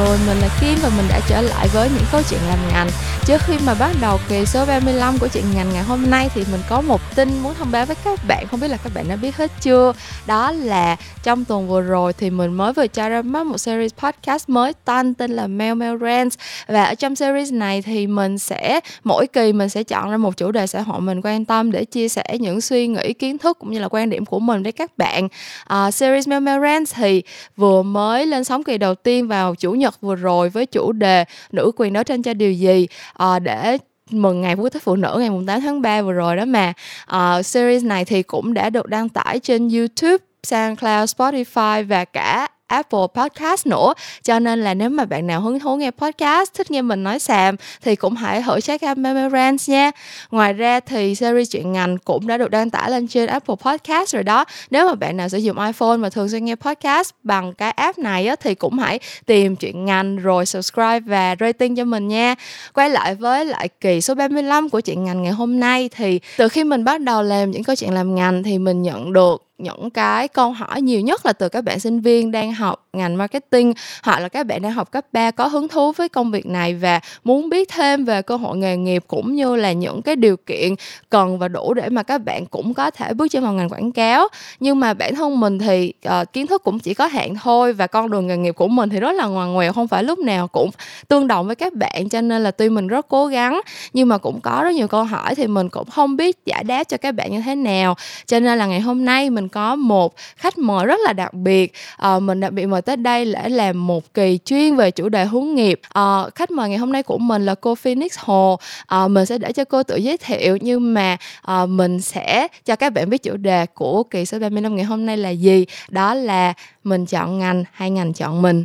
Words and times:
người, 0.00 0.18
mình 0.26 0.38
là 0.38 0.48
Kim 0.60 0.78
và 0.82 0.88
mình 0.96 1.06
đã 1.08 1.20
trở 1.28 1.40
lại 1.40 1.68
với 1.68 1.88
những 1.88 2.04
câu 2.12 2.22
chuyện 2.30 2.40
làm 2.48 2.58
ngành. 2.72 2.88
Trước 3.24 3.40
khi 3.46 3.54
mà 3.66 3.74
bắt 3.74 3.90
đầu 4.00 4.18
kỳ 4.28 4.46
số 4.46 4.66
35 4.66 5.18
của 5.18 5.28
chuyện 5.28 5.44
ngành 5.54 5.72
ngày 5.72 5.82
hôm 5.82 6.10
nay 6.10 6.28
thì 6.34 6.44
mình 6.52 6.60
có 6.68 6.80
một 6.80 7.00
tin 7.14 7.42
muốn 7.42 7.54
thông 7.54 7.70
báo 7.70 7.86
với 7.86 7.96
các 8.04 8.20
bạn, 8.28 8.46
không 8.46 8.60
biết 8.60 8.68
là 8.68 8.76
các 8.76 8.94
bạn 8.94 9.08
đã 9.08 9.16
biết 9.16 9.36
hết 9.36 9.50
chưa. 9.60 9.92
Đó 10.26 10.52
là 10.52 10.96
trong 11.22 11.44
tuần 11.44 11.68
vừa 11.68 11.80
rồi 11.80 12.12
thì 12.12 12.30
mình 12.30 12.52
mới 12.52 12.72
vừa 12.72 12.86
cho 12.86 13.08
ra 13.08 13.22
mắt 13.22 13.46
một 13.46 13.58
series 13.58 13.92
podcast 13.98 14.48
mới 14.48 14.72
tên 14.84 15.14
tên 15.14 15.30
là 15.30 15.46
Mail 15.46 15.74
Mail 15.74 15.96
Rants 16.02 16.38
và 16.66 16.84
ở 16.84 16.94
trong 16.94 17.16
series 17.16 17.52
này 17.52 17.82
thì 17.82 18.06
mình 18.06 18.38
sẽ 18.38 18.80
mỗi 19.04 19.26
kỳ 19.26 19.52
mình 19.52 19.68
sẽ 19.68 19.82
chọn 19.82 20.10
ra 20.10 20.16
một 20.16 20.36
chủ 20.36 20.50
đề 20.50 20.66
xã 20.66 20.80
hội 20.82 21.00
mình 21.00 21.20
quan 21.24 21.44
tâm 21.44 21.72
để 21.72 21.84
chia 21.84 22.08
sẻ 22.08 22.24
những 22.40 22.60
suy 22.60 22.86
nghĩ, 22.86 23.12
kiến 23.12 23.38
thức 23.38 23.58
cũng 23.58 23.70
như 23.70 23.78
là 23.78 23.88
quan 23.90 24.10
điểm 24.10 24.26
của 24.26 24.38
mình 24.38 24.62
với 24.62 24.72
các 24.72 24.98
bạn. 24.98 25.28
Uh, 25.72 25.94
series 25.94 26.28
Mail 26.28 26.42
Mail 26.42 26.62
Rants 26.62 26.94
thì 26.94 27.22
vừa 27.56 27.82
mới 27.82 28.26
lên 28.26 28.44
sóng 28.44 28.62
kỳ 28.62 28.78
đầu 28.78 28.94
tiên 28.94 29.28
vào 29.28 29.54
chủ 29.54 29.72
nhật 29.72 29.89
vừa 30.00 30.14
rồi 30.14 30.48
với 30.48 30.66
chủ 30.66 30.92
đề 30.92 31.24
nữ 31.52 31.72
quyền 31.76 31.92
đấu 31.92 32.04
tranh 32.04 32.22
cho 32.22 32.34
điều 32.34 32.52
gì 32.52 32.88
à, 33.12 33.38
để 33.38 33.78
mừng 34.10 34.40
ngày 34.40 34.54
quốc 34.54 34.68
tế 34.68 34.80
phụ 34.80 34.96
nữ 34.96 35.16
ngày 35.18 35.30
8 35.46 35.60
tháng 35.60 35.82
3 35.82 36.02
vừa 36.02 36.12
rồi 36.12 36.36
đó 36.36 36.44
mà. 36.44 36.72
Uh, 37.14 37.46
series 37.46 37.84
này 37.84 38.04
thì 38.04 38.22
cũng 38.22 38.54
đã 38.54 38.70
được 38.70 38.86
đăng 38.86 39.08
tải 39.08 39.38
trên 39.38 39.68
YouTube 39.68 40.24
SoundCloud, 40.42 41.14
Spotify 41.16 41.86
và 41.86 42.04
cả 42.04 42.48
Apple 42.70 43.06
Podcast 43.14 43.66
nữa. 43.66 43.94
Cho 44.22 44.38
nên 44.38 44.60
là 44.60 44.74
nếu 44.74 44.88
mà 44.88 45.04
bạn 45.04 45.26
nào 45.26 45.40
hứng 45.40 45.60
thú 45.60 45.76
nghe 45.76 45.90
podcast 45.90 46.54
thích 46.54 46.70
nghe 46.70 46.82
mình 46.82 47.04
nói 47.04 47.18
xàm 47.18 47.56
thì 47.82 47.96
cũng 47.96 48.14
hãy 48.14 48.42
thử 48.42 48.60
check 48.60 48.84
out 48.88 48.98
Memorance 48.98 49.72
nha. 49.72 49.90
Ngoài 50.30 50.52
ra 50.52 50.80
thì 50.80 51.14
series 51.14 51.52
chuyện 51.52 51.72
ngành 51.72 51.98
cũng 51.98 52.26
đã 52.26 52.36
được 52.36 52.50
đăng 52.50 52.70
tải 52.70 52.90
lên 52.90 53.08
trên 53.08 53.26
Apple 53.26 53.54
Podcast 53.64 54.14
rồi 54.14 54.22
đó. 54.22 54.44
Nếu 54.70 54.86
mà 54.88 54.94
bạn 54.94 55.16
nào 55.16 55.28
sử 55.28 55.38
dụng 55.38 55.66
iPhone 55.66 55.96
và 55.96 56.10
thường 56.10 56.28
xuyên 56.28 56.44
nghe 56.44 56.54
podcast 56.54 57.10
bằng 57.22 57.54
cái 57.54 57.70
app 57.70 57.98
này 57.98 58.26
á, 58.26 58.36
thì 58.36 58.54
cũng 58.54 58.78
hãy 58.78 58.98
tìm 59.26 59.56
chuyện 59.56 59.84
ngành 59.84 60.16
rồi 60.16 60.46
subscribe 60.46 61.00
và 61.00 61.36
rating 61.40 61.76
cho 61.76 61.84
mình 61.84 62.08
nha. 62.08 62.34
Quay 62.74 62.90
lại 62.90 63.14
với 63.14 63.44
lại 63.44 63.68
kỳ 63.80 64.00
số 64.00 64.14
35 64.14 64.68
của 64.68 64.80
chuyện 64.80 65.04
ngành 65.04 65.22
ngày 65.22 65.32
hôm 65.32 65.60
nay 65.60 65.90
thì 65.96 66.20
từ 66.36 66.48
khi 66.48 66.64
mình 66.64 66.84
bắt 66.84 67.00
đầu 67.00 67.22
làm 67.22 67.50
những 67.50 67.64
câu 67.64 67.76
chuyện 67.76 67.94
làm 67.94 68.14
ngành 68.14 68.42
thì 68.42 68.58
mình 68.58 68.82
nhận 68.82 69.12
được 69.12 69.49
những 69.62 69.90
cái 69.90 70.28
câu 70.28 70.50
hỏi 70.50 70.82
nhiều 70.82 71.00
nhất 71.00 71.26
là 71.26 71.32
từ 71.32 71.48
các 71.48 71.64
bạn 71.64 71.80
sinh 71.80 72.00
viên 72.00 72.30
đang 72.30 72.52
học 72.52 72.86
ngành 72.92 73.16
marketing 73.16 73.72
hoặc 74.02 74.20
là 74.20 74.28
các 74.28 74.46
bạn 74.46 74.62
đang 74.62 74.72
học 74.72 74.90
cấp 74.90 75.04
3 75.12 75.30
có 75.30 75.46
hứng 75.46 75.68
thú 75.68 75.92
với 75.92 76.08
công 76.08 76.30
việc 76.30 76.46
này 76.46 76.74
và 76.74 77.00
muốn 77.24 77.48
biết 77.48 77.68
thêm 77.68 78.04
về 78.04 78.22
cơ 78.22 78.36
hội 78.36 78.56
nghề 78.56 78.76
nghiệp 78.76 79.04
cũng 79.06 79.34
như 79.34 79.56
là 79.56 79.72
những 79.72 80.02
cái 80.02 80.16
điều 80.16 80.36
kiện 80.36 80.74
cần 81.10 81.38
và 81.38 81.48
đủ 81.48 81.74
để 81.74 81.88
mà 81.88 82.02
các 82.02 82.18
bạn 82.18 82.46
cũng 82.46 82.74
có 82.74 82.90
thể 82.90 83.14
bước 83.14 83.28
chân 83.30 83.42
vào 83.44 83.52
ngành 83.52 83.68
quảng 83.68 83.92
cáo. 83.92 84.28
Nhưng 84.60 84.80
mà 84.80 84.94
bản 84.94 85.14
thân 85.14 85.40
mình 85.40 85.58
thì 85.58 85.92
uh, 86.08 86.32
kiến 86.32 86.46
thức 86.46 86.64
cũng 86.64 86.78
chỉ 86.78 86.94
có 86.94 87.06
hạn 87.06 87.34
thôi 87.42 87.72
và 87.72 87.86
con 87.86 88.10
đường 88.10 88.26
nghề 88.26 88.36
nghiệp 88.36 88.52
của 88.52 88.68
mình 88.68 88.88
thì 88.88 89.00
rất 89.00 89.12
là 89.12 89.26
ngoằn 89.26 89.52
ngoèo 89.52 89.72
không 89.72 89.88
phải 89.88 90.04
lúc 90.04 90.18
nào 90.18 90.48
cũng 90.48 90.70
tương 91.08 91.26
đồng 91.26 91.46
với 91.46 91.56
các 91.56 91.72
bạn 91.72 92.08
cho 92.08 92.20
nên 92.20 92.42
là 92.42 92.50
tuy 92.50 92.68
mình 92.68 92.86
rất 92.86 93.08
cố 93.08 93.26
gắng 93.26 93.60
nhưng 93.92 94.08
mà 94.08 94.18
cũng 94.18 94.40
có 94.40 94.60
rất 94.64 94.74
nhiều 94.74 94.88
câu 94.88 95.04
hỏi 95.04 95.34
thì 95.34 95.46
mình 95.46 95.68
cũng 95.68 95.90
không 95.90 96.16
biết 96.16 96.46
giải 96.46 96.64
đáp 96.64 96.84
cho 96.84 96.96
các 96.96 97.12
bạn 97.12 97.32
như 97.32 97.40
thế 97.40 97.54
nào. 97.54 97.94
Cho 98.26 98.40
nên 98.40 98.58
là 98.58 98.66
ngày 98.66 98.80
hôm 98.80 99.04
nay 99.04 99.30
mình 99.30 99.48
có 99.52 99.76
một 99.76 100.14
khách 100.36 100.58
mời 100.58 100.86
rất 100.86 101.00
là 101.04 101.12
đặc 101.12 101.34
biệt. 101.34 101.72
À, 101.96 102.18
mình 102.18 102.40
đặc 102.40 102.52
biệt 102.52 102.66
mời 102.66 102.82
tới 102.82 102.96
đây 102.96 103.24
để 103.24 103.48
làm 103.48 103.86
một 103.86 104.14
kỳ 104.14 104.38
chuyên 104.44 104.76
về 104.76 104.90
chủ 104.90 105.08
đề 105.08 105.24
hướng 105.24 105.54
nghiệp. 105.54 105.80
À, 105.92 106.22
khách 106.34 106.50
mời 106.50 106.68
ngày 106.68 106.78
hôm 106.78 106.92
nay 106.92 107.02
của 107.02 107.18
mình 107.18 107.46
là 107.46 107.54
cô 107.54 107.74
Phoenix 107.74 108.18
Hồ. 108.18 108.58
À, 108.86 109.08
mình 109.08 109.26
sẽ 109.26 109.38
để 109.38 109.52
cho 109.52 109.64
cô 109.64 109.82
tự 109.82 109.96
giới 109.96 110.16
thiệu 110.16 110.58
nhưng 110.60 110.94
mà 110.94 111.16
à, 111.42 111.66
mình 111.66 112.00
sẽ 112.00 112.48
cho 112.64 112.76
các 112.76 112.92
bạn 112.92 113.10
biết 113.10 113.22
chủ 113.22 113.36
đề 113.36 113.66
của 113.66 114.02
kỳ 114.02 114.24
số 114.24 114.38
35 114.38 114.76
ngày 114.76 114.84
hôm 114.84 115.06
nay 115.06 115.16
là 115.16 115.30
gì. 115.30 115.66
Đó 115.88 116.14
là 116.14 116.54
mình 116.84 117.06
chọn 117.06 117.38
ngành 117.38 117.64
hay 117.72 117.90
ngành 117.90 118.12
chọn 118.12 118.42
mình. 118.42 118.64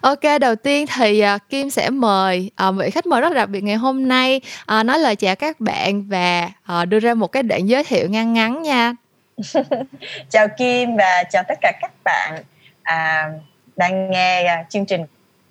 Ok, 0.00 0.20
đầu 0.40 0.56
tiên 0.56 0.86
thì 0.96 1.22
uh, 1.34 1.48
Kim 1.48 1.70
sẽ 1.70 1.90
mời 1.90 2.50
uh, 2.68 2.74
vị 2.78 2.90
khách 2.90 3.06
mời 3.06 3.20
rất 3.20 3.34
đặc 3.34 3.48
biệt 3.48 3.60
ngày 3.60 3.76
hôm 3.76 4.08
nay. 4.08 4.40
Uh, 4.78 4.86
nói 4.86 4.98
lời 4.98 5.16
chào 5.16 5.36
các 5.36 5.60
bạn 5.60 6.08
và 6.08 6.50
uh, 6.72 6.88
đưa 6.88 6.98
ra 6.98 7.14
một 7.14 7.32
cái 7.32 7.42
đoạn 7.42 7.68
giới 7.68 7.84
thiệu 7.84 8.08
ngắn 8.08 8.32
ngắn 8.32 8.62
nha. 8.62 8.94
chào 10.28 10.48
Kim 10.48 10.96
và 10.96 11.24
chào 11.30 11.42
tất 11.48 11.58
cả 11.60 11.72
các 11.80 11.92
bạn 12.04 12.42
à, 12.82 13.30
đang 13.76 14.10
nghe 14.10 14.60
uh, 14.60 14.70
chương 14.70 14.86
trình 14.86 15.04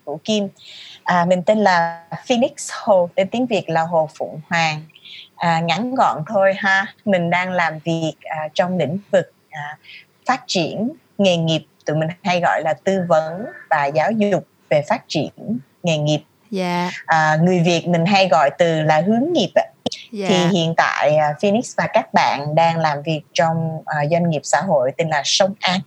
của 0.03 0.17
Kim. 0.23 0.47
À, 1.03 1.25
mình 1.25 1.43
tên 1.43 1.57
là 1.57 2.03
Phoenix 2.27 2.51
Hồ, 2.73 3.09
tên 3.15 3.27
tiếng 3.27 3.45
Việt 3.45 3.69
là 3.69 3.81
Hồ 3.81 4.09
Phụng 4.17 4.41
Hoàng. 4.49 4.83
À, 5.35 5.59
ngắn 5.59 5.95
gọn 5.95 6.23
thôi 6.27 6.53
ha. 6.57 6.85
Mình 7.05 7.29
đang 7.29 7.51
làm 7.51 7.79
việc 7.79 8.13
à, 8.21 8.47
trong 8.53 8.77
lĩnh 8.77 8.97
vực 9.11 9.33
à, 9.49 9.77
phát 10.25 10.43
triển 10.47 10.89
nghề 11.17 11.37
nghiệp 11.37 11.65
tụi 11.85 11.97
mình 11.97 12.09
hay 12.23 12.39
gọi 12.39 12.61
là 12.63 12.73
tư 12.83 13.01
vấn 13.07 13.45
và 13.69 13.85
giáo 13.85 14.11
dục 14.11 14.47
về 14.69 14.81
phát 14.89 15.03
triển 15.07 15.59
nghề 15.83 15.97
nghiệp 15.97 16.21
yeah. 16.51 16.91
Dạ. 16.91 16.91
à, 17.05 17.37
người 17.41 17.59
việt 17.59 17.87
mình 17.87 18.05
hay 18.05 18.27
gọi 18.27 18.49
từ 18.57 18.81
là 18.81 19.01
hướng 19.01 19.33
nghiệp 19.33 19.49
yeah. 20.19 20.29
thì 20.29 20.35
dạ. 20.35 20.49
hiện 20.53 20.73
tại 20.77 21.11
uh, 21.15 21.41
phoenix 21.41 21.75
và 21.77 21.87
các 21.93 22.13
bạn 22.13 22.55
đang 22.55 22.77
làm 22.77 22.97
việc 23.05 23.21
trong 23.33 23.77
uh, 23.77 24.11
doanh 24.11 24.29
nghiệp 24.29 24.41
xã 24.43 24.61
hội 24.61 24.91
tên 24.97 25.09
là 25.09 25.21
sông 25.25 25.53
an 25.59 25.79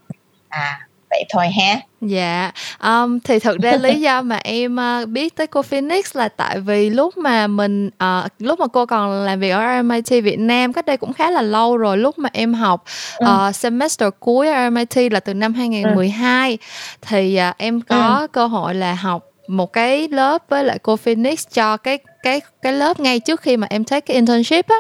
à 0.49 0.81
vậy 1.13 1.25
thôi 1.29 1.49
ha 1.49 1.81
dạ 2.01 2.53
um, 2.83 3.19
thì 3.25 3.39
thực 3.39 3.59
ra 3.59 3.73
lý 3.73 4.01
do 4.01 4.23
mà 4.23 4.37
em 4.37 4.77
uh, 5.03 5.09
biết 5.09 5.37
tới 5.37 5.47
cô 5.47 5.63
Phoenix 5.63 6.17
là 6.17 6.29
tại 6.29 6.61
vì 6.61 6.91
lúc 6.91 7.17
mà 7.17 7.47
mình 7.47 7.87
uh, 7.87 8.31
lúc 8.39 8.61
mà 8.61 8.67
cô 8.67 8.87
còn 8.87 9.25
làm 9.25 9.41
việc 9.41 9.51
ở 9.51 9.81
RMIT 9.81 10.25
Việt 10.25 10.39
Nam 10.39 10.73
cách 10.73 10.87
đây 10.87 10.97
cũng 10.97 11.13
khá 11.13 11.31
là 11.31 11.43
lâu 11.43 11.77
rồi 11.77 11.99
lúc 11.99 12.19
mà 12.19 12.29
em 12.33 12.55
học 12.55 12.85
uh, 13.25 13.55
semester 13.55 14.09
cuối 14.21 14.49
ở 14.49 14.69
RMIT 14.69 15.13
là 15.13 15.21
từ 15.21 15.35
năm 15.35 15.55
2012 15.55 16.51
ừ. 16.51 16.57
thì 17.03 17.39
uh, 17.51 17.57
em 17.59 17.81
có 17.81 18.19
ừ. 18.21 18.27
cơ 18.33 18.47
hội 18.47 18.75
là 18.75 18.95
học 18.95 19.29
một 19.49 19.73
cái 19.73 20.09
lớp 20.09 20.43
với 20.49 20.65
lại 20.65 20.79
cô 20.83 20.97
Phoenix 20.97 21.47
cho 21.53 21.77
cái 21.77 21.99
cái 22.23 22.41
cái 22.63 22.73
lớp 22.73 23.01
ngay 23.01 23.21
trước 23.21 23.41
khi 23.41 23.57
mà 23.57 23.67
em 23.71 23.85
take 23.85 24.01
cái 24.01 24.15
internship 24.15 24.69
á 24.69 24.77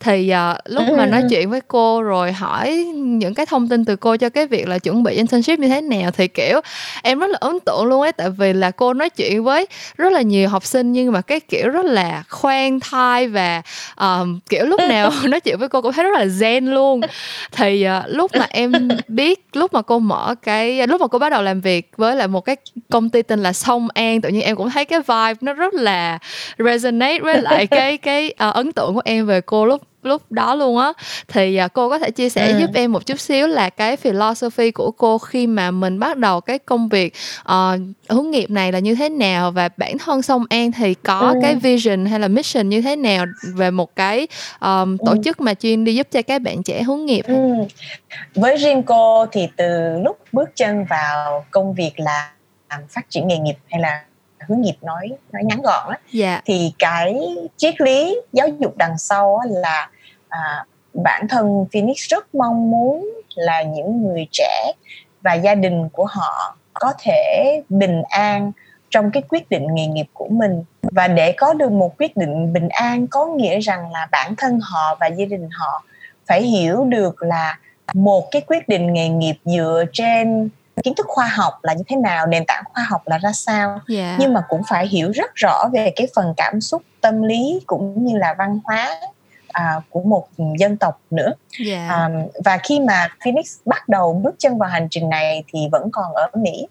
thì 0.00 0.32
uh, 0.52 0.56
lúc 0.64 0.84
mà 0.96 1.06
nói 1.06 1.22
chuyện 1.30 1.50
với 1.50 1.60
cô 1.68 2.02
rồi 2.02 2.32
hỏi 2.32 2.74
những 2.96 3.34
cái 3.34 3.46
thông 3.46 3.68
tin 3.68 3.84
từ 3.84 3.96
cô 3.96 4.16
cho 4.16 4.28
cái 4.28 4.46
việc 4.46 4.68
là 4.68 4.78
chuẩn 4.78 5.02
bị 5.02 5.14
internship 5.14 5.58
như 5.58 5.68
thế 5.68 5.80
nào 5.80 6.10
thì 6.10 6.28
kiểu 6.28 6.60
em 7.02 7.18
rất 7.18 7.26
là 7.30 7.38
ấn 7.40 7.60
tượng 7.60 7.84
luôn 7.84 8.00
ấy. 8.00 8.12
Tại 8.12 8.30
vì 8.30 8.52
là 8.52 8.70
cô 8.70 8.94
nói 8.94 9.10
chuyện 9.10 9.44
với 9.44 9.66
rất 9.96 10.12
là 10.12 10.22
nhiều 10.22 10.48
học 10.48 10.64
sinh 10.64 10.92
nhưng 10.92 11.12
mà 11.12 11.20
cái 11.20 11.40
kiểu 11.40 11.68
rất 11.68 11.84
là 11.84 12.22
khoan 12.28 12.80
thai 12.80 13.28
và 13.28 13.62
um, 13.96 14.40
kiểu 14.48 14.66
lúc 14.66 14.80
nào 14.88 15.12
nói 15.24 15.40
chuyện 15.40 15.58
với 15.58 15.68
cô 15.68 15.82
cũng 15.82 15.92
thấy 15.92 16.04
rất 16.04 16.18
là 16.18 16.24
zen 16.24 16.70
luôn. 16.70 17.00
Thì 17.52 17.86
uh, 17.98 18.04
lúc 18.06 18.30
mà 18.38 18.46
em 18.50 18.88
biết 19.08 19.46
lúc 19.52 19.72
mà 19.72 19.82
cô 19.82 19.98
mở 19.98 20.34
cái 20.42 20.86
lúc 20.86 21.00
mà 21.00 21.06
cô 21.06 21.18
bắt 21.18 21.28
đầu 21.28 21.42
làm 21.42 21.60
việc 21.60 21.90
với 21.96 22.16
lại 22.16 22.28
một 22.28 22.40
cái 22.40 22.56
công 22.90 23.10
ty 23.10 23.22
tên 23.22 23.42
là 23.42 23.52
Sông 23.52 23.88
An 23.94 24.20
tự 24.20 24.28
nhiên 24.28 24.42
em 24.42 24.56
cũng 24.56 24.70
thấy 24.70 24.84
cái 24.84 25.00
vibe 25.00 25.38
nó 25.40 25.52
rất 25.52 25.74
là 25.74 26.18
resonate 26.80 27.18
với 27.18 27.42
lại 27.42 27.66
cái 27.70 27.96
cái 27.98 28.34
uh, 28.48 28.54
ấn 28.54 28.72
tượng 28.72 28.94
của 28.94 29.02
em 29.04 29.26
về 29.26 29.40
cô 29.40 29.66
lúc 29.66 29.82
lúc 30.02 30.32
đó 30.32 30.54
luôn 30.54 30.78
á 30.78 30.92
thì 31.28 31.60
uh, 31.64 31.72
cô 31.72 31.90
có 31.90 31.98
thể 31.98 32.10
chia 32.10 32.28
sẻ 32.28 32.52
ừ. 32.52 32.58
giúp 32.58 32.70
em 32.74 32.92
một 32.92 33.06
chút 33.06 33.20
xíu 33.20 33.46
là 33.46 33.70
cái 33.70 33.96
philosophy 33.96 34.70
của 34.70 34.90
cô 34.90 35.18
khi 35.18 35.46
mà 35.46 35.70
mình 35.70 35.98
bắt 35.98 36.16
đầu 36.16 36.40
cái 36.40 36.58
công 36.58 36.88
việc 36.88 37.14
uh, 37.40 37.80
hướng 38.08 38.30
nghiệp 38.30 38.50
này 38.50 38.72
là 38.72 38.78
như 38.78 38.94
thế 38.94 39.08
nào 39.08 39.50
và 39.50 39.68
bản 39.76 39.98
thân 39.98 40.22
sông 40.22 40.44
an 40.50 40.72
thì 40.72 40.94
có 40.94 41.18
ừ. 41.18 41.34
cái 41.42 41.54
vision 41.54 42.06
hay 42.06 42.20
là 42.20 42.28
mission 42.28 42.68
như 42.68 42.82
thế 42.82 42.96
nào 42.96 43.26
về 43.54 43.70
một 43.70 43.96
cái 43.96 44.26
um, 44.60 44.96
tổ 44.96 45.12
ừ. 45.12 45.18
chức 45.24 45.40
mà 45.40 45.54
chuyên 45.54 45.84
đi 45.84 45.94
giúp 45.94 46.06
cho 46.10 46.22
các 46.22 46.42
bạn 46.42 46.62
trẻ 46.62 46.82
hướng 46.82 47.06
nghiệp 47.06 47.24
ừ. 47.26 47.34
với 48.34 48.56
riêng 48.56 48.82
cô 48.82 49.26
thì 49.32 49.48
từ 49.56 49.98
lúc 50.04 50.18
bước 50.32 50.56
chân 50.56 50.84
vào 50.84 51.44
công 51.50 51.74
việc 51.74 51.92
là 51.96 52.30
phát 52.88 53.10
triển 53.10 53.28
nghề 53.28 53.38
nghiệp 53.38 53.56
hay 53.70 53.80
là 53.80 54.00
hướng 54.48 54.60
nghiệp 54.60 54.76
nói 54.82 55.08
nói 55.32 55.42
ngắn 55.44 55.62
gọn 55.62 55.88
á 55.88 55.88
yeah. 55.88 56.00
Dạ. 56.12 56.40
thì 56.44 56.72
cái 56.78 57.36
triết 57.56 57.80
lý 57.80 58.20
giáo 58.32 58.48
dục 58.48 58.76
đằng 58.76 58.98
sau 58.98 59.40
là 59.46 59.90
à, 60.28 60.64
bản 60.94 61.28
thân 61.28 61.66
Phoenix 61.72 61.96
rất 62.08 62.34
mong 62.34 62.70
muốn 62.70 63.10
là 63.34 63.62
những 63.62 64.02
người 64.02 64.26
trẻ 64.32 64.72
và 65.22 65.34
gia 65.34 65.54
đình 65.54 65.88
của 65.88 66.04
họ 66.04 66.56
có 66.74 66.92
thể 67.02 67.62
bình 67.68 68.02
an 68.08 68.52
trong 68.90 69.10
cái 69.10 69.22
quyết 69.28 69.50
định 69.50 69.66
nghề 69.74 69.86
nghiệp 69.86 70.06
của 70.12 70.28
mình 70.30 70.64
và 70.82 71.08
để 71.08 71.32
có 71.32 71.54
được 71.54 71.72
một 71.72 71.98
quyết 71.98 72.16
định 72.16 72.52
bình 72.52 72.68
an 72.68 73.06
có 73.06 73.26
nghĩa 73.26 73.60
rằng 73.60 73.92
là 73.92 74.08
bản 74.12 74.34
thân 74.36 74.60
họ 74.62 74.96
và 75.00 75.06
gia 75.06 75.24
đình 75.24 75.48
họ 75.52 75.84
phải 76.26 76.42
hiểu 76.42 76.84
được 76.84 77.22
là 77.22 77.58
một 77.94 78.28
cái 78.30 78.42
quyết 78.46 78.68
định 78.68 78.92
nghề 78.92 79.08
nghiệp 79.08 79.36
dựa 79.44 79.84
trên 79.92 80.48
kiến 80.82 80.94
thức 80.94 81.06
khoa 81.08 81.26
học 81.26 81.58
là 81.62 81.74
như 81.74 81.82
thế 81.88 81.96
nào 81.96 82.26
nền 82.26 82.44
tảng 82.46 82.64
khoa 82.64 82.84
học 82.84 83.02
là 83.06 83.18
ra 83.18 83.32
sao 83.32 83.68
yeah. 83.68 83.80
Dạ. 83.88 84.16
nhưng 84.20 84.34
mà 84.34 84.42
cũng 84.48 84.62
phải 84.68 84.86
hiểu 84.86 85.10
rất 85.10 85.34
rõ 85.34 85.68
về 85.72 85.92
cái 85.96 86.06
phần 86.14 86.34
cảm 86.36 86.60
xúc 86.60 86.82
tâm 87.00 87.22
lý 87.22 87.60
cũng 87.66 88.04
như 88.04 88.18
là 88.18 88.34
văn 88.38 88.60
hóa 88.64 88.90
à, 89.48 89.80
của 89.90 90.00
một 90.00 90.28
dân 90.58 90.76
tộc 90.76 91.00
nữa 91.10 91.32
yeah. 91.66 91.68
Dạ. 91.68 91.88
à, 91.88 92.08
và 92.44 92.58
khi 92.62 92.80
mà 92.80 93.08
Phoenix 93.24 93.56
bắt 93.64 93.88
đầu 93.88 94.20
bước 94.24 94.34
chân 94.38 94.58
vào 94.58 94.70
hành 94.70 94.88
trình 94.90 95.08
này 95.08 95.44
thì 95.52 95.68
vẫn 95.72 95.90
còn 95.92 96.14
ở 96.14 96.26
Mỹ 96.34 96.66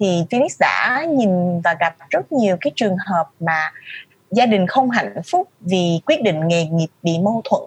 thì 0.00 0.24
Phoenix 0.30 0.60
đã 0.60 1.04
nhìn 1.08 1.60
và 1.60 1.76
gặp 1.80 1.94
rất 2.10 2.32
nhiều 2.32 2.56
cái 2.60 2.72
trường 2.76 2.96
hợp 3.06 3.28
mà 3.40 3.72
gia 4.30 4.46
đình 4.46 4.66
không 4.66 4.90
hạnh 4.90 5.22
phúc 5.26 5.48
vì 5.60 6.00
quyết 6.06 6.22
định 6.22 6.48
nghề 6.48 6.64
nghiệp 6.64 6.88
bị 7.02 7.18
mâu 7.18 7.42
thuẫn 7.44 7.62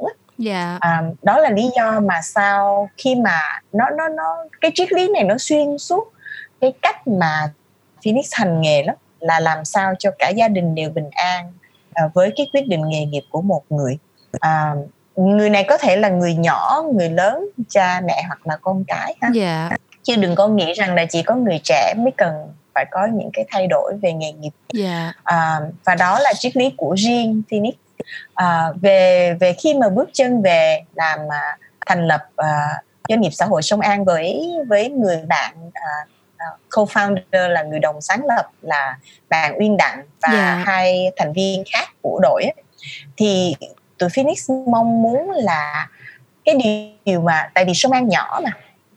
yeah. 0.45 0.47
Dạ. 0.47 0.77
à, 0.81 1.03
đó 1.21 1.37
là 1.37 1.49
lý 1.49 1.69
do 1.77 1.99
mà 1.99 2.21
sao 2.21 2.89
khi 2.97 3.15
mà 3.15 3.39
nó 3.73 3.85
nó 3.97 4.09
nó 4.09 4.45
cái 4.61 4.71
triết 4.75 4.93
lý 4.93 5.09
này 5.09 5.23
nó 5.23 5.35
xuyên 5.37 5.77
suốt 5.77 6.13
cái 6.61 6.73
cách 6.81 7.07
mà 7.07 7.49
Phoenix 8.05 8.29
hành 8.33 8.61
nghề 8.61 8.83
lắm 8.83 8.95
là 9.19 9.39
làm 9.39 9.65
sao 9.65 9.93
cho 9.99 10.11
cả 10.19 10.29
gia 10.29 10.47
đình 10.47 10.75
đều 10.75 10.89
bình 10.89 11.09
an 11.11 11.53
à, 11.93 12.09
với 12.13 12.33
cái 12.35 12.49
quyết 12.53 12.67
định 12.67 12.81
nghề 12.87 13.05
nghiệp 13.05 13.23
của 13.29 13.41
một 13.41 13.61
người 13.69 13.97
à, 14.39 14.73
người 15.15 15.49
này 15.49 15.63
có 15.63 15.77
thể 15.77 15.95
là 15.95 16.09
người 16.09 16.35
nhỏ 16.35 16.83
người 16.93 17.09
lớn 17.09 17.49
cha 17.69 18.01
mẹ 18.05 18.23
hoặc 18.27 18.47
là 18.47 18.57
con 18.61 18.83
cái 18.87 19.15
ha 19.21 19.29
yeah. 19.35 19.71
Dạ. 19.71 19.77
chứ 20.03 20.15
đừng 20.15 20.35
có 20.35 20.47
nghĩ 20.47 20.73
rằng 20.73 20.95
là 20.95 21.05
chỉ 21.09 21.23
có 21.23 21.35
người 21.35 21.59
trẻ 21.63 21.93
mới 21.97 22.11
cần 22.17 22.33
phải 22.73 22.85
có 22.91 23.07
những 23.13 23.29
cái 23.33 23.45
thay 23.51 23.67
đổi 23.67 23.93
về 24.01 24.13
nghề 24.13 24.31
nghiệp 24.31 24.49
yeah. 24.77 24.85
Dạ. 24.85 25.13
à, 25.23 25.59
và 25.85 25.95
đó 25.95 26.19
là 26.19 26.33
triết 26.33 26.57
lý 26.57 26.73
của 26.77 26.95
riêng 26.97 27.41
Phoenix 27.51 27.73
à, 28.33 28.65
về 28.81 29.33
về 29.39 29.53
khi 29.53 29.73
mà 29.73 29.89
bước 29.89 30.09
chân 30.13 30.41
về 30.41 30.81
làm 30.93 31.19
à, 31.29 31.57
thành 31.85 32.07
lập 32.07 32.21
à, 32.35 32.81
doanh 33.09 33.21
nghiệp 33.21 33.29
xã 33.31 33.45
hội 33.45 33.61
sông 33.61 33.79
An 33.79 34.05
với 34.05 34.55
với 34.67 34.89
người 34.89 35.21
bạn 35.27 35.71
à, 35.73 35.89
à, 36.37 36.45
co-founder 36.69 37.47
là 37.47 37.63
người 37.63 37.79
đồng 37.79 38.01
sáng 38.01 38.25
lập 38.25 38.49
là 38.61 38.97
bạn 39.29 39.57
Uyên 39.59 39.77
Đặng 39.77 40.01
và 40.21 40.29
yeah. 40.29 40.43
Dạ. 40.43 40.63
hai 40.65 41.11
thành 41.17 41.33
viên 41.33 41.63
khác 41.73 41.87
của 42.01 42.19
đội 42.21 42.43
ấy, 42.43 42.63
thì 43.17 43.55
tụi 43.97 44.09
Phoenix 44.09 44.51
mong 44.67 45.01
muốn 45.01 45.31
là 45.31 45.87
cái 46.45 46.55
điều 47.05 47.21
mà 47.21 47.49
tại 47.53 47.65
vì 47.65 47.73
sông 47.73 47.91
An 47.91 48.07
nhỏ 48.07 48.39
mà 48.43 48.51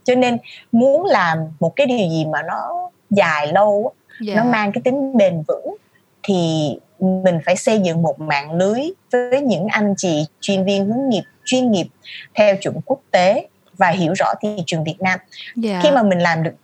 cho 0.04 0.14
nên 0.14 0.38
muốn 0.72 1.04
làm 1.04 1.38
một 1.60 1.76
cái 1.76 1.86
điều 1.86 1.98
gì 1.98 2.24
mà 2.24 2.42
nó 2.42 2.90
dài 3.10 3.46
lâu 3.46 3.92
yeah. 4.26 4.36
nó 4.36 4.44
dạ. 4.44 4.50
mang 4.50 4.72
cái 4.72 4.82
tính 4.84 5.16
bền 5.16 5.42
vững 5.48 5.76
thì 6.22 6.70
mình 7.00 7.38
phải 7.46 7.56
xây 7.56 7.80
dựng 7.80 8.02
một 8.02 8.20
mạng 8.20 8.52
lưới 8.52 8.80
với 9.12 9.40
những 9.40 9.66
anh 9.70 9.94
chị 9.96 10.26
chuyên 10.40 10.64
viên 10.64 10.86
hướng 10.86 11.08
nghiệp 11.08 11.22
chuyên 11.44 11.70
nghiệp 11.70 11.86
theo 12.34 12.56
chuẩn 12.56 12.80
quốc 12.84 13.00
tế 13.10 13.48
và 13.76 13.88
hiểu 13.88 14.12
rõ 14.12 14.26
thị 14.42 14.56
trường 14.66 14.84
Việt 14.84 15.00
Nam. 15.00 15.18
Yeah. 15.18 15.56
Dạ. 15.56 15.80
Khi 15.82 15.90
mà 15.90 16.02
mình 16.02 16.18
làm 16.18 16.42
được 16.42 16.54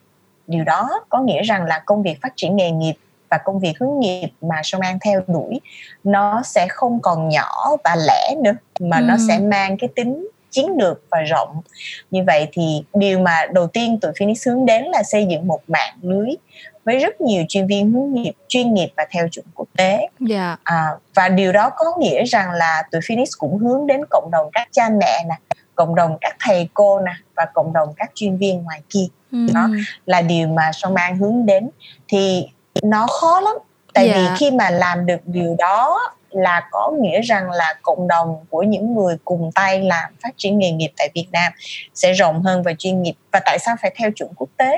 điều 0.46 0.64
đó 0.64 0.90
có 1.08 1.20
nghĩa 1.20 1.42
rằng 1.42 1.64
là 1.64 1.82
công 1.86 2.02
việc 2.02 2.18
phát 2.22 2.32
triển 2.36 2.56
nghề 2.56 2.70
nghiệp 2.70 2.94
và 3.30 3.38
công 3.44 3.60
việc 3.60 3.72
hướng 3.80 3.98
nghiệp 4.00 4.28
mà 4.40 4.56
Song 4.64 4.80
An 4.80 4.98
theo 5.04 5.20
đuổi 5.26 5.60
nó 6.04 6.42
sẽ 6.44 6.66
không 6.68 7.00
còn 7.00 7.28
nhỏ 7.28 7.76
và 7.84 7.96
lẻ 8.06 8.34
nữa 8.42 8.54
mà 8.80 8.96
ừ. 8.98 9.02
nó 9.02 9.16
sẽ 9.28 9.38
mang 9.38 9.76
cái 9.78 9.88
tính 9.96 10.28
chiến 10.50 10.66
lược 10.78 11.02
và 11.10 11.20
rộng 11.20 11.60
như 12.10 12.24
vậy 12.26 12.48
thì 12.52 12.84
điều 12.94 13.18
mà 13.18 13.46
đầu 13.52 13.66
tiên 13.66 14.00
tụi 14.00 14.12
Phoenix 14.18 14.46
hướng 14.46 14.66
đến 14.66 14.84
là 14.84 15.02
xây 15.02 15.26
dựng 15.26 15.46
một 15.46 15.60
mạng 15.68 15.94
lưới 16.02 16.28
với 16.84 16.98
rất 16.98 17.20
nhiều 17.20 17.44
chuyên 17.48 17.66
viên 17.66 17.90
hướng 17.90 18.12
nghiệp 18.12 18.32
chuyên 18.48 18.74
nghiệp 18.74 18.88
và 18.96 19.06
theo 19.10 19.28
chuẩn 19.28 19.46
quốc 19.54 19.68
tế 19.76 19.96
yeah. 19.98 20.10
Dạ. 20.20 20.56
à, 20.64 20.88
và 21.14 21.28
điều 21.28 21.52
đó 21.52 21.70
có 21.76 21.86
nghĩa 21.98 22.24
rằng 22.24 22.50
là 22.50 22.82
tụi 22.90 23.00
Phoenix 23.08 23.28
cũng 23.38 23.58
hướng 23.58 23.86
đến 23.86 24.00
cộng 24.10 24.30
đồng 24.32 24.50
các 24.52 24.68
cha 24.72 24.88
mẹ 25.00 25.24
nè 25.28 25.56
cộng 25.74 25.94
đồng 25.94 26.18
các 26.20 26.36
thầy 26.40 26.68
cô 26.74 27.00
nè 27.00 27.12
và 27.36 27.46
cộng 27.54 27.72
đồng 27.72 27.94
các 27.96 28.10
chuyên 28.14 28.36
viên 28.36 28.62
ngoài 28.62 28.82
kia 28.90 29.06
mm. 29.30 29.52
đó 29.54 29.68
là 30.06 30.22
điều 30.22 30.48
mà 30.48 30.70
song 30.72 30.94
mang 30.94 31.16
hướng 31.16 31.46
đến 31.46 31.70
thì 32.08 32.48
nó 32.82 33.06
khó 33.06 33.40
lắm 33.40 33.54
tại 33.94 34.06
yeah. 34.06 34.16
vì 34.16 34.24
dạ. 34.24 34.36
khi 34.38 34.50
mà 34.50 34.70
làm 34.70 35.06
được 35.06 35.20
điều 35.24 35.56
đó 35.58 36.00
là 36.36 36.68
có 36.70 36.92
nghĩa 37.00 37.20
rằng 37.20 37.50
là 37.50 37.74
cộng 37.82 38.08
đồng 38.08 38.46
của 38.50 38.62
những 38.62 38.94
người 38.94 39.16
cùng 39.24 39.50
tay 39.54 39.80
làm 39.82 40.12
phát 40.22 40.34
triển 40.36 40.58
nghề 40.58 40.70
nghiệp 40.70 40.90
tại 40.96 41.10
Việt 41.14 41.26
Nam 41.32 41.52
sẽ 41.94 42.12
rộng 42.12 42.42
hơn 42.42 42.62
và 42.62 42.72
chuyên 42.78 43.02
nghiệp 43.02 43.14
và 43.32 43.40
tại 43.44 43.58
sao 43.58 43.76
phải 43.82 43.94
theo 43.96 44.10
chuẩn 44.10 44.30
quốc 44.36 44.48
tế 44.56 44.76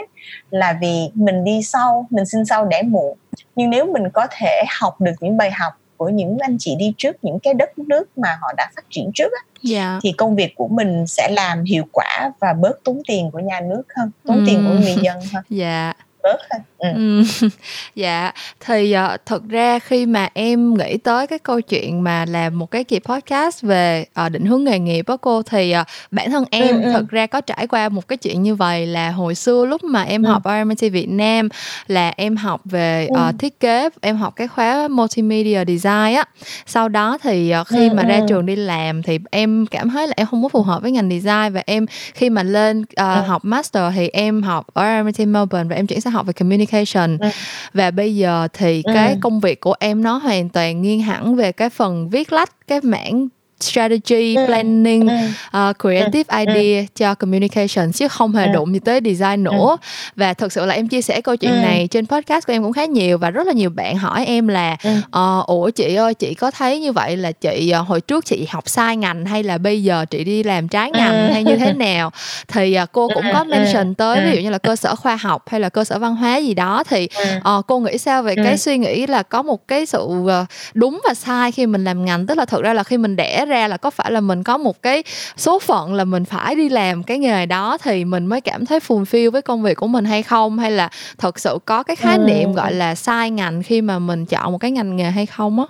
là 0.50 0.78
vì 0.80 1.10
mình 1.14 1.44
đi 1.44 1.62
sau 1.62 2.06
mình 2.10 2.26
sinh 2.26 2.44
sau 2.44 2.64
đẻ 2.64 2.82
muộn 2.82 3.18
nhưng 3.56 3.70
nếu 3.70 3.86
mình 3.92 4.10
có 4.10 4.26
thể 4.38 4.64
học 4.80 5.00
được 5.00 5.14
những 5.20 5.36
bài 5.36 5.50
học 5.50 5.72
của 5.96 6.08
những 6.08 6.38
anh 6.38 6.56
chị 6.60 6.76
đi 6.78 6.94
trước 6.98 7.16
những 7.22 7.38
cái 7.38 7.54
đất 7.54 7.78
nước 7.78 8.18
mà 8.18 8.38
họ 8.40 8.52
đã 8.56 8.70
phát 8.76 8.84
triển 8.90 9.10
trước 9.14 9.32
á, 9.32 9.42
yeah. 9.70 9.84
Dạ. 9.84 9.98
thì 10.02 10.12
công 10.12 10.36
việc 10.36 10.54
của 10.56 10.68
mình 10.68 11.06
sẽ 11.06 11.28
làm 11.30 11.64
hiệu 11.64 11.84
quả 11.92 12.32
và 12.40 12.52
bớt 12.52 12.84
tốn 12.84 13.02
tiền 13.08 13.30
của 13.30 13.38
nhà 13.38 13.60
nước 13.60 13.82
hơn 13.96 14.10
tốn 14.26 14.36
mm. 14.36 14.46
tiền 14.46 14.64
của 14.68 14.74
người 14.74 14.96
dân 15.02 15.20
hơn 15.32 15.44
dạ 15.50 15.84
yeah 15.84 15.96
bớt 16.26 16.38
thôi 16.50 16.60
ừ. 16.78 17.22
dạ 17.94 18.32
thì 18.60 18.94
uh, 19.14 19.20
thực 19.26 19.48
ra 19.48 19.78
khi 19.78 20.06
mà 20.06 20.28
em 20.34 20.74
nghĩ 20.74 20.96
tới 20.96 21.26
cái 21.26 21.38
câu 21.38 21.60
chuyện 21.60 22.04
mà 22.04 22.24
làm 22.24 22.58
một 22.58 22.70
cái 22.70 22.84
kỳ 22.84 22.98
podcast 22.98 23.62
về 23.62 24.04
uh, 24.26 24.32
định 24.32 24.46
hướng 24.46 24.64
nghề 24.64 24.78
nghiệp 24.78 25.06
á 25.06 25.16
cô 25.20 25.42
thì 25.42 25.74
uh, 25.80 25.86
bản 26.10 26.30
thân 26.30 26.44
em 26.50 26.82
ừ, 26.82 26.82
ừ. 26.82 26.92
thực 26.92 27.08
ra 27.08 27.26
có 27.26 27.40
trải 27.40 27.66
qua 27.66 27.88
một 27.88 28.08
cái 28.08 28.16
chuyện 28.16 28.42
như 28.42 28.54
vậy 28.54 28.86
là 28.86 29.10
hồi 29.10 29.34
xưa 29.34 29.64
lúc 29.64 29.84
mà 29.84 30.02
em 30.02 30.22
ừ. 30.22 30.28
học 30.28 30.42
RMIT 30.44 30.92
Việt 30.92 31.08
Nam 31.08 31.48
là 31.86 32.12
em 32.16 32.36
học 32.36 32.60
về 32.64 33.08
uh, 33.10 33.16
ừ. 33.16 33.32
thiết 33.38 33.60
kế 33.60 33.88
em 34.00 34.16
học 34.16 34.36
cái 34.36 34.48
khóa 34.48 34.88
multimedia 34.88 35.64
design 35.66 36.14
á 36.14 36.24
sau 36.66 36.88
đó 36.88 37.18
thì 37.22 37.52
uh, 37.60 37.66
khi 37.66 37.88
ừ, 37.88 37.94
mà 37.94 38.02
ừ. 38.02 38.08
ra 38.08 38.20
trường 38.28 38.46
đi 38.46 38.56
làm 38.56 39.02
thì 39.02 39.18
em 39.30 39.66
cảm 39.66 39.90
thấy 39.90 40.06
là 40.06 40.14
em 40.16 40.26
không 40.26 40.42
có 40.42 40.48
phù 40.48 40.62
hợp 40.62 40.82
với 40.82 40.90
ngành 40.92 41.10
design 41.10 41.52
và 41.52 41.62
em 41.66 41.86
khi 42.14 42.30
mà 42.30 42.42
lên 42.42 42.80
uh, 42.80 42.86
ừ. 42.96 43.20
học 43.26 43.44
master 43.44 43.92
thì 43.94 44.08
em 44.08 44.42
học 44.42 44.66
ở 44.72 45.02
RMIT 45.02 45.28
Melbourne 45.28 45.68
và 45.68 45.76
em 45.76 45.86
chuyển 45.86 46.00
sang 46.00 46.12
học 46.16 46.26
về 46.26 46.32
communication 46.32 47.18
ừ. 47.18 47.28
và 47.74 47.90
bây 47.90 48.16
giờ 48.16 48.48
thì 48.52 48.82
ừ. 48.84 48.92
cái 48.94 49.16
công 49.20 49.40
việc 49.40 49.60
của 49.60 49.74
em 49.78 50.02
nó 50.02 50.16
hoàn 50.16 50.48
toàn 50.48 50.82
nghiêng 50.82 51.02
hẳn 51.02 51.36
về 51.36 51.52
cái 51.52 51.70
phần 51.70 52.10
viết 52.10 52.32
lách 52.32 52.66
cái 52.66 52.80
mảng 52.82 53.28
strategy 53.60 54.36
ừ. 54.36 54.46
planning 54.46 55.08
uh, 55.56 55.78
creative 55.78 56.24
ừ. 56.28 56.38
idea 56.38 56.84
cho 56.96 57.14
communication 57.14 57.92
chứ 57.92 58.08
không 58.08 58.32
hề 58.32 58.46
đụng 58.46 58.72
gì 58.72 58.78
tới 58.78 59.00
design 59.04 59.44
nữa. 59.44 59.76
Và 60.16 60.34
thực 60.34 60.52
sự 60.52 60.66
là 60.66 60.74
em 60.74 60.88
chia 60.88 61.02
sẻ 61.02 61.20
câu 61.20 61.36
chuyện 61.36 61.62
này 61.62 61.88
trên 61.90 62.06
podcast 62.06 62.46
của 62.46 62.52
em 62.52 62.62
cũng 62.62 62.72
khá 62.72 62.84
nhiều 62.84 63.18
và 63.18 63.30
rất 63.30 63.46
là 63.46 63.52
nhiều 63.52 63.70
bạn 63.70 63.96
hỏi 63.96 64.24
em 64.26 64.48
là 64.48 64.76
uh, 64.96 65.46
ủa 65.46 65.70
chị 65.70 65.94
ơi 65.94 66.14
chị 66.14 66.34
có 66.34 66.50
thấy 66.50 66.80
như 66.80 66.92
vậy 66.92 67.16
là 67.16 67.32
chị 67.32 67.72
uh, 67.80 67.88
hồi 67.88 68.00
trước 68.00 68.24
chị 68.24 68.46
học 68.50 68.68
sai 68.68 68.96
ngành 68.96 69.26
hay 69.26 69.42
là 69.42 69.58
bây 69.58 69.82
giờ 69.82 70.04
chị 70.10 70.24
đi 70.24 70.42
làm 70.42 70.68
trái 70.68 70.90
ngành 70.90 71.32
hay 71.32 71.44
như 71.44 71.56
thế 71.56 71.72
nào? 71.76 72.10
Thì 72.48 72.78
uh, 72.82 72.92
cô 72.92 73.08
cũng 73.14 73.24
có 73.32 73.44
mention 73.44 73.94
tới 73.94 74.20
ví 74.24 74.36
dụ 74.36 74.42
như 74.42 74.50
là 74.50 74.58
cơ 74.58 74.76
sở 74.76 74.96
khoa 74.96 75.16
học 75.16 75.48
hay 75.48 75.60
là 75.60 75.68
cơ 75.68 75.84
sở 75.84 75.98
văn 75.98 76.16
hóa 76.16 76.36
gì 76.36 76.54
đó. 76.54 76.84
Thì 76.88 77.08
uh, 77.36 77.66
cô 77.66 77.80
nghĩ 77.80 77.98
sao 77.98 78.22
về 78.22 78.34
cái 78.36 78.58
suy 78.58 78.78
nghĩ 78.78 79.06
là 79.06 79.22
có 79.22 79.42
một 79.42 79.68
cái 79.68 79.86
sự 79.86 80.02
uh, 80.02 80.30
đúng 80.74 81.00
và 81.08 81.14
sai 81.14 81.52
khi 81.52 81.66
mình 81.66 81.84
làm 81.84 82.04
ngành? 82.04 82.26
Tức 82.26 82.38
là 82.38 82.44
thực 82.44 82.62
ra 82.62 82.72
là 82.72 82.82
khi 82.82 82.98
mình 82.98 83.16
đẻ 83.16 83.45
ra 83.46 83.68
là 83.68 83.76
có 83.76 83.90
phải 83.90 84.10
là 84.10 84.20
mình 84.20 84.42
có 84.42 84.58
một 84.58 84.82
cái 84.82 85.02
số 85.36 85.58
phận 85.58 85.94
là 85.94 86.04
mình 86.04 86.24
phải 86.24 86.54
đi 86.54 86.68
làm 86.68 87.02
cái 87.02 87.18
nghề 87.18 87.46
đó 87.46 87.78
thì 87.82 88.04
mình 88.04 88.26
mới 88.26 88.40
cảm 88.40 88.66
thấy 88.66 88.78
fulfill 88.78 89.30
với 89.30 89.42
công 89.42 89.62
việc 89.62 89.74
của 89.74 89.86
mình 89.86 90.04
hay 90.04 90.22
không? 90.22 90.58
Hay 90.58 90.70
là 90.70 90.88
thật 91.18 91.38
sự 91.38 91.58
có 91.64 91.82
cái 91.82 91.96
khái 91.96 92.16
ừ. 92.16 92.24
niệm 92.26 92.52
gọi 92.52 92.72
là 92.72 92.94
sai 92.94 93.30
ngành 93.30 93.62
khi 93.62 93.80
mà 93.80 93.98
mình 93.98 94.26
chọn 94.26 94.52
một 94.52 94.58
cái 94.58 94.70
ngành 94.70 94.96
nghề 94.96 95.10
hay 95.10 95.26
không 95.26 95.60
á? 95.60 95.66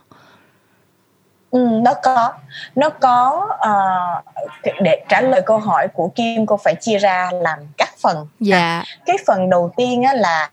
Ừ, 1.51 1.69
nó 1.83 1.95
có. 2.03 2.33
Nó 2.75 2.89
có 2.89 3.49
uh, 3.69 4.73
để 4.81 5.05
trả 5.09 5.21
lời 5.21 5.43
câu 5.47 5.59
hỏi 5.59 5.89
của 5.89 6.09
Kim 6.09 6.47
cô 6.47 6.57
phải 6.57 6.75
chia 6.81 6.99
ra 6.99 7.31
làm 7.33 7.59
các 7.77 7.99
phần 7.99 8.27
dạ. 8.41 8.59
À, 8.59 8.85
cái 9.07 9.17
phần 9.27 9.51
đầu 9.51 9.73
tiên 9.77 10.03
á 10.03 10.15
là 10.15 10.51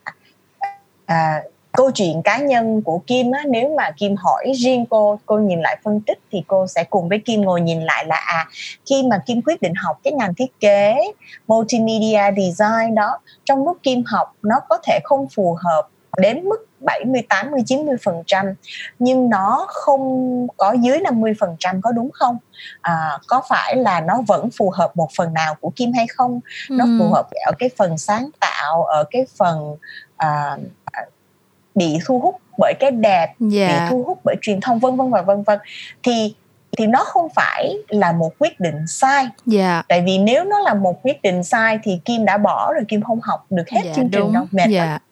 uh, 1.12 1.53
câu 1.76 1.90
chuyện 1.90 2.22
cá 2.22 2.38
nhân 2.38 2.82
của 2.82 3.00
Kim 3.06 3.30
á 3.32 3.42
nếu 3.48 3.74
mà 3.76 3.90
Kim 3.90 4.16
hỏi 4.16 4.52
riêng 4.56 4.86
cô 4.90 5.18
cô 5.26 5.38
nhìn 5.38 5.60
lại 5.60 5.78
phân 5.84 6.00
tích 6.00 6.18
thì 6.32 6.42
cô 6.46 6.66
sẽ 6.66 6.84
cùng 6.84 7.08
với 7.08 7.18
Kim 7.18 7.42
ngồi 7.42 7.60
nhìn 7.60 7.82
lại 7.82 8.04
là 8.06 8.16
à 8.16 8.48
khi 8.86 9.02
mà 9.10 9.18
Kim 9.26 9.42
quyết 9.42 9.62
định 9.62 9.72
học 9.74 9.98
cái 10.04 10.12
ngành 10.12 10.34
thiết 10.34 10.60
kế 10.60 10.96
multimedia 11.46 12.22
design 12.36 12.94
đó 12.94 13.18
trong 13.44 13.64
lúc 13.64 13.76
Kim 13.82 14.02
học 14.06 14.32
nó 14.42 14.56
có 14.68 14.78
thể 14.86 15.00
không 15.04 15.26
phù 15.34 15.56
hợp 15.60 15.88
đến 16.18 16.44
mức 16.44 16.66
70, 16.80 17.22
80, 17.28 17.60
90 17.66 17.96
phần 18.04 18.22
trăm 18.26 18.46
nhưng 18.98 19.30
nó 19.30 19.66
không 19.68 20.46
có 20.56 20.72
dưới 20.72 21.00
50 21.00 21.32
phần 21.40 21.56
trăm 21.58 21.80
có 21.82 21.92
đúng 21.92 22.10
không? 22.12 22.36
À, 22.80 23.18
có 23.26 23.42
phải 23.48 23.76
là 23.76 24.00
nó 24.00 24.20
vẫn 24.26 24.48
phù 24.58 24.70
hợp 24.70 24.96
một 24.96 25.08
phần 25.16 25.34
nào 25.34 25.54
của 25.60 25.70
Kim 25.76 25.92
hay 25.92 26.06
không? 26.06 26.40
Nó 26.70 26.84
phù 26.98 27.08
hợp 27.12 27.26
ở 27.46 27.52
cái 27.58 27.70
phần 27.76 27.98
sáng 27.98 28.30
tạo, 28.40 28.84
ở 28.84 29.04
cái 29.10 29.26
phần 29.38 29.76
uh, 30.24 30.60
bị 31.74 31.98
thu 32.06 32.18
hút 32.18 32.40
bởi 32.58 32.74
cái 32.80 32.90
đẹp 32.90 33.26
yeah. 33.26 33.40
bị 33.40 33.56
dạ. 33.58 33.88
thu 33.90 34.04
hút 34.06 34.20
bởi 34.24 34.36
truyền 34.42 34.60
thông 34.60 34.78
vân 34.78 34.96
vân 34.96 35.10
và 35.10 35.22
vân 35.22 35.42
vân 35.42 35.58
thì 36.02 36.34
thì 36.78 36.86
nó 36.86 37.04
không 37.04 37.28
phải 37.34 37.76
là 37.88 38.12
một 38.12 38.32
quyết 38.38 38.60
định 38.60 38.86
sai 38.86 39.22
yeah. 39.22 39.32
Dạ. 39.46 39.82
tại 39.88 40.02
vì 40.06 40.18
nếu 40.18 40.44
nó 40.44 40.58
là 40.58 40.74
một 40.74 41.02
quyết 41.02 41.22
định 41.22 41.42
sai 41.44 41.78
thì 41.82 42.00
kim 42.04 42.24
đã 42.24 42.38
bỏ 42.38 42.72
rồi 42.72 42.82
kim 42.88 43.02
không 43.02 43.20
học 43.20 43.46
được 43.50 43.68
hết 43.68 43.80
yeah, 43.82 43.86
dạ, 43.86 43.92
chương 43.96 44.08
trình 44.08 44.32
đâu 44.32 44.46
mệt 44.50 44.70
yeah. 44.70 45.02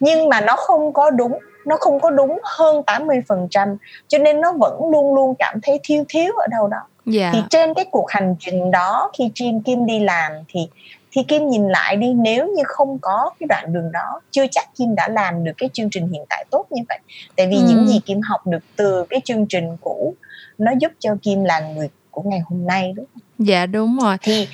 nhưng 0.00 0.28
mà 0.28 0.40
nó 0.40 0.56
không 0.56 0.92
có 0.92 1.10
đúng 1.10 1.38
nó 1.64 1.76
không 1.80 2.00
có 2.00 2.10
đúng 2.10 2.38
hơn 2.44 2.82
80% 2.86 3.76
cho 4.08 4.18
nên 4.18 4.40
nó 4.40 4.52
vẫn 4.52 4.90
luôn 4.90 5.14
luôn 5.14 5.34
cảm 5.38 5.60
thấy 5.62 5.80
thiếu 5.82 6.04
thiếu 6.08 6.32
ở 6.36 6.46
đâu 6.50 6.68
đó 6.68 6.78
yeah. 7.18 7.34
thì 7.34 7.42
trên 7.50 7.74
cái 7.74 7.84
cuộc 7.90 8.10
hành 8.10 8.34
trình 8.38 8.70
đó 8.70 9.10
khi 9.18 9.30
Kim 9.34 9.60
Kim 9.60 9.86
đi 9.86 10.00
làm 10.00 10.32
thì 10.48 10.68
thì 11.12 11.22
kim 11.22 11.48
nhìn 11.48 11.68
lại 11.68 11.96
đi 11.96 12.12
nếu 12.12 12.48
như 12.56 12.62
không 12.66 12.98
có 12.98 13.30
cái 13.40 13.46
đoạn 13.46 13.72
đường 13.72 13.92
đó 13.92 14.20
chưa 14.30 14.46
chắc 14.50 14.68
kim 14.76 14.94
đã 14.94 15.08
làm 15.08 15.44
được 15.44 15.52
cái 15.58 15.68
chương 15.72 15.90
trình 15.90 16.08
hiện 16.08 16.24
tại 16.28 16.44
tốt 16.50 16.66
như 16.70 16.82
vậy. 16.88 16.98
Tại 17.36 17.46
vì 17.46 17.56
ừ. 17.56 17.62
những 17.68 17.86
gì 17.88 18.00
kim 18.06 18.20
học 18.20 18.46
được 18.46 18.62
từ 18.76 19.04
cái 19.10 19.20
chương 19.24 19.46
trình 19.46 19.76
cũ 19.80 20.14
nó 20.58 20.72
giúp 20.80 20.92
cho 20.98 21.16
kim 21.22 21.44
là 21.44 21.60
người 21.60 21.88
của 22.10 22.22
ngày 22.22 22.40
hôm 22.50 22.66
nay 22.66 22.92
đúng 22.96 23.06
không? 23.14 23.46
Dạ 23.46 23.66
đúng 23.66 23.98
rồi. 23.98 24.16
Thì 24.22 24.48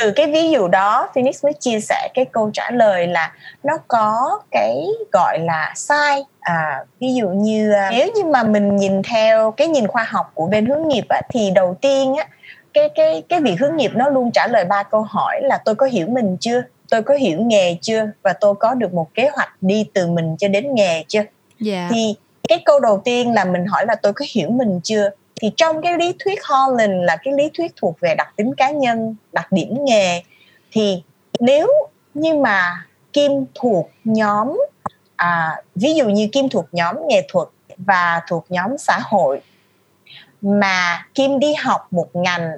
từ 0.00 0.10
cái 0.10 0.26
ví 0.26 0.50
dụ 0.50 0.68
đó 0.68 1.08
Phoenix 1.14 1.44
mới 1.44 1.52
chia 1.52 1.80
sẻ 1.80 2.08
cái 2.14 2.24
câu 2.24 2.50
trả 2.52 2.70
lời 2.70 3.06
là 3.06 3.32
nó 3.62 3.78
có 3.88 4.40
cái 4.50 4.86
gọi 5.12 5.38
là 5.38 5.72
sai. 5.76 6.22
À, 6.40 6.84
ví 7.00 7.14
dụ 7.14 7.28
như 7.28 7.72
à, 7.72 7.88
nếu 7.90 8.08
như 8.16 8.24
mà 8.24 8.42
mình 8.42 8.76
nhìn 8.76 9.02
theo 9.02 9.50
cái 9.50 9.68
nhìn 9.68 9.86
khoa 9.86 10.06
học 10.08 10.30
của 10.34 10.46
bên 10.46 10.66
hướng 10.66 10.88
nghiệp 10.88 11.04
á, 11.08 11.20
thì 11.30 11.50
đầu 11.50 11.76
tiên 11.80 12.14
á 12.14 12.26
cái 12.78 12.88
cái 12.94 13.22
cái 13.28 13.40
việc 13.40 13.60
hướng 13.60 13.76
nghiệp 13.76 13.90
nó 13.94 14.08
luôn 14.08 14.30
trả 14.30 14.46
lời 14.46 14.64
ba 14.64 14.82
câu 14.82 15.02
hỏi 15.02 15.40
là 15.42 15.58
tôi 15.64 15.74
có 15.74 15.86
hiểu 15.86 16.06
mình 16.06 16.36
chưa 16.40 16.62
tôi 16.90 17.02
có 17.02 17.14
hiểu 17.14 17.40
nghề 17.40 17.76
chưa 17.80 18.06
và 18.22 18.32
tôi 18.32 18.54
có 18.54 18.74
được 18.74 18.94
một 18.94 19.14
kế 19.14 19.28
hoạch 19.32 19.52
đi 19.60 19.86
từ 19.94 20.06
mình 20.06 20.36
cho 20.38 20.48
đến 20.48 20.74
nghề 20.74 21.04
chưa 21.08 21.18
yeah. 21.18 21.30
Dạ. 21.60 21.88
thì 21.92 22.14
cái 22.48 22.62
câu 22.64 22.80
đầu 22.80 23.00
tiên 23.04 23.32
là 23.32 23.44
mình 23.44 23.66
hỏi 23.66 23.86
là 23.86 23.94
tôi 23.94 24.12
có 24.12 24.24
hiểu 24.32 24.50
mình 24.50 24.80
chưa 24.84 25.10
thì 25.40 25.50
trong 25.56 25.82
cái 25.82 25.98
lý 25.98 26.14
thuyết 26.18 26.38
Holland 26.44 26.92
là 27.04 27.16
cái 27.16 27.34
lý 27.34 27.50
thuyết 27.54 27.72
thuộc 27.76 28.00
về 28.00 28.14
đặc 28.14 28.28
tính 28.36 28.54
cá 28.54 28.70
nhân 28.70 29.16
đặc 29.32 29.52
điểm 29.52 29.84
nghề 29.84 30.22
thì 30.72 31.02
nếu 31.40 31.68
như 32.14 32.34
mà 32.34 32.84
Kim 33.12 33.44
thuộc 33.54 33.90
nhóm 34.04 34.58
à, 35.16 35.62
ví 35.74 35.94
dụ 35.94 36.08
như 36.08 36.28
Kim 36.32 36.48
thuộc 36.48 36.66
nhóm 36.72 36.96
nghệ 37.08 37.26
thuật 37.32 37.48
và 37.76 38.20
thuộc 38.28 38.46
nhóm 38.48 38.78
xã 38.78 38.98
hội 39.02 39.40
mà 40.40 41.06
Kim 41.14 41.38
đi 41.38 41.54
học 41.54 41.86
một 41.90 42.08
ngành 42.14 42.50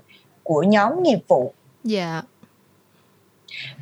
của 0.51 0.63
nhóm 0.63 1.03
nghiệp 1.03 1.19
vụ 1.29 1.53
dạ 1.85 2.23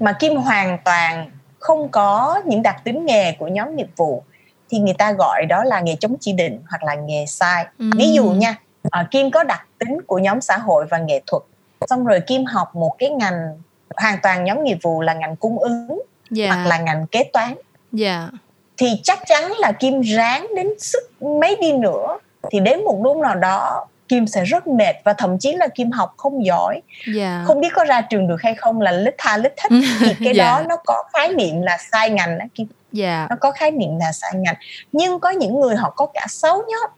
mà 0.00 0.12
Kim 0.12 0.37
hoàn 0.37 0.78
toàn 0.84 1.30
không 1.58 1.88
có 1.88 2.42
những 2.46 2.62
đặc 2.62 2.76
tính 2.84 3.06
nghề 3.06 3.32
của 3.32 3.46
nhóm 3.46 3.76
nghiệp 3.76 3.88
vụ 3.96 4.22
thì 4.70 4.78
người 4.78 4.94
ta 4.94 5.12
gọi 5.12 5.46
đó 5.46 5.64
là 5.64 5.80
nghề 5.80 5.96
chống 6.00 6.16
chỉ 6.20 6.32
định 6.32 6.60
hoặc 6.70 6.84
là 6.84 6.94
nghề 6.94 7.26
sai 7.26 7.66
ví 7.78 8.12
dụ 8.12 8.30
nha 8.30 8.56
uh, 8.87 9.10
Kim 9.10 9.30
có 9.30 9.44
đặc 9.44 9.66
tính 9.78 10.02
của 10.06 10.18
nhóm 10.18 10.40
xã 10.40 10.58
hội 10.58 10.87
và 10.90 10.98
nghệ 10.98 11.22
thuật 11.26 11.42
xong 11.87 12.04
rồi 12.04 12.20
Kim 12.20 12.44
học 12.44 12.76
một 12.76 12.94
cái 12.98 13.10
ngành 13.10 13.62
hoàn 13.96 14.18
toàn 14.22 14.44
nhóm 14.44 14.64
nghiệp 14.64 14.78
vụ 14.82 15.00
là 15.00 15.14
ngành 15.14 15.37
cung 15.37 15.58
ứng 15.58 15.88
yeah. 15.88 16.00
Dạ. 16.30 16.54
hoặc 16.54 16.66
là 16.66 16.78
ngành 16.78 17.06
kế 17.06 17.25
toán 17.32 17.48
yeah. 17.48 17.62
Dạ. 17.92 18.28
thì 18.76 19.00
chắc 19.02 19.18
chắn 19.26 19.52
là 19.58 19.72
Kim 19.72 20.00
ráng 20.00 20.46
đến 20.56 20.68
sức 20.78 21.22
mấy 21.22 21.56
đi 21.60 21.72
nữa 21.72 22.18
thì 22.50 22.60
đến 22.60 22.84
một 22.84 23.00
lúc 23.04 23.16
nào 23.16 23.34
đó 23.34 23.87
Kim 24.08 24.26
sẽ 24.26 24.44
rất 24.44 24.66
mệt 24.66 24.94
và 25.04 25.12
thậm 25.12 25.38
chí 25.38 25.54
là 25.54 25.68
Kim 25.68 25.90
học 25.90 26.14
không 26.16 26.46
giỏi 26.46 26.74
yeah. 26.74 27.16
Dạ. 27.16 27.44
không 27.46 27.60
biết 27.60 27.68
có 27.74 27.84
ra 27.84 28.00
trường 28.00 28.28
được 28.28 28.42
hay 28.42 28.54
không 28.54 28.80
là 28.80 28.92
lít 28.92 29.14
tha 29.18 29.36
lít 29.36 29.52
thích 29.56 29.72
thì 30.00 30.14
cái 30.24 30.34
yeah. 30.34 30.36
đó 30.36 30.62
nó 30.68 30.76
có 30.86 31.04
khái 31.12 31.28
niệm 31.28 31.62
là 31.62 31.78
sai 31.92 32.10
ngành 32.10 32.38
đó 32.38 32.44
Kim 32.54 32.66
yeah. 32.98 33.30
nó 33.30 33.36
có 33.40 33.50
khái 33.50 33.70
niệm 33.70 33.98
là 34.00 34.12
sai 34.12 34.32
ngành 34.34 34.54
nhưng 34.92 35.20
có 35.20 35.30
những 35.30 35.60
người 35.60 35.76
họ 35.76 35.90
có 35.90 36.06
cả 36.14 36.26
sáu 36.28 36.56
nhóm 36.56 36.90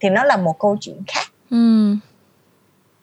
thì 0.00 0.08
nó 0.08 0.24
là 0.24 0.36
một 0.36 0.58
câu 0.58 0.76
chuyện 0.80 1.02
khác 1.08 1.26
mm. 1.50 1.94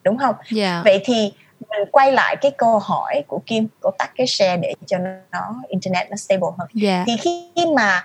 đúng 0.02 0.18
không 0.18 0.34
yeah. 0.56 0.84
vậy 0.84 1.00
thì 1.04 1.32
mình 1.60 1.88
quay 1.92 2.12
lại 2.12 2.36
cái 2.36 2.50
câu 2.50 2.78
hỏi 2.78 3.24
của 3.26 3.40
Kim 3.46 3.68
cô 3.80 3.90
tắt 3.98 4.10
cái 4.16 4.26
share 4.26 4.56
để 4.56 4.74
cho 4.86 4.98
nó 5.32 5.54
internet 5.68 6.10
nó 6.10 6.16
stable 6.16 6.48
hơn 6.58 6.68
yeah. 6.82 7.06
thì 7.06 7.16
khi 7.16 7.66
mà 7.76 8.04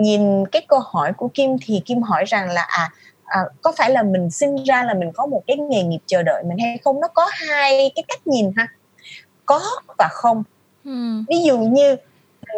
nhìn 0.00 0.46
cái 0.46 0.62
câu 0.68 0.80
hỏi 0.80 1.12
của 1.12 1.28
Kim 1.34 1.56
thì 1.64 1.82
Kim 1.86 2.02
hỏi 2.02 2.24
rằng 2.24 2.50
là 2.50 2.62
à, 2.62 2.90
à 3.28 3.40
có 3.62 3.72
phải 3.76 3.90
là 3.90 4.02
mình 4.02 4.30
sinh 4.30 4.64
ra 4.64 4.82
là 4.84 4.94
mình 4.94 5.12
có 5.12 5.26
một 5.26 5.42
cái 5.46 5.56
nghề 5.56 5.82
nghiệp 5.82 6.00
chờ 6.06 6.22
đợi 6.22 6.42
mình 6.46 6.58
hay 6.58 6.78
không? 6.84 7.00
Nó 7.00 7.08
có 7.08 7.30
hai 7.32 7.92
cái 7.94 8.04
cách 8.08 8.26
nhìn 8.26 8.52
ha. 8.56 8.68
Có 9.46 9.60
và 9.98 10.08
không. 10.12 10.42
Hmm. 10.84 11.24
ví 11.28 11.42
dụ 11.42 11.58
như 11.58 11.96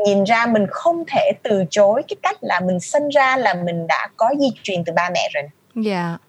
nhìn 0.04 0.24
ra 0.24 0.46
mình 0.46 0.66
không 0.70 1.04
thể 1.08 1.32
từ 1.42 1.64
chối 1.70 2.02
cái 2.08 2.16
cách 2.22 2.36
là 2.40 2.60
mình 2.60 2.80
sinh 2.80 3.08
ra 3.08 3.36
là 3.36 3.54
mình 3.54 3.86
đã 3.86 4.08
có 4.16 4.30
di 4.40 4.50
truyền 4.62 4.84
từ 4.84 4.92
ba 4.92 5.10
mẹ 5.14 5.28
rồi 5.34 5.42
nè. 5.42 5.90
Yeah. 5.90 6.20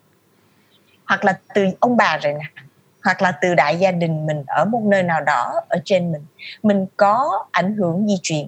hoặc 1.05 1.25
là 1.25 1.39
từ 1.53 1.65
ông 1.79 1.98
bà 1.98 2.17
rồi 2.17 2.33
nè. 2.33 2.63
Hoặc 3.03 3.21
là 3.21 3.31
từ 3.41 3.55
đại 3.55 3.77
gia 3.77 3.91
đình 3.91 4.25
mình 4.25 4.43
ở 4.48 4.65
một 4.65 4.81
nơi 4.83 5.03
nào 5.03 5.21
đó 5.21 5.53
ở 5.69 5.77
trên 5.86 6.12
mình. 6.12 6.25
Mình 6.63 6.86
có 6.98 7.45
ảnh 7.51 7.75
hưởng 7.75 8.07
di 8.07 8.17
truyền. 8.24 8.48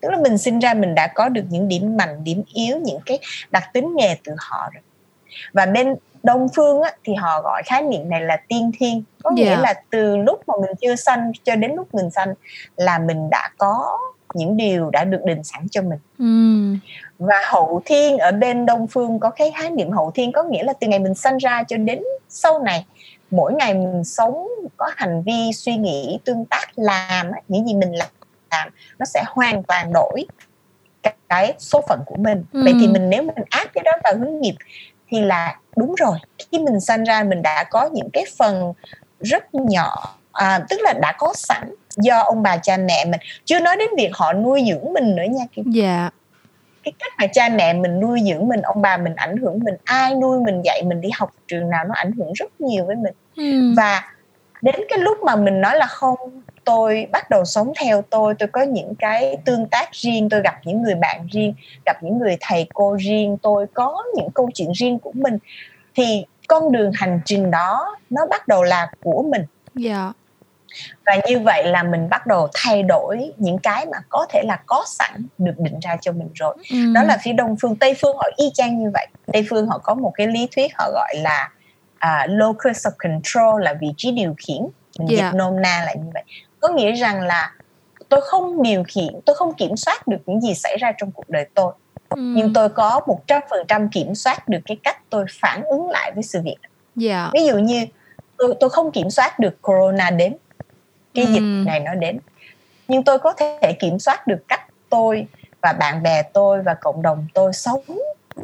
Tức 0.00 0.08
là 0.10 0.16
mình 0.16 0.38
sinh 0.38 0.58
ra 0.58 0.74
mình 0.74 0.94
đã 0.94 1.06
có 1.06 1.28
được 1.28 1.44
những 1.48 1.68
điểm 1.68 1.96
mạnh 1.96 2.24
điểm 2.24 2.42
yếu 2.54 2.76
những 2.76 3.00
cái 3.06 3.18
đặc 3.50 3.64
tính 3.72 3.96
nghề 3.96 4.16
từ 4.24 4.32
họ 4.38 4.70
rồi 4.74 4.82
và 5.52 5.66
bên 5.66 5.94
đông 6.22 6.48
phương 6.56 6.82
á, 6.82 6.92
thì 7.04 7.14
họ 7.14 7.42
gọi 7.42 7.62
khái 7.66 7.82
niệm 7.82 8.10
này 8.10 8.20
là 8.20 8.36
tiên 8.48 8.70
thiên 8.78 9.02
có 9.22 9.30
nghĩa 9.30 9.44
yeah. 9.44 9.58
Dạ. 9.58 9.62
là 9.62 9.74
từ 9.90 10.16
lúc 10.16 10.40
mà 10.48 10.54
mình 10.60 10.70
chưa 10.80 10.96
sanh 10.96 11.32
cho 11.44 11.56
đến 11.56 11.72
lúc 11.76 11.94
mình 11.94 12.10
sanh 12.10 12.34
là 12.76 12.98
mình 12.98 13.30
đã 13.30 13.50
có 13.58 13.98
những 14.34 14.56
điều 14.56 14.90
đã 14.90 15.04
được 15.04 15.20
định 15.24 15.44
sẵn 15.44 15.68
cho 15.70 15.82
mình 15.82 15.98
mm. 16.18 16.78
và 17.18 17.36
hậu 17.44 17.82
thiên 17.84 18.18
ở 18.18 18.32
bên 18.32 18.66
đông 18.66 18.86
phương 18.86 19.20
có 19.20 19.30
cái 19.30 19.52
khái 19.56 19.70
niệm 19.70 19.90
hậu 19.90 20.10
thiên 20.10 20.32
có 20.32 20.42
nghĩa 20.42 20.62
là 20.62 20.72
từ 20.72 20.86
ngày 20.86 20.98
mình 20.98 21.14
sanh 21.14 21.38
ra 21.38 21.62
cho 21.68 21.76
đến 21.76 22.02
sau 22.28 22.58
này 22.58 22.86
mỗi 23.30 23.52
ngày 23.52 23.74
mình 23.74 24.04
sống 24.04 24.48
có 24.76 24.90
hành 24.96 25.22
vi 25.22 25.52
suy 25.54 25.76
nghĩ 25.76 26.18
tương 26.24 26.44
tác 26.44 26.66
làm 26.76 27.30
những 27.48 27.66
gì 27.66 27.74
mình 27.74 27.92
làm 27.92 28.08
làm 28.50 28.68
nó 28.98 29.04
sẽ 29.04 29.24
hoàn 29.26 29.62
toàn 29.62 29.92
đổi 29.92 30.26
cái 31.28 31.54
số 31.58 31.84
phận 31.88 32.00
của 32.06 32.16
mình 32.16 32.44
ừ. 32.52 32.60
vậy 32.64 32.74
thì 32.80 32.88
mình 32.88 33.10
nếu 33.10 33.22
mình 33.22 33.44
áp 33.50 33.66
cái 33.74 33.84
đó 33.84 33.92
vào 34.04 34.14
hướng 34.18 34.40
nghiệp 34.40 34.54
thì 35.08 35.20
là 35.20 35.56
đúng 35.76 35.94
rồi 35.94 36.18
khi 36.38 36.58
mình 36.58 36.80
sinh 36.80 37.04
ra 37.04 37.22
mình 37.22 37.42
đã 37.42 37.64
có 37.64 37.88
những 37.92 38.10
cái 38.12 38.24
phần 38.38 38.72
rất 39.20 39.54
nhỏ 39.54 40.18
à, 40.32 40.60
tức 40.68 40.80
là 40.80 40.92
đã 40.92 41.14
có 41.18 41.32
sẵn 41.36 41.74
do 41.96 42.18
ông 42.20 42.42
bà 42.42 42.56
cha 42.56 42.76
mẹ 42.76 43.04
mình. 43.04 43.20
Chưa 43.44 43.60
nói 43.60 43.76
đến 43.76 43.88
việc 43.96 44.10
họ 44.12 44.32
nuôi 44.32 44.64
dưỡng 44.68 44.92
mình 44.92 45.16
nữa 45.16 45.22
nha 45.30 45.44
dạ. 45.66 46.10
cái 46.84 46.92
cách 46.98 47.12
mà 47.18 47.26
cha 47.26 47.48
mẹ 47.48 47.72
mình 47.72 48.00
nuôi 48.00 48.20
dưỡng 48.28 48.48
mình 48.48 48.62
ông 48.62 48.82
bà 48.82 48.96
mình 48.96 49.14
ảnh 49.14 49.36
hưởng 49.36 49.60
mình 49.64 49.74
ai 49.84 50.14
nuôi 50.14 50.40
mình 50.40 50.62
dạy 50.64 50.82
mình 50.86 51.00
đi 51.00 51.08
học 51.14 51.30
trường 51.48 51.70
nào 51.70 51.84
nó 51.84 51.94
ảnh 51.94 52.12
hưởng 52.12 52.32
rất 52.32 52.60
nhiều 52.60 52.86
với 52.86 52.96
mình. 52.96 53.14
Ừ. 53.36 53.74
và 53.76 54.02
đến 54.62 54.76
cái 54.88 54.98
lúc 54.98 55.18
mà 55.22 55.36
mình 55.36 55.60
nói 55.60 55.76
là 55.76 55.86
không 55.86 56.42
tôi 56.68 57.06
bắt 57.12 57.30
đầu 57.30 57.44
sống 57.44 57.72
theo 57.80 58.02
tôi 58.10 58.34
tôi 58.38 58.48
có 58.52 58.62
những 58.62 58.94
cái 58.98 59.36
tương 59.44 59.66
tác 59.66 59.92
riêng 59.92 60.28
tôi 60.28 60.40
gặp 60.44 60.54
những 60.64 60.82
người 60.82 60.94
bạn 60.94 61.26
riêng 61.32 61.54
gặp 61.86 62.02
những 62.02 62.18
người 62.18 62.36
thầy 62.40 62.66
cô 62.74 62.96
riêng 63.00 63.36
tôi 63.42 63.66
có 63.74 64.02
những 64.16 64.28
câu 64.34 64.50
chuyện 64.54 64.72
riêng 64.72 64.98
của 64.98 65.12
mình 65.14 65.38
thì 65.94 66.24
con 66.48 66.72
đường 66.72 66.90
hành 66.94 67.20
trình 67.24 67.50
đó 67.50 67.96
nó 68.10 68.26
bắt 68.30 68.48
đầu 68.48 68.62
là 68.62 68.90
của 69.02 69.22
mình 69.22 69.42
dạ 69.74 70.12
và 71.06 71.12
như 71.28 71.38
vậy 71.38 71.64
là 71.64 71.82
mình 71.82 72.08
bắt 72.08 72.26
đầu 72.26 72.48
thay 72.54 72.82
đổi 72.82 73.32
những 73.36 73.58
cái 73.58 73.86
mà 73.86 73.98
có 74.08 74.26
thể 74.30 74.42
là 74.44 74.60
có 74.66 74.84
sẵn 74.86 75.26
được 75.38 75.58
định 75.58 75.80
ra 75.80 75.96
cho 76.00 76.12
mình 76.12 76.28
rồi 76.34 76.56
ừ. 76.70 76.92
đó 76.94 77.02
là 77.02 77.18
phía 77.22 77.32
đông 77.32 77.56
phương 77.62 77.76
tây 77.76 77.94
phương 78.00 78.16
họ 78.16 78.28
y 78.36 78.50
chang 78.54 78.78
như 78.78 78.90
vậy 78.94 79.06
tây 79.32 79.46
phương 79.50 79.66
họ 79.66 79.78
có 79.78 79.94
một 79.94 80.12
cái 80.14 80.26
lý 80.26 80.48
thuyết 80.56 80.72
họ 80.78 80.90
gọi 80.92 81.14
là 81.16 81.50
uh, 81.96 82.30
locus 82.30 82.86
of 82.86 82.90
control 82.98 83.62
là 83.62 83.74
vị 83.80 83.88
trí 83.96 84.10
điều 84.10 84.34
khiển 84.38 84.62
mình 84.98 85.08
yeah. 85.08 85.10
dịch 85.10 85.16
dạ. 85.16 85.32
nôm 85.32 85.62
na 85.62 85.82
là 85.86 85.94
như 85.94 86.10
vậy 86.14 86.24
có 86.60 86.68
nghĩa 86.68 86.92
rằng 86.92 87.22
là 87.22 87.52
tôi 88.08 88.20
không 88.20 88.62
điều 88.62 88.82
khiển 88.88 89.20
tôi 89.24 89.36
không 89.36 89.54
kiểm 89.54 89.76
soát 89.76 90.08
được 90.08 90.18
những 90.26 90.40
gì 90.40 90.54
xảy 90.54 90.76
ra 90.76 90.92
trong 90.98 91.10
cuộc 91.10 91.28
đời 91.28 91.46
tôi 91.54 91.72
ừ. 92.08 92.16
nhưng 92.20 92.52
tôi 92.52 92.68
có 92.68 93.00
một 93.06 93.26
trăm 93.26 93.42
phần 93.50 93.66
trăm 93.68 93.88
kiểm 93.88 94.14
soát 94.14 94.48
được 94.48 94.58
cái 94.64 94.76
cách 94.82 95.10
tôi 95.10 95.24
phản 95.40 95.62
ứng 95.62 95.88
lại 95.88 96.12
với 96.14 96.22
sự 96.22 96.40
việc 96.44 96.56
yeah. 97.08 97.30
ví 97.32 97.46
dụ 97.46 97.58
như 97.58 97.86
tôi 98.36 98.54
tôi 98.60 98.70
không 98.70 98.92
kiểm 98.92 99.10
soát 99.10 99.38
được 99.38 99.62
corona 99.62 100.10
đến 100.10 100.36
cái 101.14 101.24
ừ. 101.24 101.32
dịch 101.32 101.64
này 101.66 101.80
nó 101.80 101.94
đến 101.94 102.18
nhưng 102.88 103.02
tôi 103.02 103.18
có 103.18 103.32
thể 103.32 103.72
kiểm 103.72 103.98
soát 103.98 104.26
được 104.26 104.48
cách 104.48 104.60
tôi 104.90 105.26
và 105.62 105.72
bạn 105.72 106.02
bè 106.02 106.22
tôi 106.22 106.62
và 106.62 106.74
cộng 106.74 107.02
đồng 107.02 107.26
tôi 107.34 107.52
sống 107.52 107.80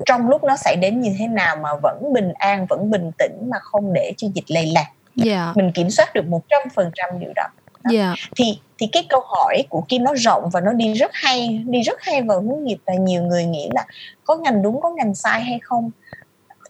trong 0.07 0.29
lúc 0.29 0.45
nó 0.45 0.57
xảy 0.57 0.77
đến 0.77 1.01
như 1.01 1.15
thế 1.19 1.27
nào 1.27 1.57
mà 1.57 1.71
vẫn 1.83 2.13
bình 2.13 2.33
an 2.33 2.67
vẫn 2.67 2.91
bình 2.91 3.11
tĩnh 3.19 3.51
mà 3.51 3.59
không 3.59 3.93
để 3.93 4.13
cho 4.17 4.29
dịch 4.35 4.45
lây 4.49 4.67
lan 4.67 4.85
yeah. 5.25 5.27
Dạ. 5.27 5.53
mình 5.55 5.73
kiểm 5.73 5.91
soát 5.91 6.15
được 6.15 6.27
một 6.27 6.43
trăm 6.49 6.63
phần 6.75 6.91
trăm 6.95 7.21
điều 7.21 7.33
đó, 7.37 7.45
đó. 7.85 7.91
Yeah. 7.93 8.19
Dạ. 8.19 8.29
thì 8.37 8.59
thì 8.79 8.87
cái 8.93 9.07
câu 9.09 9.21
hỏi 9.27 9.65
của 9.69 9.85
Kim 9.89 10.05
nó 10.05 10.15
rộng 10.15 10.51
và 10.53 10.61
nó 10.61 10.73
đi 10.73 10.95
rất 10.95 11.11
hay 11.15 11.65
đi 11.67 11.83
rất 11.83 12.01
hay 12.01 12.23
vào 12.23 12.41
hướng 12.41 12.65
nghiệp 12.65 12.79
và 12.87 12.95
nhiều 12.95 13.23
người 13.23 13.45
nghĩ 13.45 13.69
là 13.75 13.87
có 14.25 14.37
ngành 14.37 14.63
đúng 14.63 14.81
có 14.81 14.91
ngành 14.91 15.15
sai 15.15 15.43
hay 15.43 15.59
không 15.63 15.91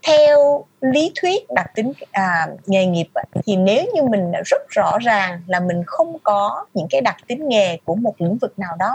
theo 0.06 0.64
lý 0.80 1.12
thuyết 1.20 1.50
đặc 1.50 1.66
tính 1.74 1.92
à, 2.12 2.46
nghề 2.66 2.86
nghiệp 2.86 3.08
thì 3.46 3.56
nếu 3.56 3.84
như 3.94 4.02
mình 4.02 4.32
rất 4.44 4.62
rõ 4.68 4.98
ràng 4.98 5.42
là 5.46 5.60
mình 5.60 5.82
không 5.86 6.18
có 6.22 6.66
những 6.74 6.86
cái 6.90 7.00
đặc 7.00 7.16
tính 7.26 7.48
nghề 7.48 7.78
của 7.84 7.94
một 7.94 8.14
lĩnh 8.18 8.38
vực 8.38 8.58
nào 8.58 8.76
đó 8.78 8.94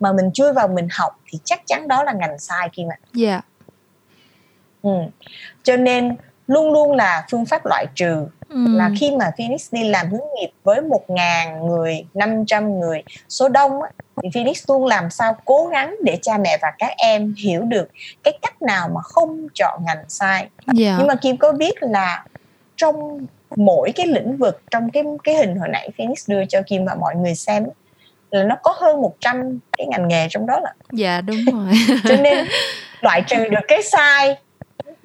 mà 0.00 0.12
mình 0.12 0.30
chui 0.34 0.52
vào 0.52 0.68
mình 0.68 0.88
học 0.90 1.20
thì 1.26 1.38
chắc 1.44 1.66
chắn 1.66 1.88
đó 1.88 2.02
là 2.02 2.12
ngành 2.12 2.38
sai 2.38 2.68
Kim 2.72 2.88
ạ. 2.88 2.98
Dạ. 3.14 3.40
Ừ. 4.82 4.90
Cho 5.62 5.76
nên 5.76 6.16
luôn 6.46 6.72
luôn 6.72 6.92
là 6.92 7.26
phương 7.30 7.46
pháp 7.46 7.66
loại 7.66 7.86
trừ 7.94 8.26
ừ. 8.48 8.56
là 8.76 8.90
khi 9.00 9.10
mà 9.10 9.30
Phoenix 9.38 9.72
đi 9.72 9.88
làm 9.88 10.10
hướng 10.10 10.24
nghiệp 10.36 10.50
với 10.64 10.80
một 10.80 11.04
ngàn 11.08 11.66
người, 11.66 12.04
500 12.14 12.80
người 12.80 13.02
số 13.28 13.48
đông 13.48 13.82
á, 13.82 13.88
thì 14.22 14.28
Phoenix 14.34 14.64
luôn 14.68 14.86
làm 14.86 15.10
sao 15.10 15.36
cố 15.44 15.66
gắng 15.66 15.96
để 16.02 16.18
cha 16.22 16.38
mẹ 16.38 16.58
và 16.62 16.72
các 16.78 16.92
em 16.96 17.34
hiểu 17.38 17.62
được 17.62 17.88
cái 18.22 18.38
cách 18.42 18.62
nào 18.62 18.88
mà 18.94 19.00
không 19.00 19.46
chọn 19.54 19.80
ngành 19.86 20.04
sai. 20.08 20.40
Yeah. 20.40 20.76
Dạ. 20.76 20.96
Nhưng 20.98 21.06
mà 21.06 21.14
Kim 21.14 21.36
có 21.36 21.52
biết 21.52 21.74
là 21.80 22.24
trong 22.76 23.26
mỗi 23.56 23.92
cái 23.92 24.06
lĩnh 24.06 24.36
vực 24.36 24.62
trong 24.70 24.90
cái 24.90 25.02
cái 25.24 25.34
hình 25.34 25.56
hồi 25.56 25.68
nãy 25.68 25.90
Phoenix 25.98 26.30
đưa 26.30 26.44
cho 26.48 26.62
Kim 26.66 26.84
và 26.84 26.94
mọi 26.94 27.14
người 27.16 27.34
xem 27.34 27.66
là 28.30 28.42
nó 28.42 28.56
có 28.62 28.74
hơn 28.80 29.00
100 29.00 29.58
cái 29.78 29.86
ngành 29.86 30.08
nghề 30.08 30.26
trong 30.30 30.46
đó 30.46 30.60
là. 30.60 30.72
Dạ 30.92 31.20
đúng 31.20 31.44
rồi. 31.52 31.72
cho 32.08 32.16
nên 32.16 32.46
loại 33.00 33.22
trừ 33.26 33.48
được 33.48 33.60
cái 33.68 33.82
sai 33.82 34.36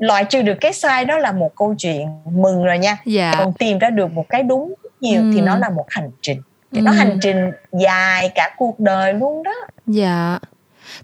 loại 0.02 0.26
trừ 0.26 0.42
được 0.42 0.58
cái 0.62 0.74
sai 0.74 1.06
đó 1.06 1.18
là 1.18 1.32
một 1.32 1.56
câu 1.56 1.76
chuyện 1.78 2.08
mừng 2.26 2.64
rồi 2.64 2.78
nha 2.78 2.98
dạ. 3.06 3.34
còn 3.38 3.54
tìm 3.54 3.80
ra 3.80 3.90
được 3.90 4.12
một 4.14 4.26
cái 4.30 4.44
đúng 4.44 4.74
nhiều 5.00 5.22
ừ. 5.22 5.32
thì 5.34 5.42
nó 5.42 5.58
là 5.58 5.70
một 5.70 5.86
hành 5.90 6.10
trình 6.22 6.42
thì 6.72 6.80
ừ. 6.80 6.84
nó 6.84 6.92
hành 6.92 7.18
trình 7.22 7.52
dài 7.72 8.32
cả 8.36 8.56
cuộc 8.58 8.80
đời 8.80 9.14
luôn 9.14 9.44
đó 9.44 9.54
dạ 9.88 10.40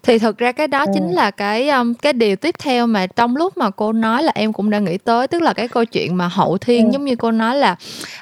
thì 0.03 0.19
thực 0.19 0.37
ra 0.37 0.51
cái 0.51 0.67
đó 0.67 0.79
ừ. 0.79 0.91
chính 0.93 1.11
là 1.11 1.31
cái 1.31 1.69
um, 1.69 1.93
cái 1.93 2.13
điều 2.13 2.35
tiếp 2.35 2.55
theo 2.59 2.87
mà 2.87 3.07
trong 3.07 3.35
lúc 3.35 3.57
mà 3.57 3.69
cô 3.69 3.93
nói 3.93 4.23
là 4.23 4.31
em 4.35 4.53
cũng 4.53 4.69
đã 4.69 4.79
nghĩ 4.79 4.97
tới 4.97 5.27
tức 5.27 5.41
là 5.41 5.53
cái 5.53 5.67
câu 5.67 5.85
chuyện 5.85 6.15
mà 6.15 6.27
hậu 6.27 6.57
thiên 6.57 6.85
ừ. 6.85 6.91
giống 6.93 7.05
như 7.05 7.15
cô 7.15 7.31
nói 7.31 7.55
là 7.55 7.75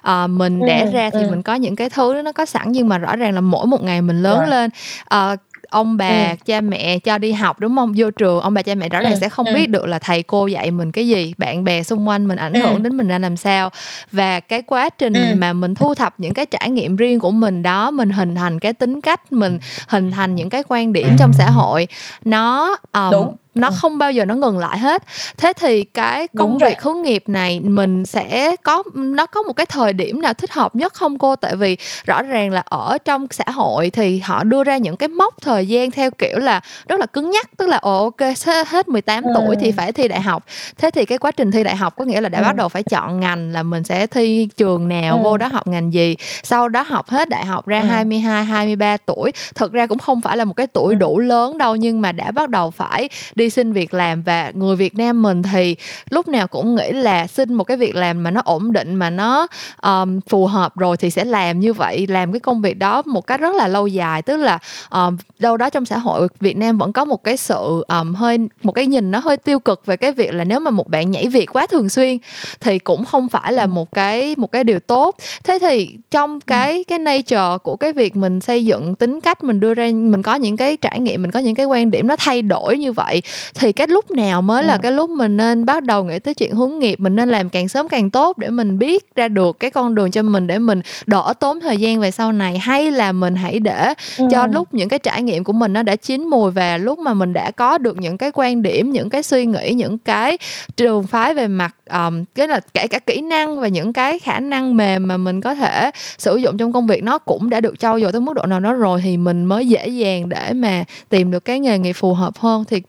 uh, 0.09 0.29
mình 0.29 0.59
đẻ 0.65 0.81
ừ. 0.85 0.91
ra 0.91 1.09
thì 1.09 1.19
ừ. 1.19 1.29
mình 1.29 1.41
có 1.41 1.55
những 1.55 1.75
cái 1.75 1.89
thứ 1.89 2.21
nó 2.25 2.31
có 2.31 2.45
sẵn 2.45 2.71
nhưng 2.71 2.89
mà 2.89 2.97
rõ 2.97 3.15
ràng 3.15 3.33
là 3.33 3.41
mỗi 3.41 3.65
một 3.65 3.83
ngày 3.83 4.01
mình 4.01 4.23
lớn 4.23 4.39
Rồi. 4.39 4.49
lên 4.49 4.69
uh, 5.15 5.39
ông 5.69 5.97
bà 5.97 6.27
ừ. 6.29 6.35
cha 6.45 6.61
mẹ 6.61 6.99
cho 6.99 7.17
đi 7.17 7.31
học 7.31 7.59
đúng 7.59 7.75
không 7.75 7.93
vô 7.97 8.11
trường 8.11 8.41
ông 8.41 8.53
bà 8.53 8.61
cha 8.61 8.75
mẹ 8.75 8.89
rõ 8.89 8.99
ràng 8.99 9.13
ừ. 9.13 9.17
sẽ 9.21 9.29
không 9.29 9.45
ừ. 9.45 9.53
biết 9.53 9.69
được 9.69 9.85
là 9.85 9.99
thầy 9.99 10.23
cô 10.23 10.47
dạy 10.47 10.71
mình 10.71 10.91
cái 10.91 11.07
gì 11.07 11.33
bạn 11.37 11.63
bè 11.63 11.83
xung 11.83 12.07
quanh 12.07 12.27
mình 12.27 12.37
ảnh 12.37 12.53
ừ. 12.53 12.59
hưởng 12.59 12.83
đến 12.83 12.97
mình 12.97 13.07
ra 13.07 13.19
làm 13.19 13.37
sao 13.37 13.69
và 14.11 14.39
cái 14.39 14.61
quá 14.61 14.89
trình 14.89 15.13
ừ. 15.13 15.35
mà 15.37 15.53
mình 15.53 15.75
thu 15.75 15.93
thập 15.93 16.13
những 16.17 16.33
cái 16.33 16.45
trải 16.45 16.69
nghiệm 16.69 16.95
riêng 16.95 17.19
của 17.19 17.31
mình 17.31 17.63
đó 17.63 17.91
mình 17.91 18.09
hình 18.09 18.35
thành 18.35 18.59
cái 18.59 18.73
tính 18.73 19.01
cách 19.01 19.31
mình 19.31 19.59
hình 19.87 20.11
thành 20.11 20.35
những 20.35 20.49
cái 20.49 20.63
quan 20.67 20.93
điểm 20.93 21.07
trong 21.19 21.33
xã 21.33 21.49
hội 21.49 21.87
nó 22.25 22.77
um, 22.93 23.11
đúng 23.11 23.35
nó 23.55 23.67
ừ. 23.67 23.73
không 23.77 23.97
bao 23.97 24.11
giờ 24.11 24.25
nó 24.25 24.35
ngừng 24.35 24.57
lại 24.57 24.77
hết 24.77 25.03
thế 25.37 25.53
thì 25.53 25.83
cái 25.83 26.27
công 26.37 26.57
việc 26.57 26.81
hướng 26.81 27.01
nghiệp 27.01 27.23
này 27.27 27.59
mình 27.59 28.05
sẽ 28.05 28.55
có 28.63 28.83
nó 28.95 29.25
có 29.25 29.43
một 29.43 29.53
cái 29.53 29.65
thời 29.65 29.93
điểm 29.93 30.21
nào 30.21 30.33
thích 30.33 30.51
hợp 30.51 30.75
nhất 30.75 30.93
không 30.93 31.17
cô 31.17 31.35
tại 31.35 31.55
vì 31.55 31.77
rõ 32.05 32.21
ràng 32.21 32.51
là 32.51 32.63
ở 32.65 32.97
trong 33.05 33.27
xã 33.31 33.51
hội 33.51 33.89
thì 33.89 34.19
họ 34.19 34.43
đưa 34.43 34.63
ra 34.63 34.77
những 34.77 34.97
cái 34.97 35.09
mốc 35.09 35.41
thời 35.41 35.67
gian 35.67 35.91
theo 35.91 36.11
kiểu 36.11 36.37
là 36.37 36.61
rất 36.87 36.99
là 36.99 37.05
cứng 37.05 37.31
nhắc 37.31 37.49
tức 37.57 37.67
là 37.67 37.77
ồ 37.77 38.03
ok 38.03 38.29
hết 38.67 38.87
18 38.87 39.23
ừ. 39.23 39.29
tuổi 39.35 39.55
thì 39.55 39.71
phải 39.71 39.91
thi 39.91 40.07
đại 40.07 40.21
học 40.21 40.45
thế 40.77 40.91
thì 40.91 41.05
cái 41.05 41.17
quá 41.17 41.31
trình 41.31 41.51
thi 41.51 41.63
đại 41.63 41.75
học 41.75 41.95
có 41.97 42.05
nghĩa 42.05 42.21
là 42.21 42.29
đã 42.29 42.39
ừ. 42.39 42.43
bắt 42.43 42.55
đầu 42.55 42.69
phải 42.69 42.83
chọn 42.83 43.19
ngành 43.19 43.51
là 43.51 43.63
mình 43.63 43.83
sẽ 43.83 44.07
thi 44.07 44.49
trường 44.57 44.87
nào 44.87 45.17
ừ. 45.17 45.23
vô 45.23 45.37
đó 45.37 45.47
học 45.47 45.67
ngành 45.67 45.93
gì 45.93 46.15
sau 46.43 46.69
đó 46.69 46.81
học 46.87 47.09
hết 47.09 47.29
đại 47.29 47.45
học 47.45 47.67
ra 47.67 47.81
ừ. 47.81 47.87
22 47.87 48.45
23 48.45 48.97
tuổi 48.97 49.31
thực 49.55 49.73
ra 49.73 49.87
cũng 49.87 49.97
không 49.97 50.21
phải 50.21 50.37
là 50.37 50.45
một 50.45 50.53
cái 50.53 50.67
tuổi 50.67 50.93
ừ. 50.93 50.97
đủ 50.97 51.19
lớn 51.19 51.57
đâu 51.57 51.75
nhưng 51.75 52.01
mà 52.01 52.11
đã 52.11 52.31
bắt 52.31 52.49
đầu 52.49 52.71
phải 52.71 53.09
đi 53.35 53.44
đi 53.45 53.49
xin 53.49 53.73
việc 53.73 53.93
làm 53.93 54.21
và 54.21 54.51
người 54.53 54.75
Việt 54.75 54.97
Nam 54.97 55.21
mình 55.21 55.43
thì 55.43 55.75
lúc 56.09 56.27
nào 56.27 56.47
cũng 56.47 56.75
nghĩ 56.75 56.91
là 56.91 57.27
xin 57.27 57.53
một 57.53 57.63
cái 57.63 57.77
việc 57.77 57.95
làm 57.95 58.23
mà 58.23 58.31
nó 58.31 58.41
ổn 58.45 58.73
định 58.73 58.95
mà 58.95 59.09
nó 59.09 59.47
um, 59.81 60.19
phù 60.29 60.47
hợp 60.47 60.77
rồi 60.77 60.97
thì 60.97 61.09
sẽ 61.09 61.25
làm 61.25 61.59
như 61.59 61.73
vậy 61.73 62.07
làm 62.07 62.31
cái 62.31 62.39
công 62.39 62.61
việc 62.61 62.77
đó 62.77 63.01
một 63.05 63.27
cách 63.27 63.39
rất 63.39 63.55
là 63.55 63.67
lâu 63.67 63.87
dài. 63.87 64.21
Tức 64.21 64.37
là 64.37 64.59
um, 64.89 65.17
đâu 65.39 65.57
đó 65.57 65.69
trong 65.69 65.85
xã 65.85 65.97
hội 65.97 66.27
Việt 66.39 66.57
Nam 66.57 66.77
vẫn 66.77 66.93
có 66.93 67.05
một 67.05 67.23
cái 67.23 67.37
sự 67.37 67.85
um, 67.87 68.13
hơi 68.13 68.37
một 68.63 68.71
cái 68.71 68.85
nhìn 68.85 69.11
nó 69.11 69.19
hơi 69.19 69.37
tiêu 69.37 69.59
cực 69.59 69.85
về 69.85 69.97
cái 69.97 70.11
việc 70.11 70.33
là 70.33 70.43
nếu 70.43 70.59
mà 70.59 70.71
một 70.71 70.89
bạn 70.89 71.11
nhảy 71.11 71.27
việc 71.27 71.55
quá 71.55 71.67
thường 71.67 71.89
xuyên 71.89 72.17
thì 72.59 72.79
cũng 72.79 73.05
không 73.05 73.29
phải 73.29 73.53
là 73.53 73.65
một 73.65 73.91
cái 73.91 74.35
một 74.37 74.51
cái 74.51 74.63
điều 74.63 74.79
tốt. 74.79 75.15
Thế 75.43 75.59
thì 75.61 75.97
trong 76.11 76.41
cái 76.41 76.83
cái 76.83 76.99
nature 76.99 77.57
của 77.63 77.75
cái 77.75 77.93
việc 77.93 78.15
mình 78.15 78.41
xây 78.41 78.65
dựng 78.65 78.95
tính 78.95 79.21
cách 79.21 79.43
mình 79.43 79.59
đưa 79.59 79.73
ra 79.73 79.89
mình 79.93 80.21
có 80.21 80.35
những 80.35 80.57
cái 80.57 80.77
trải 80.77 80.99
nghiệm 80.99 81.21
mình 81.21 81.31
có 81.31 81.39
những 81.39 81.55
cái 81.55 81.65
quan 81.65 81.91
điểm 81.91 82.07
nó 82.07 82.15
thay 82.19 82.41
đổi 82.41 82.77
như 82.77 82.91
vậy 82.91 83.21
thì 83.53 83.71
cái 83.71 83.87
lúc 83.87 84.11
nào 84.11 84.41
mới 84.41 84.63
là 84.63 84.73
ừ. 84.73 84.79
cái 84.83 84.91
lúc 84.91 85.09
mình 85.09 85.37
nên 85.37 85.65
bắt 85.65 85.83
đầu 85.83 86.03
nghĩ 86.03 86.19
tới 86.19 86.33
chuyện 86.33 86.55
hướng 86.55 86.79
nghiệp 86.79 86.99
mình 86.99 87.15
nên 87.15 87.29
làm 87.29 87.49
càng 87.49 87.67
sớm 87.67 87.87
càng 87.87 88.09
tốt 88.09 88.37
để 88.37 88.49
mình 88.49 88.79
biết 88.79 89.15
ra 89.15 89.27
được 89.27 89.59
cái 89.59 89.71
con 89.71 89.95
đường 89.95 90.11
cho 90.11 90.21
mình 90.21 90.47
để 90.47 90.59
mình 90.59 90.81
đỡ 91.05 91.33
tốn 91.39 91.59
thời 91.59 91.77
gian 91.77 91.99
về 91.99 92.11
sau 92.11 92.31
này 92.31 92.57
hay 92.57 92.91
là 92.91 93.11
mình 93.11 93.35
hãy 93.35 93.59
để 93.59 93.93
ừ. 94.17 94.27
cho 94.31 94.47
lúc 94.47 94.73
những 94.73 94.89
cái 94.89 94.99
trải 94.99 95.21
nghiệm 95.21 95.43
của 95.43 95.53
mình 95.53 95.73
nó 95.73 95.83
đã 95.83 95.95
chín 95.95 96.27
mùi 96.27 96.51
và 96.51 96.77
lúc 96.77 96.99
mà 96.99 97.13
mình 97.13 97.33
đã 97.33 97.51
có 97.51 97.77
được 97.77 97.97
những 97.97 98.17
cái 98.17 98.31
quan 98.33 98.61
điểm 98.61 98.91
những 98.91 99.09
cái 99.09 99.23
suy 99.23 99.45
nghĩ 99.45 99.73
những 99.73 99.97
cái 99.97 100.37
trường 100.77 101.07
phái 101.07 101.33
về 101.33 101.47
mặt 101.47 101.75
um, 101.91 102.23
cái 102.35 102.47
là 102.47 102.59
kể 102.73 102.87
cả 102.87 102.99
kỹ 102.99 103.21
năng 103.21 103.59
và 103.59 103.67
những 103.67 103.93
cái 103.93 104.19
khả 104.19 104.39
năng 104.39 104.77
mềm 104.77 105.07
mà 105.07 105.17
mình 105.17 105.41
có 105.41 105.55
thể 105.55 105.91
sử 106.17 106.35
dụng 106.35 106.57
trong 106.57 106.73
công 106.73 106.87
việc 106.87 107.03
nó 107.03 107.17
cũng 107.17 107.49
đã 107.49 107.61
được 107.61 107.79
trau 107.79 107.99
dồi 107.99 108.11
tới 108.11 108.21
mức 108.21 108.33
độ 108.33 108.45
nào 108.45 108.59
đó 108.59 108.73
rồi 108.73 109.01
thì 109.03 109.17
mình 109.17 109.45
mới 109.45 109.67
dễ 109.67 109.87
dàng 109.87 110.29
để 110.29 110.53
mà 110.53 110.83
tìm 111.09 111.31
được 111.31 111.45
cái 111.45 111.59
nghề 111.59 111.79
nghiệp 111.79 111.93
phù 111.93 112.13
hợp 112.13 112.37
hơn 112.37 112.63
thì 112.65 112.81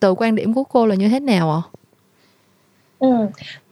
từ 0.00 0.14
quan 0.14 0.34
điểm 0.34 0.54
của 0.54 0.64
cô 0.64 0.86
là 0.86 0.94
như 0.94 1.08
thế 1.08 1.20
nào 1.20 1.52
ạ? 1.52 1.62
Ừ, 2.98 3.08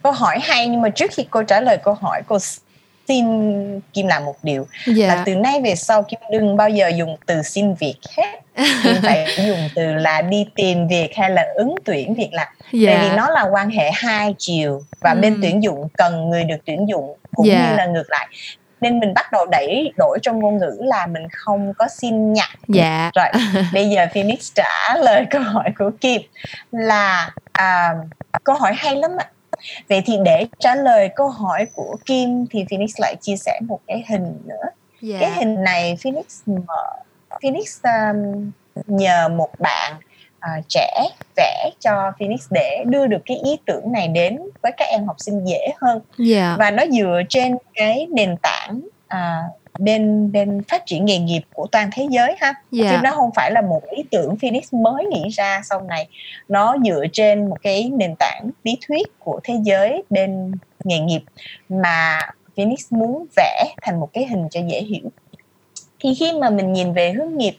câu 0.03 0.13
hỏi 0.13 0.39
hay 0.43 0.69
nhưng 0.69 0.81
mà 0.81 0.89
trước 0.89 1.11
khi 1.11 1.25
cô 1.31 1.43
trả 1.43 1.61
lời 1.61 1.79
câu 1.85 1.95
hỏi 1.95 2.23
cô 2.29 2.39
xin 3.09 3.81
Kim 3.93 4.07
làm 4.07 4.25
một 4.25 4.35
điều 4.43 4.67
dạ. 4.87 5.07
là 5.07 5.23
từ 5.27 5.35
nay 5.35 5.61
về 5.61 5.75
sau 5.75 6.03
Kim 6.03 6.21
đừng 6.33 6.57
bao 6.57 6.69
giờ 6.69 6.89
dùng 6.89 7.17
từ 7.27 7.43
xin 7.43 7.75
việc 7.75 7.97
hết 8.17 8.41
Kim 8.83 8.97
phải 9.03 9.27
dùng 9.47 9.69
từ 9.75 9.95
là 9.95 10.23
đi 10.23 10.47
tìm 10.55 10.89
việc 10.89 11.09
hay 11.15 11.31
là 11.31 11.47
ứng 11.55 11.75
tuyển 11.85 12.15
việc 12.15 12.31
làm 12.33 12.49
dạ. 12.73 12.91
tại 12.91 13.09
vì 13.09 13.17
nó 13.17 13.29
là 13.29 13.43
quan 13.53 13.71
hệ 13.71 13.91
hai 13.95 14.35
chiều 14.39 14.83
và 15.01 15.11
ừ. 15.11 15.21
bên 15.21 15.39
tuyển 15.43 15.63
dụng 15.63 15.89
cần 15.99 16.31
người 16.31 16.45
được 16.45 16.59
tuyển 16.65 16.89
dụng 16.89 17.17
cũng 17.35 17.47
dạ. 17.47 17.71
như 17.71 17.77
là 17.77 17.87
ngược 17.87 18.07
lại 18.09 18.29
nên 18.81 19.01
mình 19.01 19.15
bắt 19.15 19.33
đầu 19.33 19.47
đẩy 19.47 19.93
đổi 19.97 20.19
trong 20.23 20.39
ngôn 20.39 20.59
ngữ 20.59 20.77
là 20.79 21.07
mình 21.07 21.23
không 21.33 21.73
có 21.79 21.89
xin 21.89 22.33
nhận 22.33 22.49
dạ. 22.69 23.11
Rồi 23.15 23.27
bây 23.73 23.91
giờ 23.91 24.07
Phoenix 24.15 24.53
trả 24.55 24.97
lời 24.97 25.27
câu 25.31 25.43
hỏi 25.43 25.73
của 25.79 25.91
Kim 26.01 26.23
là 26.71 27.31
à, 27.53 27.95
câu 28.45 28.57
hỏi 28.57 28.73
hay 28.77 28.97
lắm 28.97 29.11
ạ. 29.19 29.27
Vậy 29.89 30.03
thì 30.07 30.19
để 30.25 30.47
trả 30.59 30.75
lời 30.75 31.11
câu 31.17 31.29
hỏi 31.29 31.67
của 31.75 31.97
Kim 32.07 32.47
thì 32.51 32.65
Phoenix 32.71 32.91
lại 32.99 33.17
chia 33.21 33.37
sẻ 33.37 33.61
một 33.69 33.81
cái 33.87 34.05
hình 34.09 34.39
nữa. 34.45 34.65
Yeah. 35.03 35.21
cái 35.21 35.31
hình 35.31 35.63
này 35.65 35.97
Phoenix 36.03 36.25
mở. 36.47 36.87
Phoenix 37.43 37.83
um, 37.83 38.51
nhờ 38.87 39.29
một 39.29 39.51
bạn 39.59 39.93
uh, 40.47 40.65
trẻ 40.69 41.09
vẽ 41.37 41.71
cho 41.81 42.13
Phoenix 42.19 42.47
để 42.51 42.85
đưa 42.87 43.07
được 43.07 43.23
cái 43.27 43.37
ý 43.45 43.57
tưởng 43.67 43.93
này 43.93 44.09
đến 44.09 44.39
với 44.63 44.73
các 44.77 44.85
em 44.85 45.07
học 45.07 45.17
sinh 45.19 45.45
dễ 45.45 45.69
hơn 45.81 46.01
yeah. 46.31 46.59
và 46.59 46.71
nó 46.71 46.85
dựa 46.91 47.23
trên 47.29 47.57
cái 47.75 48.07
nền 48.11 48.37
tảng 48.43 48.81
uh, 49.15 49.61
bên 49.79 50.33
bên 50.33 50.63
phát 50.69 50.87
triển 50.87 51.05
nghề 51.05 51.19
nghiệp 51.19 51.43
của 51.55 51.67
toàn 51.73 51.91
thế 51.93 52.07
giới 52.11 52.35
ha 52.39 52.55
yeah. 52.79 52.91
chứ 52.91 52.97
nó 53.03 53.11
không 53.11 53.31
phải 53.37 53.51
là 53.51 53.61
một 53.61 53.83
ý 53.91 54.03
tưởng 54.11 54.37
Phoenix 54.43 54.75
mới 54.75 55.05
nghĩ 55.05 55.29
ra 55.29 55.61
sau 55.65 55.81
này 55.81 56.09
nó 56.49 56.77
dựa 56.85 57.05
trên 57.13 57.49
một 57.49 57.57
cái 57.63 57.91
nền 57.95 58.15
tảng 58.19 58.51
lý 58.65 58.79
thuyết 58.89 59.19
của 59.19 59.41
thế 59.45 59.55
giới 59.63 60.03
bên 60.11 60.53
nghề 60.85 60.99
nghiệp 60.99 61.23
mà 61.69 62.19
Phoenix 62.57 62.93
muốn 62.93 63.27
vẽ 63.37 63.65
thành 63.83 64.01
một 64.01 64.09
cái 64.13 64.27
hình 64.27 64.49
cho 64.51 64.61
dễ 64.71 64.83
hiểu 64.83 65.11
thì 66.01 66.15
khi 66.15 66.33
mà 66.33 66.51
mình 66.51 66.73
nhìn 66.73 66.93
về 66.93 67.13
hướng 67.13 67.37
nghiệp 67.37 67.57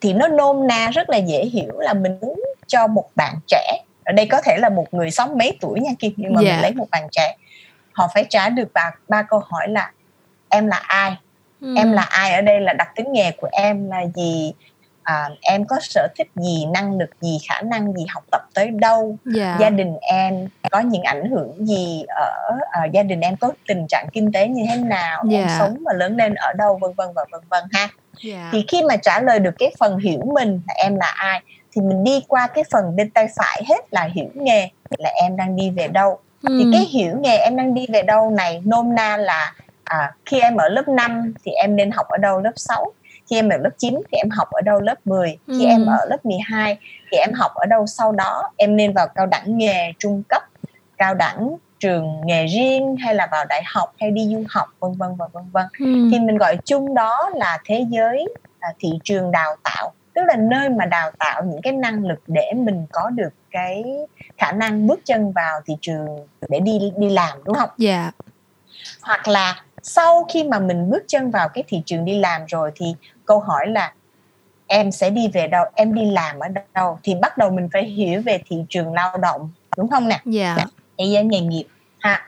thì 0.00 0.12
nó 0.12 0.28
nôm 0.28 0.66
na 0.66 0.90
rất 0.90 1.10
là 1.10 1.16
dễ 1.16 1.44
hiểu 1.44 1.78
là 1.78 1.94
mình 1.94 2.18
muốn 2.20 2.40
cho 2.66 2.86
một 2.86 3.10
bạn 3.16 3.34
trẻ 3.46 3.82
ở 4.04 4.12
đây 4.12 4.26
có 4.26 4.40
thể 4.40 4.56
là 4.56 4.68
một 4.68 4.94
người 4.94 5.10
sống 5.10 5.38
mấy 5.38 5.58
tuổi 5.60 5.80
nha 5.80 5.90
kia 5.98 6.08
nhưng 6.16 6.34
mà 6.34 6.40
yeah. 6.42 6.54
mình 6.54 6.62
lấy 6.62 6.72
một 6.74 6.86
bạn 6.90 7.08
trẻ 7.12 7.36
họ 7.92 8.08
phải 8.14 8.24
trả 8.28 8.48
được 8.48 8.72
ba 8.74 8.90
ba 9.08 9.22
câu 9.22 9.42
hỏi 9.44 9.68
là 9.68 9.92
em 10.48 10.66
là 10.66 10.76
ai 10.76 11.16
ừ. 11.60 11.74
em 11.76 11.92
là 11.92 12.02
ai 12.02 12.32
ở 12.34 12.40
đây 12.40 12.60
là 12.60 12.72
đặc 12.72 12.88
tính 12.96 13.12
nghề 13.12 13.30
của 13.30 13.48
em 13.52 13.90
là 13.90 14.06
gì 14.14 14.52
à, 15.02 15.28
em 15.40 15.64
có 15.64 15.76
sở 15.80 16.08
thích 16.16 16.28
gì 16.34 16.66
năng 16.66 16.98
lực 16.98 17.10
gì 17.20 17.38
khả 17.48 17.60
năng 17.60 17.92
gì 17.92 18.06
học 18.08 18.24
tập 18.30 18.42
tới 18.54 18.70
đâu 18.70 19.16
yeah. 19.24 19.36
Dạ. 19.36 19.56
gia 19.60 19.70
đình 19.70 19.96
em 20.00 20.48
có 20.70 20.80
những 20.80 21.02
ảnh 21.02 21.30
hưởng 21.30 21.66
gì 21.66 22.04
ở 22.08 22.56
uh, 22.86 22.92
gia 22.92 23.02
đình 23.02 23.20
em 23.20 23.36
có 23.36 23.52
tình 23.68 23.86
trạng 23.88 24.06
kinh 24.12 24.32
tế 24.32 24.48
như 24.48 24.64
thế 24.68 24.76
nào 24.76 25.24
yeah. 25.30 25.40
em 25.40 25.48
dạ. 25.48 25.56
sống 25.58 25.78
và 25.86 25.92
lớn 25.92 26.16
lên 26.16 26.34
ở 26.34 26.52
đâu 26.52 26.78
vân 26.80 26.92
vân 26.96 27.08
và 27.14 27.24
vân 27.32 27.40
vân 27.50 27.64
ha 27.72 27.88
yeah. 28.24 28.48
Thì 28.52 28.64
khi 28.68 28.82
mà 28.82 28.96
trả 28.96 29.20
lời 29.20 29.38
được 29.38 29.54
cái 29.58 29.74
phần 29.78 29.98
hiểu 29.98 30.20
mình 30.34 30.60
là 30.68 30.74
em 30.74 30.96
là 30.96 31.12
ai 31.16 31.42
thì 31.72 31.80
mình 31.80 32.04
đi 32.04 32.24
qua 32.28 32.46
cái 32.46 32.64
phần 32.70 32.96
bên 32.96 33.10
tay 33.10 33.28
phải 33.36 33.62
hết 33.68 33.80
là 33.90 34.08
hiểu 34.14 34.28
nghề 34.34 34.68
là 34.98 35.10
em 35.22 35.36
đang 35.36 35.56
đi 35.56 35.70
về 35.70 35.88
đâu 35.88 36.18
ừ. 36.42 36.58
thì 36.58 36.70
cái 36.72 36.84
hiểu 36.84 37.16
nghề 37.20 37.36
em 37.36 37.56
đang 37.56 37.74
đi 37.74 37.86
về 37.92 38.02
đâu 38.02 38.30
này 38.30 38.62
nôm 38.64 38.94
na 38.94 39.16
là 39.16 39.54
à, 39.84 40.12
khi 40.26 40.40
em 40.40 40.56
ở 40.56 40.68
lớp 40.68 40.88
5 40.88 41.34
thì 41.44 41.52
em 41.52 41.76
nên 41.76 41.90
học 41.90 42.06
ở 42.08 42.16
đâu 42.18 42.40
lớp 42.40 42.52
6 42.56 42.92
khi 43.30 43.36
em 43.36 43.48
ở 43.48 43.56
lớp 43.56 43.70
9 43.78 43.94
thì 43.94 44.18
em 44.18 44.30
học 44.30 44.48
ở 44.50 44.60
đâu 44.60 44.80
lớp 44.80 44.94
10 45.04 45.38
khi 45.46 45.64
ừ. 45.64 45.68
em 45.68 45.86
ở 45.86 46.06
lớp 46.08 46.26
12 46.26 46.78
thì 47.12 47.18
em 47.18 47.32
học 47.32 47.52
ở 47.54 47.66
đâu 47.66 47.86
sau 47.86 48.12
đó 48.12 48.50
em 48.56 48.76
nên 48.76 48.92
vào 48.92 49.08
cao 49.14 49.26
đẳng 49.26 49.58
nghề 49.58 49.92
trung 49.98 50.22
cấp 50.28 50.42
cao 50.98 51.14
đẳng 51.14 51.56
trường 51.78 52.20
nghề 52.24 52.46
riêng 52.46 52.96
hay 52.96 53.14
là 53.14 53.28
vào 53.32 53.44
đại 53.48 53.62
học 53.66 53.94
hay 54.00 54.10
đi 54.10 54.28
du 54.32 54.44
học 54.48 54.68
vân 54.80 54.92
vân 54.92 55.16
và 55.16 55.26
vân 55.32 55.44
vân 55.52 55.66
ừ. 55.78 56.08
thì 56.12 56.20
mình 56.20 56.38
gọi 56.38 56.56
chung 56.64 56.94
đó 56.94 57.30
là 57.34 57.58
thế 57.64 57.86
giới 57.90 58.28
à, 58.58 58.68
thị 58.78 58.88
trường 59.04 59.30
đào 59.30 59.56
tạo 59.64 59.92
tức 60.14 60.24
là 60.26 60.36
nơi 60.36 60.68
mà 60.68 60.84
đào 60.84 61.10
tạo 61.18 61.44
những 61.44 61.62
cái 61.62 61.72
năng 61.72 62.04
lực 62.04 62.18
để 62.26 62.52
mình 62.56 62.86
có 62.92 63.10
được 63.10 63.30
cái 63.50 63.84
khả 64.38 64.52
năng 64.52 64.86
bước 64.86 65.00
chân 65.04 65.32
vào 65.32 65.60
thị 65.66 65.74
trường 65.80 66.06
để 66.48 66.60
đi 66.60 66.92
đi 66.96 67.08
làm 67.08 67.38
đúng 67.44 67.54
không? 67.54 67.70
Dạ. 67.78 68.00
Yeah. 68.02 68.14
Hoặc 69.02 69.28
là 69.28 69.62
sau 69.82 70.26
khi 70.32 70.44
mà 70.44 70.58
mình 70.58 70.90
bước 70.90 71.02
chân 71.06 71.30
vào 71.30 71.48
cái 71.48 71.64
thị 71.68 71.82
trường 71.86 72.04
đi 72.04 72.18
làm 72.18 72.42
rồi 72.46 72.70
thì 72.74 72.86
câu 73.24 73.40
hỏi 73.40 73.66
là 73.66 73.92
em 74.66 74.92
sẽ 74.92 75.10
đi 75.10 75.28
về 75.28 75.46
đâu 75.46 75.64
em 75.74 75.94
đi 75.94 76.10
làm 76.10 76.38
ở 76.38 76.48
đâu 76.74 76.98
thì 77.02 77.14
bắt 77.14 77.38
đầu 77.38 77.50
mình 77.50 77.68
phải 77.72 77.84
hiểu 77.84 78.22
về 78.22 78.40
thị 78.46 78.56
trường 78.68 78.92
lao 78.92 79.16
động 79.16 79.50
đúng 79.76 79.88
không 79.88 80.08
nè 80.08 80.20
dạ 80.24 80.54
yeah. 80.56 80.68
Yeah. 80.98 81.26
nghề 81.26 81.40
nghiệp 81.40 81.64
ha 81.98 82.26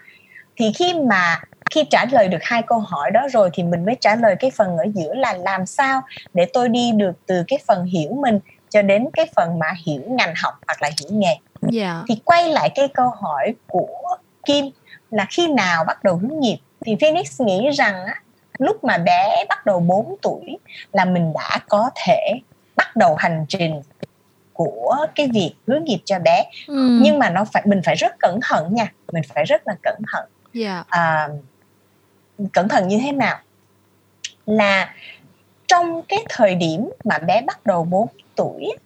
thì 0.56 0.72
khi 0.72 0.94
mà 0.94 1.40
khi 1.70 1.84
trả 1.90 2.04
lời 2.10 2.28
được 2.28 2.38
hai 2.42 2.62
câu 2.62 2.78
hỏi 2.78 3.10
đó 3.10 3.28
rồi 3.32 3.50
thì 3.52 3.62
mình 3.62 3.84
mới 3.84 3.96
trả 4.00 4.16
lời 4.16 4.36
cái 4.40 4.50
phần 4.50 4.76
ở 4.76 4.84
giữa 4.94 5.14
là 5.14 5.32
làm 5.32 5.66
sao 5.66 6.02
để 6.34 6.46
tôi 6.52 6.68
đi 6.68 6.92
được 6.92 7.12
từ 7.26 7.44
cái 7.48 7.58
phần 7.66 7.84
hiểu 7.84 8.14
mình 8.14 8.38
cho 8.68 8.82
đến 8.82 9.08
cái 9.12 9.26
phần 9.36 9.58
mà 9.58 9.66
hiểu 9.86 10.02
ngành 10.06 10.34
học 10.42 10.54
hoặc 10.66 10.82
là 10.82 10.90
hiểu 11.00 11.18
nghề 11.18 11.26
yeah. 11.26 11.40
Dạ. 11.62 12.02
thì 12.08 12.14
quay 12.24 12.48
lại 12.48 12.70
cái 12.74 12.88
câu 12.94 13.08
hỏi 13.08 13.54
của 13.66 14.16
Kim 14.46 14.70
là 15.10 15.26
khi 15.30 15.48
nào 15.48 15.84
bắt 15.84 16.04
đầu 16.04 16.16
hướng 16.16 16.40
nghiệp 16.40 16.58
thì 16.86 16.96
Phoenix 17.00 17.40
nghĩ 17.40 17.70
rằng 17.70 18.04
á, 18.06 18.22
lúc 18.58 18.84
mà 18.84 18.98
bé 18.98 19.44
bắt 19.48 19.66
đầu 19.66 19.80
4 19.80 20.16
tuổi 20.22 20.58
là 20.92 21.04
mình 21.04 21.32
đã 21.34 21.58
có 21.68 21.90
thể 22.04 22.34
bắt 22.76 22.96
đầu 22.96 23.14
hành 23.14 23.44
trình 23.48 23.82
của 24.60 25.06
cái 25.14 25.28
việc 25.32 25.52
hướng 25.66 25.84
nghiệp 25.84 25.98
cho 26.04 26.18
bé 26.18 26.44
ừ. 26.66 26.98
nhưng 27.02 27.18
mà 27.18 27.30
nó 27.30 27.44
phải 27.52 27.62
mình 27.66 27.80
phải 27.84 27.94
rất 27.94 28.18
cẩn 28.18 28.38
thận 28.42 28.74
nha 28.74 28.92
mình 29.12 29.22
phải 29.34 29.44
rất 29.44 29.62
là 29.66 29.74
cẩn 29.82 29.96
thận 30.12 30.24
yeah. 30.54 30.64
Dạ. 30.64 30.84
à, 30.88 31.28
cẩn 32.52 32.68
thận 32.68 32.88
như 32.88 32.98
thế 33.02 33.12
nào 33.12 33.38
là 34.46 34.94
trong 35.68 36.02
cái 36.02 36.24
thời 36.28 36.54
điểm 36.54 36.90
mà 37.04 37.18
bé 37.18 37.42
bắt 37.42 37.66
đầu 37.66 37.84
4 37.84 38.08
tuổi 38.36 38.76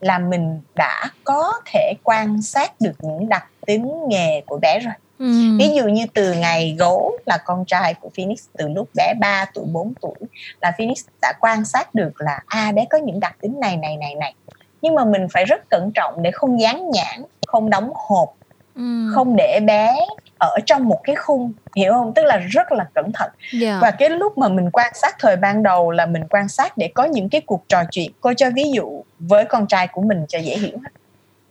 là 0.00 0.18
mình 0.18 0.60
đã 0.74 1.10
có 1.24 1.52
thể 1.66 1.94
quan 2.02 2.42
sát 2.42 2.80
được 2.80 2.94
những 3.00 3.28
đặc 3.28 3.46
tính 3.66 4.08
nghề 4.08 4.40
của 4.46 4.58
bé 4.62 4.80
rồi 4.80 4.94
Ừ. 5.20 5.56
Ví 5.58 5.68
dụ 5.76 5.84
như 5.84 6.06
từ 6.14 6.32
ngày 6.32 6.76
gấu 6.78 7.18
là 7.26 7.38
con 7.44 7.64
trai 7.64 7.94
của 7.94 8.10
Phoenix 8.16 8.46
từ 8.58 8.68
lúc 8.68 8.88
bé 8.96 9.14
3 9.20 9.44
tuổi 9.54 9.64
4 9.72 9.92
tuổi 10.00 10.28
là 10.60 10.72
Phoenix 10.78 11.04
đã 11.22 11.32
quan 11.40 11.64
sát 11.64 11.94
được 11.94 12.12
là 12.18 12.40
a 12.46 12.60
à, 12.60 12.72
bé 12.72 12.84
có 12.90 12.98
những 12.98 13.20
đặc 13.20 13.36
tính 13.40 13.60
này 13.60 13.76
này 13.76 13.96
này 13.96 14.14
này. 14.14 14.34
Nhưng 14.82 14.94
mà 14.94 15.04
mình 15.04 15.26
phải 15.32 15.44
rất 15.44 15.68
cẩn 15.68 15.90
trọng 15.94 16.22
để 16.22 16.30
không 16.30 16.60
dán 16.60 16.90
nhãn, 16.90 17.22
không 17.46 17.70
đóng 17.70 17.92
hộp, 17.94 18.34
ừ. 18.74 19.12
không 19.14 19.36
để 19.36 19.60
bé 19.60 20.06
ở 20.40 20.56
trong 20.66 20.88
một 20.88 21.00
cái 21.04 21.16
khung 21.16 21.52
hiểu 21.76 21.92
không 21.92 22.14
tức 22.14 22.24
là 22.24 22.36
rất 22.36 22.72
là 22.72 22.84
cẩn 22.94 23.12
thận 23.12 23.30
yeah. 23.52 23.62
Dạ. 23.62 23.78
và 23.82 23.90
cái 23.90 24.10
lúc 24.10 24.38
mà 24.38 24.48
mình 24.48 24.70
quan 24.72 24.92
sát 24.94 25.16
thời 25.18 25.36
ban 25.36 25.62
đầu 25.62 25.90
là 25.90 26.06
mình 26.06 26.24
quan 26.30 26.48
sát 26.48 26.76
để 26.76 26.90
có 26.94 27.04
những 27.04 27.28
cái 27.28 27.40
cuộc 27.40 27.64
trò 27.68 27.82
chuyện 27.90 28.10
cô 28.20 28.32
cho 28.36 28.50
ví 28.54 28.70
dụ 28.70 29.02
với 29.18 29.44
con 29.44 29.66
trai 29.66 29.88
của 29.88 30.02
mình 30.02 30.24
cho 30.28 30.38
dễ 30.38 30.56
hiểu 30.58 30.78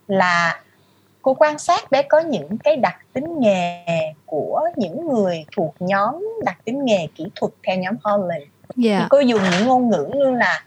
là 0.07 0.61
cô 1.21 1.33
quan 1.33 1.59
sát 1.59 1.91
bé 1.91 2.01
có 2.01 2.19
những 2.19 2.57
cái 2.57 2.75
đặc 2.75 2.95
tính 3.13 3.39
nghề 3.39 3.85
của 4.25 4.61
những 4.75 5.07
người 5.07 5.45
thuộc 5.55 5.75
nhóm 5.79 6.25
đặc 6.45 6.57
tính 6.65 6.85
nghề 6.85 7.07
kỹ 7.15 7.25
thuật 7.35 7.53
theo 7.63 7.77
nhóm 7.77 7.95
Holland 8.03 8.41
yeah. 8.41 8.49
thì 8.75 8.83
dạ. 8.89 9.07
cô 9.09 9.19
dùng 9.19 9.41
những 9.51 9.67
ngôn 9.67 9.89
ngữ 9.89 10.09
như 10.15 10.31
là 10.31 10.63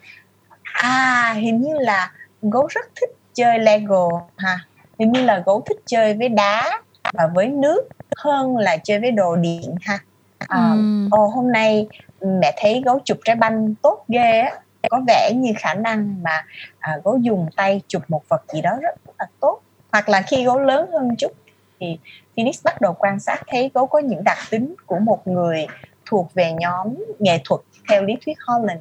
à 0.63 1.35
hình 1.37 1.63
như 1.63 1.75
là 1.79 2.11
gấu 2.43 2.67
rất 2.67 2.85
thích 3.01 3.11
chơi 3.35 3.59
Lego 3.59 4.09
ha 4.37 4.59
hình 4.99 5.13
như 5.13 5.23
là 5.23 5.43
gấu 5.47 5.61
thích 5.67 5.79
chơi 5.87 6.15
với 6.15 6.29
đá 6.29 6.83
và 7.13 7.27
với 7.35 7.49
nước 7.49 7.89
hơn 8.17 8.57
là 8.57 8.77
chơi 8.77 9.01
với 9.01 9.11
đồ 9.11 9.37
điện 9.37 9.75
ha. 9.83 9.99
À, 10.39 10.71
ừ. 10.71 11.09
ồ 11.11 11.27
hôm 11.27 11.53
nay 11.53 11.87
mẹ 12.21 12.55
thấy 12.57 12.83
gấu 12.85 12.99
chụp 13.05 13.19
trái 13.25 13.37
banh 13.37 13.75
tốt 13.75 14.05
ghê 14.09 14.41
á. 14.41 14.61
Có 14.91 15.01
vẻ 15.07 15.33
như 15.35 15.53
khả 15.59 15.75
năng 15.75 16.23
mà 16.23 16.45
à, 16.79 16.99
gấu 17.05 17.19
dùng 17.19 17.49
tay 17.57 17.81
chụp 17.89 18.03
một 18.09 18.23
vật 18.29 18.43
gì 18.55 18.61
đó 18.61 18.71
rất 18.83 18.95
là 19.19 19.27
tốt. 19.41 19.61
Hoặc 19.93 20.09
là 20.09 20.23
khi 20.23 20.45
gấu 20.45 20.59
lớn 20.59 20.91
hơn 20.93 21.17
chút 21.19 21.33
thì 21.81 21.99
Phoenix 22.37 22.65
bắt 22.65 22.81
đầu 22.81 22.95
quan 22.99 23.21
sát 23.21 23.43
thấy 23.47 23.71
gấu 23.75 23.87
có 23.87 23.99
những 23.99 24.25
đặc 24.25 24.39
tính 24.51 24.75
của 24.87 24.99
một 24.99 25.27
người 25.27 25.67
thuộc 26.07 26.35
về 26.35 26.53
nhóm 26.53 26.95
nghệ 27.19 27.41
thuật 27.45 27.61
theo 27.89 28.03
lý 28.03 28.15
thuyết 28.27 28.39
Holland. 28.47 28.81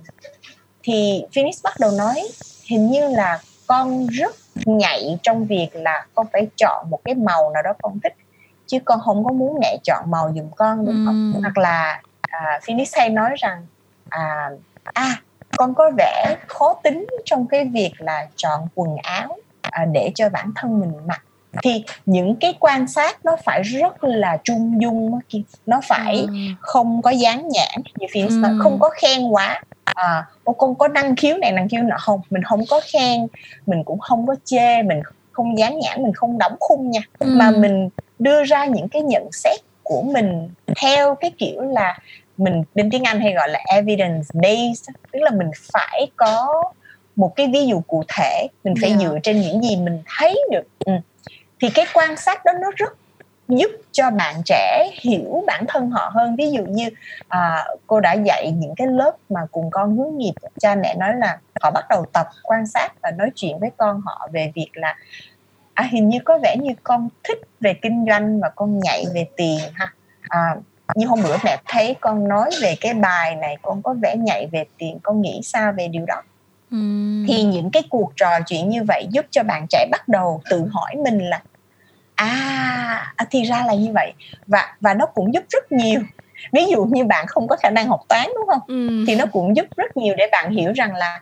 Thì 0.84 1.26
Phoenix 1.36 1.64
bắt 1.64 1.74
đầu 1.80 1.92
nói 1.92 2.24
hình 2.66 2.92
như 2.92 3.08
là 3.08 3.40
con 3.72 4.08
rất 4.08 4.36
nhạy 4.66 5.18
trong 5.24 5.46
việc 5.46 5.70
là 5.74 6.06
con 6.16 6.28
phải 6.34 6.48
chọn 6.58 6.90
một 6.90 7.00
cái 7.04 7.16
màu 7.16 7.52
nào 7.54 7.64
đó 7.64 7.74
con 7.82 8.00
thích 8.04 8.14
chứ 8.68 8.78
con 8.86 9.00
không 9.00 9.24
có 9.26 9.32
muốn 9.32 9.58
mẹ 9.62 9.78
chọn 9.84 10.12
màu 10.12 10.34
giùm 10.36 10.50
con 10.56 10.86
đúng 10.86 11.04
không? 11.06 11.34
Hoặc 11.42 11.58
là 11.58 12.02
à, 12.22 12.60
Phoenix 12.64 12.96
hay 12.98 13.10
nói 13.10 13.30
rằng 13.38 13.66
à, 14.10 14.50
à 14.84 15.22
con 15.58 15.74
có 15.74 15.92
vẻ 15.98 16.36
khó 16.48 16.74
tính 16.84 17.06
trong 17.26 17.48
cái 17.48 17.66
việc 17.66 17.92
là 17.98 18.28
chọn 18.36 18.68
quần 18.76 18.96
áo 19.04 19.38
à, 19.62 19.86
để 19.86 20.12
cho 20.16 20.30
bản 20.30 20.52
thân 20.56 20.80
mình 20.80 20.92
mặc. 21.08 21.24
Thì 21.64 21.84
những 22.06 22.36
cái 22.36 22.54
quan 22.60 22.88
sát 22.88 23.26
nó 23.26 23.36
phải 23.46 23.62
rất 23.62 24.04
là 24.04 24.38
trung 24.44 24.82
dung 24.82 25.20
nó 25.66 25.82
phải 25.84 26.16
ừ. 26.28 26.34
không 26.60 27.02
có 27.02 27.10
dán 27.10 27.50
nhãn 27.50 27.82
như 28.00 28.08
phim 28.12 28.28
ừ. 28.28 28.60
không 28.64 28.80
có 28.80 28.90
khen 28.90 29.28
quá 29.28 29.64
à 30.02 30.26
ô 30.44 30.54
con 30.54 30.76
có 30.76 30.88
năng 30.88 31.16
khiếu 31.16 31.38
này 31.38 31.52
năng 31.52 31.70
khiếu 31.70 31.82
nọ 31.82 31.96
không 32.00 32.22
mình 32.30 32.44
không 32.44 32.66
có 32.70 32.82
khen 32.94 33.28
mình 33.66 33.84
cũng 33.84 34.00
không 34.00 34.28
có 34.28 34.36
chê 34.46 34.84
mình 34.84 35.02
không 35.32 35.58
dán 35.58 35.80
nhãn 35.80 36.04
mình 36.04 36.14
không 36.14 36.38
đóng 36.38 36.56
khung 36.60 36.92
nha 36.92 37.02
ừ. 37.20 37.28
mà 37.38 37.52
mình 37.52 37.90
đưa 38.20 38.44
ra 38.44 38.66
những 38.66 38.90
cái 38.90 39.02
nhận 39.02 39.32
xét 39.32 39.60
của 39.84 40.02
mình 40.02 40.50
theo 40.82 41.16
cái 41.16 41.32
kiểu 41.38 41.62
là 41.62 42.00
mình 42.38 42.64
bên 42.76 42.90
tiếng 42.90 43.04
Anh 43.04 43.20
hay 43.22 43.34
gọi 43.34 43.50
là 43.50 43.60
evidence 43.74 44.28
based 44.34 44.90
tức 45.12 45.20
là 45.22 45.32
mình 45.32 45.52
phải 45.74 46.08
có 46.16 46.64
một 47.16 47.36
cái 47.36 47.48
ví 47.54 47.68
dụ 47.68 47.82
cụ 47.88 48.04
thể 48.08 48.48
mình 48.64 48.74
phải 48.82 48.90
yeah. 48.90 49.02
Dạ. 49.02 49.08
dựa 49.08 49.20
trên 49.24 49.42
những 49.42 49.62
gì 49.62 49.76
mình 49.76 50.04
thấy 50.18 50.44
được 50.52 50.64
ừ. 50.86 50.94
thì 51.62 51.70
cái 51.70 51.86
quan 51.94 52.18
sát 52.18 52.46
đó 52.46 52.52
nó 52.62 52.72
rất 52.76 52.94
giúp 53.58 53.72
cho 53.92 54.10
bạn 54.10 54.36
trẻ 54.46 54.92
hiểu 55.02 55.44
bản 55.48 55.66
thân 55.68 55.90
họ 55.90 56.12
hơn. 56.14 56.36
Ví 56.36 56.52
dụ 56.52 56.66
như 56.66 56.90
à, 57.28 57.66
cô 57.88 58.00
đã 58.00 58.14
dạy 58.14 58.52
những 58.52 58.76
cái 58.76 58.88
lớp 58.88 59.12
mà 59.30 59.42
cùng 59.52 59.72
con 59.72 59.98
hướng 59.98 60.18
nghiệp 60.18 60.34
cha 60.60 60.76
mẹ 60.76 60.96
nói 60.96 61.14
là 61.16 61.40
họ 61.62 61.72
bắt 61.72 61.86
đầu 61.90 62.06
tập 62.14 62.28
quan 62.44 62.68
sát 62.68 62.90
và 63.02 63.12
nói 63.12 63.30
chuyện 63.36 63.60
với 63.60 63.70
con 63.78 64.02
họ 64.06 64.28
về 64.32 64.52
việc 64.56 64.70
là 64.74 64.96
à, 65.74 65.90
hình 65.92 66.10
như 66.10 66.20
có 66.26 66.38
vẻ 66.44 66.56
như 66.60 66.74
con 66.84 67.10
thích 67.24 67.40
về 67.60 67.74
kinh 67.74 68.06
doanh 68.10 68.40
và 68.40 68.50
con 68.50 68.80
nhạy 68.80 69.06
về 69.14 69.26
tiền 69.36 69.60
ha. 69.74 69.94
À, 70.22 70.56
như 70.96 71.08
hôm 71.08 71.24
bữa 71.24 71.38
mẹ 71.44 71.58
thấy 71.68 71.96
con 72.00 72.28
nói 72.28 72.50
về 72.62 72.76
cái 72.82 72.94
bài 72.94 73.36
này 73.36 73.58
con 73.62 73.82
có 73.82 73.94
vẻ 74.02 74.16
nhạy 74.18 74.48
về 74.52 74.64
tiền 74.78 75.00
con 75.04 75.22
nghĩ 75.22 75.40
sao 75.44 75.74
về 75.78 75.88
điều 75.88 76.06
đó? 76.06 76.22
Thì 77.28 77.44
những 77.44 77.70
cái 77.72 77.84
cuộc 77.90 78.12
trò 78.16 78.30
chuyện 78.48 78.70
như 78.70 78.84
vậy 78.84 79.08
giúp 79.10 79.26
cho 79.32 79.44
bạn 79.44 79.66
trẻ 79.70 79.88
bắt 79.92 80.08
đầu 80.08 80.42
tự 80.50 80.68
hỏi 80.72 80.96
mình 80.96 81.30
là 81.30 81.42
à, 82.22 83.14
à 83.16 83.26
thì 83.32 83.44
ra 83.44 83.64
là 83.68 83.74
như 83.74 83.92
vậy 83.94 84.14
và 84.48 84.76
và 84.82 84.94
nó 84.94 85.06
cũng 85.06 85.34
giúp 85.34 85.44
rất 85.50 85.72
nhiều 85.72 86.00
ví 86.52 86.66
dụ 86.66 86.86
như 86.86 87.06
bạn 87.06 87.28
không 87.28 87.48
có 87.48 87.56
khả 87.56 87.70
năng 87.70 87.88
học 87.88 88.02
toán 88.10 88.28
đúng 88.36 88.48
không 88.48 88.60
ừ. 88.68 89.04
thì 89.08 89.16
nó 89.16 89.26
cũng 89.26 89.56
giúp 89.56 89.66
rất 89.78 89.98
nhiều 89.98 90.16
để 90.18 90.28
bạn 90.32 90.52
hiểu 90.52 90.72
rằng 90.74 90.96
là 90.96 91.22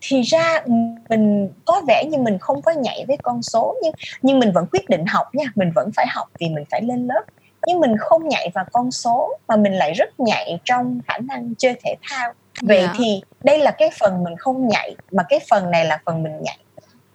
thì 0.00 0.22
ra 0.22 0.62
mình 1.08 1.48
có 1.64 1.82
vẻ 1.88 2.04
như 2.04 2.18
mình 2.18 2.38
không 2.38 2.62
có 2.62 2.72
nhảy 2.72 3.04
với 3.08 3.16
con 3.22 3.42
số 3.42 3.76
nhưng 3.82 3.92
nhưng 4.22 4.38
mình 4.38 4.52
vẫn 4.52 4.66
quyết 4.72 4.88
định 4.88 5.06
học 5.06 5.34
nha 5.34 5.44
mình 5.54 5.72
vẫn 5.74 5.90
phải 5.96 6.06
học 6.08 6.28
vì 6.40 6.48
mình 6.48 6.64
phải 6.70 6.82
lên 6.82 7.06
lớp 7.06 7.22
nhưng 7.66 7.80
mình 7.80 7.96
không 7.98 8.28
nhảy 8.28 8.50
vào 8.54 8.64
con 8.72 8.90
số 8.90 9.38
mà 9.48 9.56
mình 9.56 9.72
lại 9.72 9.92
rất 9.92 10.20
nhạy 10.20 10.58
trong 10.64 11.00
khả 11.08 11.18
năng 11.18 11.54
chơi 11.54 11.74
thể 11.84 11.94
thao 12.02 12.32
vậy 12.62 12.78
yeah. 12.78 12.90
Dạ. 12.90 12.94
thì 12.98 13.22
đây 13.44 13.58
là 13.58 13.70
cái 13.70 13.90
phần 14.00 14.24
mình 14.24 14.36
không 14.36 14.68
nhảy 14.68 14.96
mà 15.12 15.22
cái 15.28 15.40
phần 15.50 15.70
này 15.70 15.84
là 15.84 15.98
phần 16.04 16.22
mình 16.22 16.42
nhảy 16.42 16.58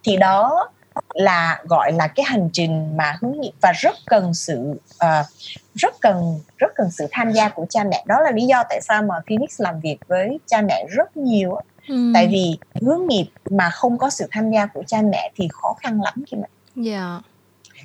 thì 0.04 0.16
đó 0.16 0.70
là 1.14 1.62
gọi 1.64 1.92
là 1.92 2.08
cái 2.08 2.24
hành 2.28 2.48
trình 2.52 2.96
mà 2.96 3.16
hướng 3.20 3.40
nghiệp 3.40 3.52
và 3.60 3.72
rất 3.72 3.94
cần 4.06 4.34
sự 4.34 4.80
uh, 5.04 5.26
rất 5.74 5.94
cần 6.00 6.40
rất 6.58 6.72
cần 6.74 6.90
sự 6.90 7.06
tham 7.10 7.32
gia 7.32 7.48
của 7.48 7.66
cha 7.70 7.84
mẹ 7.84 8.04
đó 8.06 8.20
là 8.20 8.30
lý 8.30 8.46
do 8.46 8.62
tại 8.68 8.80
sao 8.80 9.02
mà 9.02 9.14
Phoenix 9.28 9.60
làm 9.60 9.80
việc 9.80 9.98
với 10.08 10.38
cha 10.46 10.62
mẹ 10.62 10.86
rất 10.90 11.16
nhiều 11.16 11.56
ừ. 11.88 12.10
tại 12.14 12.26
vì 12.26 12.58
hướng 12.82 13.06
nghiệp 13.06 13.26
mà 13.50 13.70
không 13.70 13.98
có 13.98 14.10
sự 14.10 14.28
tham 14.30 14.50
gia 14.50 14.66
của 14.66 14.82
cha 14.86 15.02
mẹ 15.02 15.32
thì 15.36 15.48
khó 15.52 15.74
khăn 15.80 16.02
lắm 16.02 16.14
khi 16.26 16.36
mà 16.36 16.46
yeah. 16.90 17.22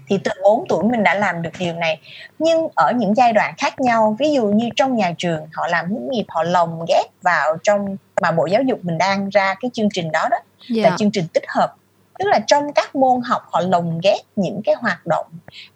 Thì 0.07 0.17
từ 0.23 0.31
4 0.43 0.65
tuổi 0.69 0.83
mình 0.83 1.03
đã 1.03 1.13
làm 1.13 1.41
được 1.41 1.49
điều 1.59 1.73
này 1.73 1.99
nhưng 2.39 2.67
ở 2.75 2.91
những 2.95 3.15
giai 3.15 3.33
đoạn 3.33 3.53
khác 3.57 3.81
nhau 3.81 4.15
ví 4.19 4.33
dụ 4.33 4.45
như 4.45 4.69
trong 4.75 4.95
nhà 4.95 5.13
trường 5.17 5.47
họ 5.53 5.67
làm 5.67 5.89
hướng 5.89 6.09
nghiệp 6.09 6.25
họ 6.27 6.43
lồng 6.43 6.85
ghép 6.87 7.05
vào 7.21 7.57
trong 7.63 7.97
mà 8.21 8.31
bộ 8.31 8.45
giáo 8.45 8.61
dục 8.61 8.79
mình 8.83 8.97
đang 8.97 9.29
ra 9.29 9.55
cái 9.61 9.71
chương 9.73 9.89
trình 9.93 10.11
đó 10.11 10.27
đó 10.31 10.37
yeah. 10.37 10.83
là 10.83 10.89
dạ. 10.89 10.95
chương 10.99 11.11
trình 11.11 11.27
tích 11.33 11.43
hợp 11.47 11.75
tức 12.21 12.27
là 12.27 12.39
trong 12.47 12.73
các 12.73 12.95
môn 12.95 13.21
học 13.21 13.41
họ 13.51 13.61
lồng 13.61 13.99
ghép 14.03 14.21
những 14.35 14.61
cái 14.63 14.75
hoạt 14.75 15.07
động 15.07 15.25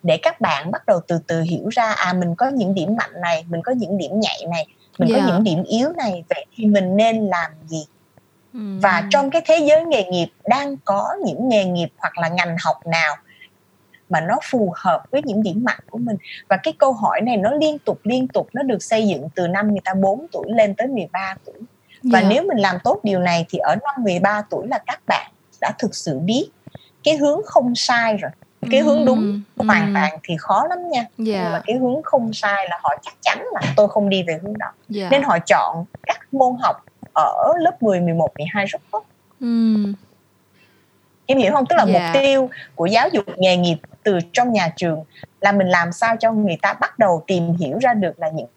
để 0.04 0.18
các 0.18 0.42
bạn 0.42 0.72
bắt 0.72 0.86
đầu 0.86 1.00
từ 1.08 1.20
từ 1.28 1.42
hiểu 1.42 1.70
ra 1.72 1.92
à 1.92 2.14
mình 2.14 2.36
có 2.36 2.50
những 2.50 2.74
điểm 2.74 2.96
mạnh 2.96 3.22
này 3.22 3.46
mình 3.50 3.62
có 3.62 3.72
những 3.72 3.98
điểm 3.98 4.20
nhạy 4.20 4.46
này 4.52 4.68
mình 5.00 5.10
yeah. 5.10 5.22
có 5.22 5.34
những 5.34 5.44
điểm 5.44 5.64
yếu 5.64 5.90
này 5.98 6.24
vậy 6.30 6.46
thì 6.56 6.66
mình 6.66 6.98
nên 6.98 7.28
làm 7.28 7.52
gì 7.68 7.86
và 8.82 9.04
trong 9.10 9.30
cái 9.30 9.42
thế 9.46 9.58
giới 9.58 9.86
nghề 9.86 10.04
nghiệp 10.04 10.28
đang 10.48 10.78
có 10.78 11.16
những 11.26 11.50
nghề 11.50 11.66
nghiệp 11.66 11.90
hoặc 11.98 12.18
là 12.18 12.28
ngành 12.28 12.56
học 12.64 12.88
nào 12.88 13.16
mà 14.10 14.22
nó 14.22 14.38
phù 14.44 14.74
hợp 14.76 15.04
với 15.12 15.22
những 15.26 15.44
điểm 15.44 15.64
mạnh 15.64 15.80
của 15.90 15.98
mình 15.98 16.18
và 16.50 16.58
cái 16.58 16.74
câu 16.78 16.94
hỏi 16.94 17.22
này 17.22 17.38
nó 17.38 17.52
liên 17.52 17.80
tục 17.80 18.00
liên 18.04 18.28
tục 18.28 18.48
nó 18.54 18.64
được 18.64 18.84
xây 18.84 19.08
dựng 19.08 19.30
từ 19.36 19.48
năm 19.48 19.72
người 19.72 19.82
ta 19.84 19.94
4 19.94 20.28
tuổi 20.32 20.46
lên 20.50 20.76
tới 20.76 20.88
13 20.88 21.36
tuổi 21.46 21.62
và 22.04 22.20
yeah. 22.20 22.32
nếu 22.32 22.44
mình 22.44 22.58
làm 22.58 22.76
tốt 22.84 23.00
điều 23.04 23.20
này 23.20 23.46
thì 23.50 23.60
ở 23.60 23.76
năm 23.76 24.04
13 24.04 24.42
tuổi 24.50 24.68
là 24.68 24.80
các 24.88 25.02
bạn 25.08 25.32
đã 25.66 25.74
thực 25.80 25.96
sự 25.96 26.20
biết 26.20 26.50
cái 27.04 27.18
hướng 27.18 27.40
không 27.46 27.76
sai 27.76 28.18
rồi 28.18 28.32
cái 28.72 28.82
hướng 28.82 29.06
đúng 29.06 29.42
ừ. 29.56 29.66
hoàn 29.66 29.94
toàn 29.94 30.20
thì 30.24 30.36
khó 30.40 30.68
lắm 30.70 30.90
nha 30.90 31.00
yeah. 31.00 31.10
nhưng 31.18 31.52
mà 31.52 31.62
cái 31.66 31.76
hướng 31.76 32.04
không 32.04 32.34
sai 32.34 32.68
là 32.70 32.80
họ 32.84 32.90
chắc 33.02 33.14
chắn 33.22 33.44
là 33.54 33.62
tôi 33.76 33.90
không 33.90 34.10
đi 34.10 34.24
về 34.24 34.40
hướng 34.44 34.58
đó 34.58 34.68
yeah. 34.96 35.12
nên 35.12 35.24
họ 35.24 35.38
chọn 35.48 35.86
các 36.04 36.34
môn 36.34 36.56
học 36.60 36.86
ở 37.14 37.54
lớp 37.60 37.84
10, 37.84 38.00
11, 38.00 38.30
12 38.38 38.66
rất 38.66 38.82
tốt 38.92 39.06
ừ. 39.40 39.76
em 41.26 41.38
hiểu 41.38 41.52
không 41.54 41.66
tức 41.70 41.76
là 41.76 41.86
yeah. 41.86 42.02
mục 42.02 42.22
tiêu 42.22 42.50
của 42.76 42.86
giáo 42.86 43.10
dục 43.10 43.26
nghề 43.38 43.58
nghiệp 43.58 43.78
từ 44.04 44.20
trong 44.34 44.54
nhà 44.54 44.74
trường 44.76 45.04
là 45.42 45.52
mình 45.52 45.68
làm 45.68 45.92
sao 45.92 46.16
cho 46.20 46.32
người 46.32 46.58
ta 46.62 46.74
bắt 46.74 47.00
đầu 47.00 47.24
tìm 47.28 47.54
hiểu 47.54 47.78
ra 47.82 47.94
được 47.94 48.20
là 48.20 48.30
những 48.30 48.48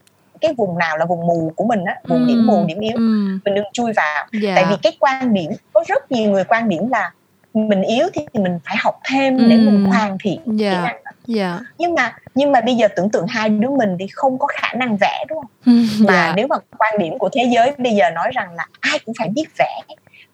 cái 0.41 0.55
vùng 0.57 0.79
nào 0.79 0.97
là 0.99 1.05
vùng 1.05 1.27
mù 1.27 1.53
của 1.57 1.65
mình 1.65 1.85
á 1.85 1.97
vùng 2.09 2.27
điểm 2.27 2.47
mù 2.47 2.65
điểm 2.67 2.81
yếu 2.81 2.97
mình 3.45 3.55
đừng 3.55 3.65
chui 3.73 3.93
vào 3.93 4.17
yeah. 4.17 4.43
Dạ. 4.43 4.53
tại 4.55 4.65
vì 4.71 4.77
cái 4.83 4.97
quan 5.01 5.35
điểm 5.35 5.51
có 5.73 5.85
rất 5.89 6.13
nhiều 6.13 6.31
người 6.31 6.45
quan 6.45 6.69
điểm 6.69 6.89
là 6.89 7.13
mình 7.55 7.83
yếu 7.83 8.07
thì 8.15 8.27
mình 8.33 8.59
phải 8.65 8.77
học 8.81 9.01
thêm 9.11 9.49
để 9.49 9.57
mình 9.57 9.85
hoàn 9.85 10.19
thiện 10.21 10.41
yeah. 10.61 10.75
kỹ 10.75 10.83
năng 10.83 10.97
Yeah. 11.37 11.61
nhưng 11.79 11.95
mà 11.95 12.17
nhưng 12.35 12.53
mà 12.53 12.61
bây 12.61 12.75
giờ 12.75 12.89
tưởng 12.97 13.11
tượng 13.11 13.27
hai 13.27 13.49
đứa 13.49 13.71
mình 13.71 13.97
thì 13.99 14.07
không 14.13 14.39
có 14.39 14.47
khả 14.47 14.73
năng 14.75 14.97
vẽ 14.97 15.25
đúng 15.29 15.39
không 15.39 15.87
mà 15.99 16.25
yeah. 16.25 16.37
nếu 16.37 16.47
mà 16.47 16.57
quan 16.79 16.99
điểm 16.99 17.19
của 17.19 17.29
thế 17.33 17.51
giới 17.55 17.73
bây 17.79 17.95
giờ 17.95 18.11
nói 18.11 18.31
rằng 18.35 18.55
là 18.55 18.67
ai 18.81 18.99
cũng 19.07 19.15
phải 19.19 19.29
biết 19.29 19.45
vẽ 19.59 19.81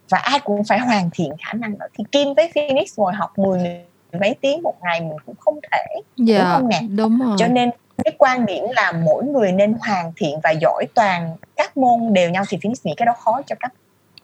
và 0.08 0.18
ai 0.18 0.40
cũng 0.40 0.64
phải 0.64 0.78
hoàn 0.78 1.10
thiện 1.12 1.30
khả 1.46 1.52
năng 1.52 1.78
đó 1.78 1.86
thì 1.98 2.04
Kim 2.12 2.34
với 2.34 2.50
Phoenix 2.54 2.98
ngồi 2.98 3.12
học 3.12 3.38
10 3.38 3.84
mấy 4.20 4.36
tiếng 4.40 4.62
một 4.62 4.74
ngày 4.82 5.00
mình 5.00 5.16
cũng 5.26 5.34
không 5.38 5.58
thể 5.72 6.00
dạ, 6.16 6.38
đúng 6.38 6.46
không 6.46 6.68
nè 6.68 6.80
đúng 6.96 7.18
rồi 7.18 7.36
cho 7.38 7.46
nên 7.46 7.70
cái 8.04 8.14
quan 8.18 8.46
điểm 8.46 8.64
là 8.76 8.92
mỗi 8.92 9.24
người 9.24 9.52
nên 9.52 9.74
hoàn 9.80 10.12
thiện 10.16 10.40
và 10.42 10.50
giỏi 10.50 10.84
toàn 10.94 11.36
các 11.56 11.76
môn 11.76 12.12
đều 12.12 12.30
nhau 12.30 12.44
thì 12.48 12.58
Phoenix 12.62 12.86
nghĩ 12.86 12.94
cái 12.96 13.06
đó 13.06 13.12
khó 13.18 13.40
cho 13.46 13.56
các 13.60 13.72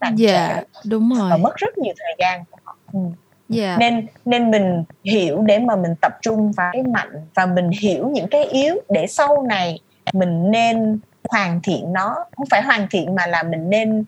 bạn 0.00 0.16
dạ, 0.16 0.32
trẻ 0.32 0.62
đúng 0.84 1.14
rồi 1.18 1.30
và 1.30 1.36
mất 1.36 1.56
rất 1.56 1.78
nhiều 1.78 1.94
thời 1.98 2.14
gian 2.18 2.44
của 2.50 2.58
họ 2.64 2.76
ừ. 2.92 3.00
yeah. 3.56 3.78
nên 3.78 4.06
nên 4.24 4.50
mình 4.50 4.84
hiểu 5.04 5.42
để 5.42 5.58
mà 5.58 5.76
mình 5.76 5.94
tập 6.00 6.12
trung 6.22 6.52
vào 6.52 6.70
cái 6.72 6.82
mạnh 6.82 7.26
và 7.34 7.46
mình 7.46 7.70
hiểu 7.80 8.08
những 8.08 8.28
cái 8.28 8.44
yếu 8.44 8.74
để 8.88 9.06
sau 9.06 9.42
này 9.42 9.78
mình 10.12 10.50
nên 10.50 10.98
hoàn 11.28 11.60
thiện 11.62 11.92
nó 11.92 12.24
không 12.36 12.46
phải 12.50 12.62
hoàn 12.62 12.86
thiện 12.90 13.14
mà 13.14 13.26
là 13.26 13.42
mình 13.42 13.70
nên 13.70 14.04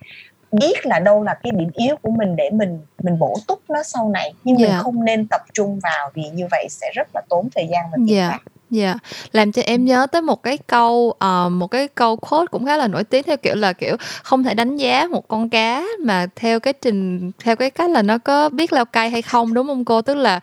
biết 0.52 0.86
là 0.86 0.98
đâu 0.98 1.22
là 1.22 1.34
cái 1.34 1.52
điểm 1.56 1.70
yếu 1.74 1.96
của 2.02 2.10
mình 2.10 2.36
để 2.36 2.50
mình 2.50 2.80
mình 3.02 3.18
bổ 3.18 3.36
túc 3.48 3.60
nó 3.68 3.82
sau 3.82 4.08
này 4.08 4.34
nhưng 4.44 4.56
yeah. 4.56 4.70
mình 4.70 4.82
không 4.82 5.04
nên 5.04 5.26
tập 5.26 5.40
trung 5.52 5.78
vào 5.82 6.10
vì 6.14 6.22
như 6.28 6.46
vậy 6.50 6.66
sẽ 6.70 6.90
rất 6.94 7.08
là 7.14 7.22
tốn 7.28 7.48
thời 7.54 7.68
gian 7.68 7.84
và 7.90 7.96
tiền 8.06 8.16
yeah. 8.16 8.42
Dạ, 8.72 8.86
yeah. 8.86 8.96
làm 9.32 9.52
cho 9.52 9.62
em 9.62 9.84
nhớ 9.84 10.06
tới 10.12 10.22
một 10.22 10.42
cái 10.42 10.58
câu 10.58 11.14
uh, 11.24 11.52
một 11.52 11.66
cái 11.66 11.88
câu 11.88 12.16
quote 12.16 12.46
cũng 12.50 12.66
khá 12.66 12.76
là 12.76 12.88
nổi 12.88 13.04
tiếng 13.04 13.22
theo 13.22 13.36
kiểu 13.36 13.54
là 13.54 13.72
kiểu 13.72 13.96
không 14.22 14.44
thể 14.44 14.54
đánh 14.54 14.76
giá 14.76 15.06
một 15.06 15.28
con 15.28 15.50
cá 15.50 15.84
mà 16.04 16.26
theo 16.36 16.60
cái 16.60 16.72
trình 16.72 17.30
theo 17.44 17.56
cái 17.56 17.70
cách 17.70 17.90
là 17.90 18.02
nó 18.02 18.18
có 18.18 18.48
biết 18.48 18.72
leo 18.72 18.84
cây 18.84 19.10
hay 19.10 19.22
không 19.22 19.54
đúng 19.54 19.66
không 19.66 19.84
cô 19.84 20.02
tức 20.02 20.14
là 20.14 20.40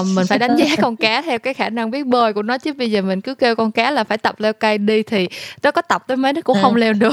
uh, 0.00 0.06
mình 0.14 0.26
phải 0.26 0.38
đánh 0.38 0.56
giá 0.56 0.66
con 0.82 0.96
cá 0.96 1.22
theo 1.22 1.38
cái 1.38 1.54
khả 1.54 1.68
năng 1.68 1.90
biết 1.90 2.06
bơi 2.06 2.32
của 2.32 2.42
nó 2.42 2.58
chứ 2.58 2.72
bây 2.72 2.90
giờ 2.90 3.02
mình 3.02 3.20
cứ 3.20 3.34
kêu 3.34 3.56
con 3.56 3.72
cá 3.72 3.90
là 3.90 4.04
phải 4.04 4.18
tập 4.18 4.40
leo 4.40 4.52
cây 4.52 4.78
đi 4.78 5.02
thì 5.02 5.28
nó 5.62 5.70
có 5.70 5.82
tập 5.82 6.04
tới 6.06 6.16
mấy 6.16 6.32
nó 6.32 6.40
cũng 6.40 6.56
ừ. 6.56 6.62
không 6.62 6.76
leo 6.76 6.92
được 6.92 7.12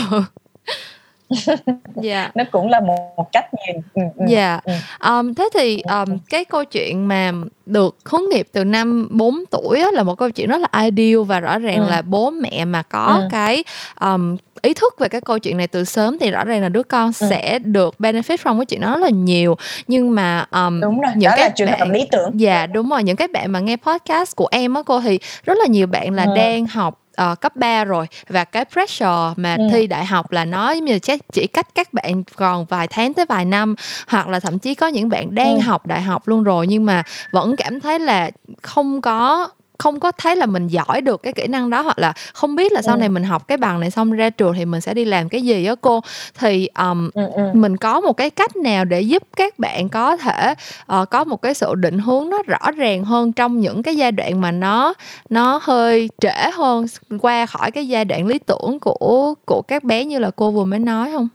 dạ 1.95 2.31
nó 2.35 2.43
cũng 2.51 2.69
là 2.69 2.79
một, 2.79 3.31
cách 3.31 3.45
nhìn 3.53 3.81
ừ, 3.93 4.01
ừ, 4.17 4.25
dạ 4.27 4.59
ừ. 4.63 4.73
um, 5.09 5.33
thế 5.33 5.49
thì 5.53 5.81
um, 5.81 6.17
cái 6.29 6.45
câu 6.45 6.65
chuyện 6.65 7.07
mà 7.07 7.31
được 7.65 7.97
hướng 8.05 8.29
nghiệp 8.29 8.47
từ 8.51 8.63
năm 8.63 9.07
4 9.11 9.43
tuổi 9.51 9.83
là 9.93 10.03
một 10.03 10.15
câu 10.15 10.29
chuyện 10.29 10.49
rất 10.49 10.57
là 10.61 10.81
ideal 10.81 11.23
và 11.23 11.39
rõ 11.39 11.59
ràng 11.59 11.77
ừ. 11.77 11.89
là 11.89 12.01
bố 12.01 12.29
mẹ 12.29 12.65
mà 12.65 12.81
có 12.81 13.05
ừ. 13.05 13.27
cái 13.31 13.63
um, 14.01 14.37
ý 14.61 14.73
thức 14.73 14.99
về 14.99 15.07
cái 15.07 15.21
câu 15.21 15.39
chuyện 15.39 15.57
này 15.57 15.67
từ 15.67 15.83
sớm 15.83 16.17
thì 16.19 16.31
rõ 16.31 16.43
ràng 16.43 16.61
là 16.61 16.69
đứa 16.69 16.83
con 16.83 17.11
ừ. 17.19 17.27
sẽ 17.29 17.59
được 17.59 17.95
benefit 17.99 18.37
from 18.37 18.57
cái 18.57 18.65
chuyện 18.65 18.81
đó 18.81 18.91
rất 18.91 19.01
là 19.01 19.09
nhiều 19.09 19.57
nhưng 19.87 20.15
mà 20.15 20.45
um, 20.51 20.81
đúng 20.81 21.01
rồi 21.01 21.11
những 21.15 21.29
đó 21.29 21.35
cái 21.37 21.45
là 21.45 21.49
trường 21.49 21.67
hợp 21.67 21.87
lý 21.91 22.07
tưởng 22.11 22.31
dạ 22.39 22.67
đúng 22.67 22.89
rồi 22.89 23.03
những 23.03 23.15
cái 23.15 23.27
bạn 23.27 23.51
mà 23.51 23.59
nghe 23.59 23.75
podcast 23.75 24.35
của 24.35 24.47
em 24.51 24.73
á 24.73 24.81
cô 24.85 25.01
thì 25.01 25.19
rất 25.43 25.57
là 25.57 25.65
nhiều 25.67 25.87
bạn 25.87 26.13
là 26.13 26.23
ừ. 26.23 26.35
đang 26.35 26.65
học 26.65 27.04
uh, 27.21 27.41
cấp 27.41 27.55
3 27.55 27.83
rồi 27.83 28.07
và 28.27 28.43
cái 28.43 28.65
pressure 28.65 29.33
mà 29.35 29.55
ừ. 29.55 29.67
thi 29.71 29.87
đại 29.87 30.05
học 30.05 30.31
là 30.31 30.45
nó 30.45 30.71
giống 30.71 30.85
như 30.85 30.99
chắc 30.99 31.19
chỉ 31.33 31.47
cách 31.47 31.67
các 31.75 31.93
bạn 31.93 32.23
còn 32.35 32.65
vài 32.65 32.87
tháng 32.87 33.13
tới 33.13 33.25
vài 33.25 33.45
năm 33.45 33.75
hoặc 34.07 34.27
là 34.27 34.39
thậm 34.39 34.59
chí 34.59 34.75
có 34.75 34.87
những 34.87 35.09
bạn 35.09 35.35
đang 35.35 35.55
ừ. 35.55 35.61
học 35.61 35.87
đại 35.87 36.01
học 36.01 36.27
luôn 36.27 36.43
rồi 36.43 36.67
nhưng 36.67 36.85
mà 36.85 37.03
vẫn 37.31 37.55
cảm 37.55 37.79
thấy 37.79 37.99
là 37.99 38.31
không 38.61 39.01
có 39.01 39.49
không 39.77 39.99
có 39.99 40.11
thấy 40.11 40.35
là 40.35 40.45
mình 40.45 40.67
giỏi 40.67 41.01
được 41.01 41.23
cái 41.23 41.33
kỹ 41.33 41.47
năng 41.47 41.69
đó 41.69 41.81
hoặc 41.81 41.99
là 41.99 42.13
không 42.33 42.55
biết 42.55 42.71
là 42.71 42.81
sau 42.81 42.95
ừ. 42.95 42.99
này 42.99 43.09
mình 43.09 43.23
học 43.23 43.47
cái 43.47 43.57
bằng 43.57 43.79
này 43.79 43.91
xong 43.91 44.11
ra 44.11 44.29
trường 44.29 44.53
thì 44.53 44.65
mình 44.65 44.81
sẽ 44.81 44.93
đi 44.93 45.05
làm 45.05 45.29
cái 45.29 45.41
gì 45.41 45.65
á 45.65 45.75
cô 45.81 46.01
thì 46.39 46.67
um, 46.67 47.09
ừ, 47.13 47.27
ừ. 47.35 47.43
mình 47.53 47.77
có 47.77 47.99
một 47.99 48.13
cái 48.13 48.29
cách 48.29 48.55
nào 48.55 48.85
để 48.85 49.01
giúp 49.01 49.23
các 49.37 49.59
bạn 49.59 49.89
có 49.89 50.17
thể 50.17 50.53
uh, 51.01 51.09
có 51.09 51.23
một 51.23 51.41
cái 51.41 51.53
sự 51.53 51.75
định 51.75 51.99
hướng 51.99 52.29
nó 52.29 52.43
rõ 52.47 52.71
ràng 52.77 53.03
hơn 53.03 53.33
trong 53.33 53.59
những 53.59 53.83
cái 53.83 53.95
giai 53.95 54.11
đoạn 54.11 54.41
mà 54.41 54.51
nó 54.51 54.93
nó 55.29 55.59
hơi 55.63 56.09
trễ 56.21 56.49
hơn 56.53 56.85
qua 57.21 57.45
khỏi 57.45 57.71
cái 57.71 57.87
giai 57.87 58.05
đoạn 58.05 58.27
lý 58.27 58.39
tưởng 58.39 58.77
của 58.81 59.33
của 59.45 59.61
các 59.61 59.83
bé 59.83 60.05
như 60.05 60.19
là 60.19 60.31
cô 60.35 60.51
vừa 60.51 60.65
mới 60.65 60.79
nói 60.79 61.11
không 61.11 61.27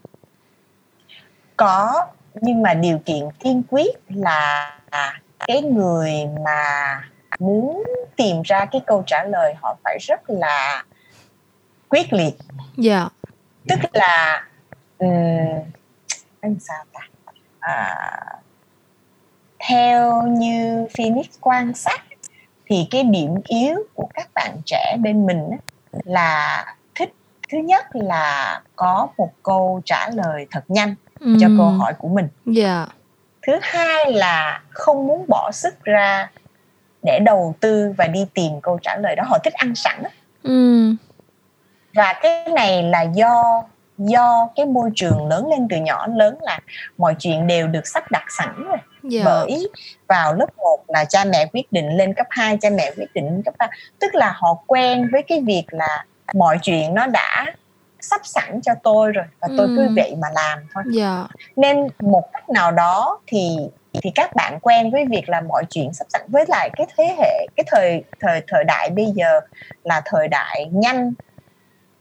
có 1.57 2.05
nhưng 2.41 2.61
mà 2.61 2.73
điều 2.73 2.97
kiện 2.97 3.19
tiên 3.43 3.63
quyết 3.69 3.95
là 4.09 4.71
cái 5.47 5.61
người 5.61 6.11
mà 6.45 7.01
muốn 7.39 7.83
tìm 8.15 8.41
ra 8.41 8.65
cái 8.65 8.81
câu 8.87 9.03
trả 9.07 9.23
lời 9.23 9.53
họ 9.61 9.77
phải 9.83 9.97
rất 10.01 10.29
là 10.29 10.83
quyết 11.89 12.13
liệt 12.13 12.33
dạ 12.77 12.99
yeah. 12.99 13.11
tức 13.67 13.79
là 13.93 14.47
um, 14.97 15.09
anh 16.41 16.55
sao 16.59 16.83
ta 16.93 16.99
à, 17.59 18.05
theo 19.59 20.23
như 20.27 20.87
Phoenix 20.97 21.25
quan 21.41 21.73
sát 21.73 22.03
thì 22.65 22.87
cái 22.91 23.03
điểm 23.03 23.35
yếu 23.47 23.75
của 23.93 24.09
các 24.13 24.29
bạn 24.33 24.57
trẻ 24.65 24.97
bên 24.99 25.25
mình 25.25 25.49
là 26.03 26.65
thích 26.95 27.13
thứ 27.51 27.57
nhất 27.57 27.85
là 27.93 28.61
có 28.75 29.07
một 29.17 29.31
câu 29.43 29.81
trả 29.85 30.09
lời 30.09 30.47
thật 30.51 30.63
nhanh 30.67 30.95
mm. 31.19 31.37
cho 31.41 31.47
câu 31.57 31.69
hỏi 31.69 31.93
của 31.97 32.07
mình 32.07 32.27
yeah. 32.45 32.55
Dạ. 32.55 32.87
thứ 33.41 33.59
hai 33.61 34.11
là 34.11 34.61
không 34.69 35.07
muốn 35.07 35.25
bỏ 35.27 35.51
sức 35.51 35.83
ra 35.83 36.29
để 37.03 37.19
đầu 37.25 37.55
tư 37.59 37.93
và 37.97 38.07
đi 38.07 38.25
tìm 38.33 38.61
câu 38.61 38.79
trả 38.81 38.97
lời 38.97 39.15
đó 39.15 39.23
họ 39.27 39.37
thích 39.43 39.53
ăn 39.53 39.75
sẵn 39.75 40.03
ừ. 40.43 40.85
và 41.93 42.13
cái 42.21 42.47
này 42.55 42.83
là 42.83 43.01
do 43.01 43.63
do 43.97 44.49
cái 44.55 44.65
môi 44.65 44.89
trường 44.95 45.27
lớn 45.27 45.49
lên 45.49 45.67
từ 45.69 45.77
nhỏ 45.77 46.07
lớn 46.07 46.37
là 46.41 46.59
mọi 46.97 47.15
chuyện 47.19 47.47
đều 47.47 47.67
được 47.67 47.87
sắp 47.87 48.11
đặt 48.11 48.25
sẵn 48.37 48.63
rồi 48.63 48.77
yeah. 48.77 48.83
Dạ. 49.03 49.21
bởi 49.25 49.69
vào 50.07 50.33
lớp 50.33 50.57
1 50.57 50.83
là 50.87 51.05
cha 51.05 51.25
mẹ 51.25 51.45
quyết 51.53 51.71
định 51.71 51.97
lên 51.97 52.13
cấp 52.13 52.27
2 52.29 52.57
cha 52.61 52.69
mẹ 52.69 52.91
quyết 52.97 53.13
định 53.13 53.41
cấp 53.45 53.53
3 53.57 53.67
tức 53.99 54.15
là 54.15 54.33
họ 54.35 54.57
quen 54.67 55.09
với 55.11 55.23
cái 55.23 55.41
việc 55.41 55.63
là 55.69 56.05
mọi 56.33 56.57
chuyện 56.61 56.93
nó 56.93 57.07
đã 57.07 57.45
sắp 57.99 58.21
sẵn 58.23 58.61
cho 58.61 58.73
tôi 58.83 59.11
rồi 59.11 59.25
và 59.39 59.47
tôi 59.57 59.67
ừ. 59.67 59.73
cứ 59.77 59.87
vậy 59.95 60.15
mà 60.21 60.27
làm 60.35 60.59
thôi 60.73 60.83
yeah. 60.85 60.95
Dạ. 60.95 61.27
nên 61.55 61.87
một 61.99 62.29
cách 62.33 62.49
nào 62.49 62.71
đó 62.71 63.19
thì 63.27 63.57
thì 63.93 64.11
các 64.15 64.35
bạn 64.35 64.59
quen 64.61 64.91
với 64.91 65.05
việc 65.05 65.29
là 65.29 65.41
mọi 65.41 65.63
chuyện 65.69 65.93
sắp 65.93 66.07
sẵn 66.09 66.21
với 66.27 66.45
lại 66.47 66.69
cái 66.77 66.87
thế 66.97 67.15
hệ 67.17 67.47
cái 67.55 67.63
thời 67.67 68.03
thời 68.19 68.41
thời 68.47 68.63
đại 68.63 68.89
bây 68.89 69.05
giờ 69.05 69.39
là 69.83 70.01
thời 70.05 70.27
đại 70.27 70.65
nhanh 70.71 71.13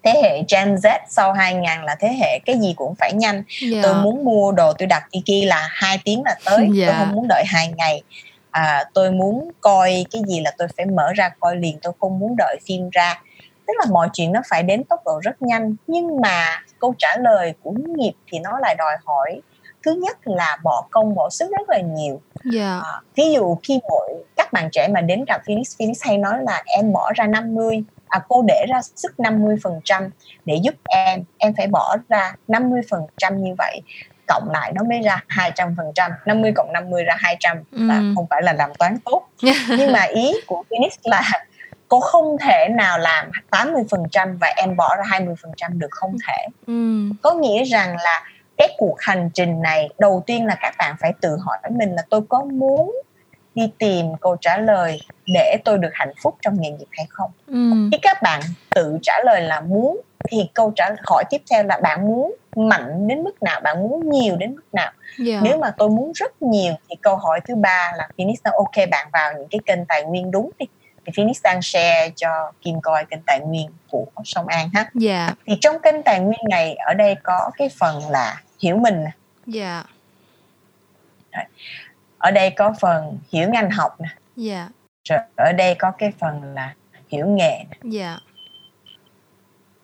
thế 0.03 0.21
hệ 0.23 0.43
Gen 0.49 0.75
Z 0.75 0.99
sau 1.09 1.33
2000 1.33 1.85
là 1.85 1.95
thế 1.95 2.09
hệ 2.09 2.39
cái 2.47 2.59
gì 2.61 2.75
cũng 2.77 2.95
phải 2.95 3.13
nhanh 3.13 3.35
yeah. 3.35 3.73
Dạ. 3.73 3.81
tôi 3.83 3.95
muốn 3.95 4.25
mua 4.25 4.53
đồ 4.53 4.73
tôi 4.73 4.87
đặt 4.87 5.03
Tiki 5.11 5.47
là 5.47 5.69
hai 5.71 5.99
tiếng 6.05 6.23
là 6.25 6.37
tới 6.45 6.57
yeah. 6.57 6.69
tôi 6.75 6.87
dạ. 6.87 6.99
không 6.99 7.15
muốn 7.15 7.29
đợi 7.29 7.45
hai 7.47 7.73
ngày 7.77 8.03
à, 8.51 8.85
tôi 8.95 9.11
muốn 9.11 9.51
coi 9.61 10.05
cái 10.11 10.23
gì 10.29 10.41
là 10.41 10.53
tôi 10.59 10.69
phải 10.77 10.87
mở 10.87 11.13
ra 11.13 11.31
coi 11.41 11.57
liền 11.57 11.79
tôi 11.83 11.93
không 12.01 12.19
muốn 12.19 12.37
đợi 12.37 12.59
phim 12.67 12.91
ra 12.91 13.23
tức 13.67 13.75
là 13.79 13.87
mọi 13.91 14.09
chuyện 14.13 14.33
nó 14.33 14.41
phải 14.49 14.63
đến 14.63 14.85
tốc 14.85 15.01
độ 15.05 15.21
rất 15.23 15.43
nhanh 15.43 15.75
nhưng 15.87 16.21
mà 16.21 16.63
câu 16.79 16.95
trả 16.99 17.17
lời 17.17 17.55
của 17.63 17.73
nghiệp 17.97 18.13
thì 18.27 18.39
nó 18.39 18.59
lại 18.59 18.75
đòi 18.79 18.97
hỏi 19.05 19.41
thứ 19.85 19.95
nhất 19.95 20.19
là 20.25 20.59
bỏ 20.63 20.87
công 20.91 21.15
bỏ 21.15 21.31
sức 21.31 21.51
rất 21.51 21.69
là 21.69 21.81
nhiều 21.81 22.21
yeah. 22.45 22.55
Dạ. 22.55 22.81
à, 22.85 23.01
ví 23.17 23.33
dụ 23.33 23.59
khi 23.63 23.81
mỗi 23.89 24.25
các 24.37 24.53
bạn 24.53 24.69
trẻ 24.73 24.89
mà 24.89 25.01
đến 25.01 25.25
gặp 25.29 25.41
Phoenix 25.47 25.79
Phoenix 25.79 26.03
hay 26.03 26.19
nói 26.19 26.35
là 26.43 26.63
em 26.67 26.93
bỏ 26.93 27.13
ra 27.15 27.27
50 27.27 27.85
à, 28.09 28.21
cô 28.29 28.43
để 28.49 28.67
ra 28.69 28.81
sức 28.83 29.21
50 29.21 29.57
phần 29.63 29.81
trăm 29.85 30.11
để 30.45 30.61
giúp 30.63 30.75
em 30.85 31.25
em 31.39 31.55
phải 31.57 31.67
bỏ 31.67 31.97
ra 32.09 32.35
50 32.49 32.81
phần 32.91 33.07
trăm 33.19 33.43
như 33.43 33.55
vậy 33.59 33.81
cộng 34.31 34.51
lại 34.51 34.73
nó 34.75 34.83
mới 34.83 35.01
ra 35.03 35.21
200 35.29 35.75
phần 35.77 35.93
trăm 35.95 36.11
50 36.27 36.53
cộng 36.57 36.73
50 36.73 37.05
ra 37.05 37.15
200 37.19 37.57
mm. 37.73 37.89
là 37.89 38.03
không 38.15 38.27
phải 38.31 38.43
là 38.43 38.53
làm 38.53 38.75
toán 38.75 38.99
tốt 39.05 39.29
nhưng 39.69 39.93
mà 39.93 40.03
ý 40.03 40.33
của 40.47 40.65
Phoenix 40.71 40.93
là 41.05 41.23
cô 41.89 42.01
không 42.01 42.37
thể 42.41 42.69
nào 42.71 42.99
làm 42.99 43.31
80 43.51 43.83
phần 43.91 44.03
trăm 44.11 44.37
và 44.41 44.53
em 44.57 44.77
bỏ 44.77 44.97
ra 44.97 45.03
20 45.07 45.35
phần 45.43 45.53
trăm 45.57 45.79
được 45.79 45.91
không 45.91 46.17
thể 46.27 46.47
mm. 46.67 47.11
có 47.23 47.35
nghĩa 47.35 47.65
rằng 47.65 47.97
là 47.97 48.25
cái 48.61 48.75
cuộc 48.79 49.01
hành 49.01 49.31
trình 49.35 49.63
này 49.63 49.89
đầu 49.99 50.23
tiên 50.27 50.47
là 50.47 50.57
các 50.61 50.75
bạn 50.79 50.97
phải 51.01 51.13
tự 51.21 51.37
hỏi 51.41 51.59
mình 51.71 51.95
là 51.95 52.03
tôi 52.11 52.21
có 52.29 52.45
muốn 52.45 52.97
đi 53.55 53.71
tìm 53.79 54.07
câu 54.21 54.37
trả 54.41 54.57
lời 54.57 55.01
để 55.27 55.57
tôi 55.65 55.79
được 55.79 55.91
hạnh 55.93 56.13
phúc 56.23 56.37
trong 56.43 56.61
nghề 56.61 56.71
nghiệp 56.71 56.87
hay 56.91 57.07
không 57.11 57.31
ừ. 57.47 57.73
khi 57.93 57.99
các 58.03 58.23
bạn 58.23 58.41
tự 58.75 58.99
trả 59.03 59.13
lời 59.25 59.41
là 59.41 59.61
muốn 59.61 60.01
thì 60.31 60.51
câu 60.55 60.73
trả 60.77 60.91
hỏi 61.07 61.25
tiếp 61.31 61.43
theo 61.51 61.65
là 61.65 61.81
bạn 61.83 62.09
muốn 62.09 62.35
mạnh 62.57 63.09
đến 63.09 63.23
mức 63.23 63.43
nào 63.43 63.61
bạn 63.61 63.83
muốn 63.83 64.11
nhiều 64.11 64.37
đến 64.37 64.55
mức 64.55 64.63
nào 64.73 64.93
yeah. 65.19 65.19
Dạ. 65.19 65.41
nếu 65.43 65.59
mà 65.59 65.75
tôi 65.79 65.89
muốn 65.89 66.13
rất 66.15 66.43
nhiều 66.43 66.73
thì 66.89 66.97
câu 67.03 67.17
hỏi 67.17 67.41
thứ 67.49 67.55
ba 67.55 67.93
là 67.97 68.09
Phoenix 68.19 68.39
nói 68.45 68.55
ok 68.57 68.89
bạn 68.91 69.09
vào 69.13 69.33
những 69.33 69.49
cái 69.51 69.61
kênh 69.67 69.87
tài 69.87 70.05
nguyên 70.05 70.31
đúng 70.31 70.51
đi 70.59 70.67
thì 71.07 71.13
Phoenix 71.17 71.43
đang 71.45 71.63
share 71.63 72.11
cho 72.17 72.53
Kim 72.63 72.81
coi 72.81 73.05
kênh 73.05 73.21
tài 73.27 73.41
nguyên 73.41 73.71
của 73.91 74.05
sông 74.25 74.47
An 74.47 74.71
ha 74.75 74.81
yeah. 74.81 74.93
Dạ. 74.95 75.35
thì 75.47 75.59
trong 75.61 75.79
kênh 75.79 76.03
tài 76.03 76.21
nguyên 76.21 76.41
này 76.51 76.75
ở 76.75 76.95
đây 76.95 77.15
có 77.23 77.51
cái 77.59 77.69
phần 77.79 78.11
là 78.11 78.41
hiểu 78.61 78.77
mình 78.77 79.05
dạ. 79.47 79.85
Yeah. 81.31 81.49
ở 82.19 82.31
đây 82.31 82.51
có 82.51 82.75
phần 82.81 83.19
hiểu 83.33 83.49
ngành 83.49 83.71
học 83.71 84.01
nè. 84.01 84.09
Dạ. 84.37 84.69
Rồi 85.09 85.19
ở 85.37 85.53
đây 85.53 85.75
có 85.75 85.91
cái 85.91 86.13
phần 86.19 86.55
là 86.55 86.75
hiểu 87.09 87.27
nghề 87.27 87.65
nè. 87.71 87.77
Dạ. 87.83 88.19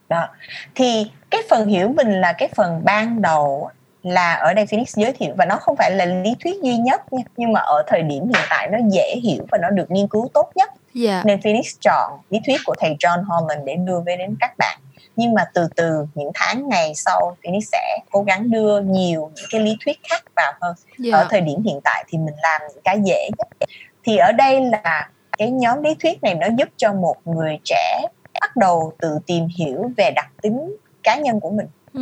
Đó. 0.09 0.29
Thì 0.75 1.11
cái 1.31 1.41
phần 1.51 1.69
hiểu 1.69 1.89
mình 1.89 2.21
là 2.21 2.33
cái 2.33 2.49
phần 2.57 2.85
ban 2.85 3.23
đầu 3.23 3.71
là 4.03 4.35
ở 4.35 4.55
đây 4.55 4.67
Phoenix 4.67 4.97
giới 4.97 5.12
thiệu 5.12 5.35
và 5.39 5.45
nó 5.45 5.57
không 5.57 5.77
phải 5.77 5.91
là 5.91 6.05
lý 6.05 6.35
thuyết 6.45 6.62
duy 6.62 6.77
nhất 6.77 7.12
nha 7.12 7.23
nhưng 7.37 7.53
mà 7.53 7.61
ở 7.61 7.83
thời 7.87 8.03
điểm 8.03 8.25
hiện 8.25 8.45
tại 8.51 8.69
nó 8.73 8.79
dễ 8.93 9.17
hiểu 9.23 9.47
và 9.51 9.59
nó 9.59 9.71
được 9.71 9.91
nghiên 9.91 10.09
cứu 10.09 10.29
tốt 10.35 10.51
nhất. 10.55 10.71
Yeah. 11.05 11.27
nên 11.27 11.41
Phoenix 11.43 11.77
chọn 11.81 12.21
lý 12.31 12.41
thuyết 12.47 12.61
của 12.65 12.75
thầy 12.79 12.97
John 12.99 13.25
Holland 13.25 13.65
để 13.67 13.77
đưa 13.77 14.01
về 14.01 14.17
đến 14.17 14.37
các 14.41 14.55
bạn 14.59 14.79
nhưng 15.16 15.35
mà 15.35 15.44
từ 15.54 15.68
từ 15.76 16.06
những 16.14 16.30
tháng 16.35 16.68
ngày 16.68 16.92
sau 16.94 17.37
thì 17.42 17.50
nó 17.50 17.59
sẽ 17.72 17.98
cố 18.11 18.22
gắng 18.22 18.50
đưa 18.50 18.80
nhiều 18.80 19.30
những 19.35 19.46
cái 19.50 19.61
lý 19.61 19.76
thuyết 19.85 20.00
khác 20.11 20.22
vào 20.37 20.52
hơn 20.61 20.74
yeah. 21.04 21.14
ở 21.14 21.26
thời 21.30 21.40
điểm 21.40 21.62
hiện 21.62 21.80
tại 21.85 22.04
thì 22.09 22.18
mình 22.18 22.35
làm 22.42 22.61
những 22.68 22.82
cái 22.85 23.00
dễ 23.04 23.30
nhất 23.38 23.68
thì 24.04 24.16
ở 24.16 24.32
đây 24.32 24.61
là 24.61 25.11
cái 25.38 25.50
nhóm 25.50 25.82
lý 25.82 25.94
thuyết 25.94 26.22
này 26.22 26.35
nó 26.35 26.46
giúp 26.59 26.68
cho 26.76 26.92
một 26.92 27.16
người 27.24 27.59
trẻ 27.64 28.00
bắt 28.40 28.56
đầu 28.56 28.92
tự 28.98 29.18
tìm 29.26 29.48
hiểu 29.59 29.90
về 29.96 30.11
đặc 30.11 30.28
tính 30.42 30.76
cá 31.02 31.16
nhân 31.16 31.40
của 31.40 31.50
mình 31.50 31.66
ừ. 31.92 32.00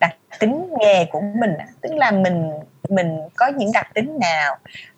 đặc 0.00 0.16
tính 0.38 0.74
nghề 0.80 1.04
của 1.04 1.20
mình 1.20 1.50
tức 1.80 1.94
là 1.94 2.10
mình 2.10 2.50
mình 2.88 3.20
có 3.36 3.46
những 3.46 3.72
đặc 3.72 3.86
tính 3.94 4.18
nào 4.20 4.56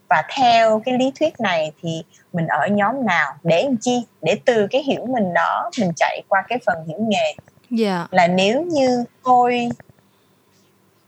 và 0.08 0.22
theo 0.36 0.82
cái 0.84 0.98
lý 0.98 1.12
thuyết 1.20 1.40
này 1.40 1.72
thì 1.82 2.02
mình 2.32 2.46
ở 2.46 2.66
nhóm 2.66 3.06
nào 3.06 3.32
để 3.42 3.62
làm 3.62 3.76
chi 3.76 4.06
để 4.22 4.36
từ 4.44 4.66
cái 4.70 4.82
hiểu 4.82 5.06
mình 5.06 5.34
đó 5.34 5.70
mình 5.80 5.90
chạy 5.96 6.22
qua 6.28 6.44
cái 6.48 6.58
phần 6.66 6.76
hiểu 6.88 6.98
nghề 7.00 7.18
yeah. 7.18 7.36
Dạ. 7.70 8.06
là 8.10 8.26
nếu 8.26 8.62
như 8.62 9.04
tôi 9.24 9.68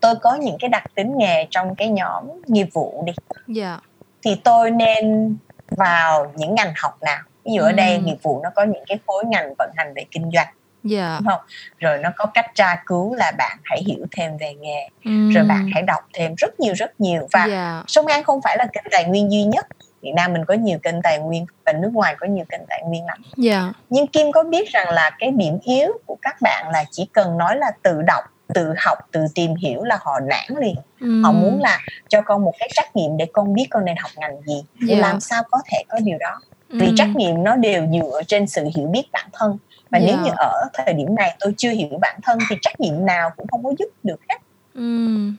tôi 0.00 0.14
có 0.22 0.34
những 0.34 0.56
cái 0.60 0.68
đặc 0.68 0.84
tính 0.94 1.18
nghề 1.18 1.46
trong 1.50 1.74
cái 1.74 1.88
nhóm 1.88 2.24
nghiệp 2.46 2.68
vụ 2.72 3.02
đi 3.06 3.12
yeah. 3.36 3.46
Dạ. 3.46 3.80
thì 4.22 4.40
tôi 4.44 4.70
nên 4.70 5.36
vào 5.70 6.32
những 6.36 6.54
ngành 6.54 6.72
học 6.76 6.98
nào 7.02 7.22
ví 7.44 7.52
dụ 7.52 7.62
ở 7.62 7.72
đây 7.72 7.98
nghiệp 7.98 8.18
vụ 8.22 8.40
nó 8.42 8.50
có 8.54 8.64
những 8.64 8.84
cái 8.86 8.98
khối 9.06 9.24
ngành 9.24 9.54
vận 9.58 9.70
hành 9.76 9.92
về 9.94 10.04
kinh 10.10 10.30
doanh 10.34 10.48
yeah. 10.90 11.00
Dạ. 11.00 11.18
đúng 11.20 11.28
không 11.28 11.40
rồi 11.78 11.98
nó 11.98 12.10
có 12.16 12.26
cách 12.34 12.46
tra 12.54 12.82
cứu 12.86 13.14
là 13.14 13.32
bạn 13.38 13.58
hãy 13.64 13.82
hiểu 13.86 14.06
thêm 14.12 14.36
về 14.36 14.54
nghề 14.54 14.88
mm. 15.04 15.30
rồi 15.30 15.44
bạn 15.44 15.70
hãy 15.74 15.82
đọc 15.82 16.00
thêm 16.14 16.34
rất 16.34 16.60
nhiều 16.60 16.74
rất 16.76 17.00
nhiều 17.00 17.28
và 17.32 17.44
yeah. 17.44 17.84
sông 17.90 18.06
an 18.06 18.24
không 18.24 18.40
phải 18.42 18.56
là 18.58 18.66
kênh 18.72 18.84
tài 18.90 19.04
nguyên 19.04 19.32
duy 19.32 19.44
nhất 19.44 19.66
Việt 20.02 20.12
Nam 20.16 20.32
mình 20.32 20.44
có 20.44 20.54
nhiều 20.54 20.78
kênh 20.82 21.02
tài 21.02 21.18
nguyên 21.18 21.46
và 21.66 21.72
nước 21.72 21.90
ngoài 21.92 22.16
có 22.20 22.26
nhiều 22.26 22.44
kênh 22.48 22.60
tài 22.68 22.82
nguyên 22.86 23.06
lắm. 23.06 23.22
Yeah. 23.44 23.64
Nhưng 23.90 24.06
Kim 24.06 24.32
có 24.32 24.44
biết 24.44 24.68
rằng 24.68 24.88
là 24.90 25.10
cái 25.18 25.30
điểm 25.30 25.58
yếu 25.62 25.92
của 26.06 26.16
các 26.22 26.36
bạn 26.40 26.68
là 26.72 26.84
chỉ 26.90 27.08
cần 27.12 27.38
nói 27.38 27.56
là 27.56 27.70
tự 27.82 28.02
đọc, 28.02 28.24
tự 28.54 28.74
học, 28.78 28.98
tự 29.12 29.26
tìm 29.34 29.54
hiểu 29.54 29.84
là 29.84 29.98
họ 30.00 30.20
nản 30.20 30.60
liền. 30.60 30.74
Mm. 31.00 31.24
Họ 31.24 31.32
muốn 31.32 31.60
là 31.60 31.78
cho 32.08 32.20
con 32.20 32.44
một 32.44 32.52
cái 32.58 32.68
trách 32.72 32.96
nhiệm 32.96 33.16
để 33.16 33.26
con 33.32 33.54
biết 33.54 33.66
con 33.70 33.84
nên 33.84 33.96
học 33.96 34.10
ngành 34.16 34.42
gì. 34.46 34.64
Yeah. 34.88 35.00
Làm 35.00 35.20
sao 35.20 35.42
có 35.50 35.58
thể 35.70 35.84
có 35.88 35.98
điều 36.04 36.18
đó? 36.18 36.40
Vì 36.70 36.88
mm. 36.88 36.96
trách 36.96 37.16
nhiệm 37.16 37.44
nó 37.44 37.56
đều 37.56 37.86
dựa 37.92 38.22
trên 38.26 38.46
sự 38.46 38.68
hiểu 38.76 38.86
biết 38.86 39.02
bản 39.12 39.28
thân 39.32 39.58
và 39.90 39.98
yeah. 39.98 40.10
nếu 40.10 40.24
như 40.24 40.30
ở 40.36 40.52
thời 40.74 40.94
điểm 40.94 41.14
này 41.14 41.36
tôi 41.40 41.54
chưa 41.56 41.70
hiểu 41.70 41.98
bản 42.00 42.20
thân 42.22 42.38
thì 42.50 42.56
trách 42.62 42.80
nhiệm 42.80 43.06
nào 43.06 43.30
cũng 43.36 43.46
không 43.48 43.64
có 43.64 43.72
giúp 43.78 43.88
được 44.02 44.20
hết 44.28 44.38
mm. 44.74 45.32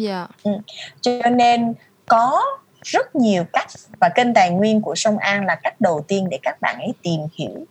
yeah. 0.00 0.30
ừ. 0.42 0.50
cho 1.00 1.30
nên 1.30 1.74
có 2.06 2.42
rất 2.82 3.16
nhiều 3.16 3.44
cách 3.52 3.68
và 4.00 4.08
kênh 4.08 4.34
tài 4.34 4.50
nguyên 4.50 4.80
của 4.80 4.94
sông 4.94 5.18
An 5.18 5.46
là 5.46 5.54
cách 5.54 5.80
đầu 5.80 6.04
tiên 6.08 6.28
để 6.30 6.38
các 6.42 6.60
bạn 6.60 6.78
ấy 6.78 6.92
tìm 7.02 7.20
hiểu 7.38 7.66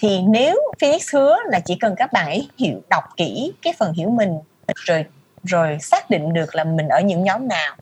thì 0.00 0.20
nếu 0.22 0.56
Phoenix 0.80 1.14
hứa 1.14 1.36
là 1.46 1.60
chỉ 1.60 1.76
cần 1.80 1.94
các 1.96 2.12
bạn 2.12 2.26
ấy 2.26 2.48
hiểu 2.58 2.80
đọc 2.90 3.04
kỹ 3.16 3.52
cái 3.62 3.74
phần 3.78 3.92
hiểu 3.92 4.10
mình 4.10 4.38
rồi 4.74 5.04
rồi 5.44 5.78
xác 5.80 6.10
định 6.10 6.32
được 6.32 6.54
là 6.54 6.64
mình 6.64 6.88
ở 6.88 7.00
những 7.00 7.24
nhóm 7.24 7.48
nào 7.48 7.76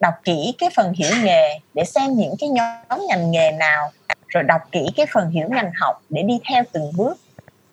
đọc 0.00 0.14
kỹ 0.24 0.54
cái 0.58 0.70
phần 0.76 0.92
hiểu 0.92 1.10
nghề 1.24 1.58
để 1.74 1.84
xem 1.84 2.14
những 2.14 2.34
cái 2.38 2.48
nhóm 2.48 3.00
ngành 3.08 3.30
nghề 3.30 3.50
nào 3.50 3.90
rồi 4.28 4.42
đọc 4.42 4.60
kỹ 4.72 4.86
cái 4.96 5.06
phần 5.12 5.30
hiểu 5.30 5.48
ngành 5.50 5.70
học 5.80 6.02
để 6.08 6.22
đi 6.22 6.40
theo 6.48 6.62
từng 6.72 6.92
bước 6.96 7.18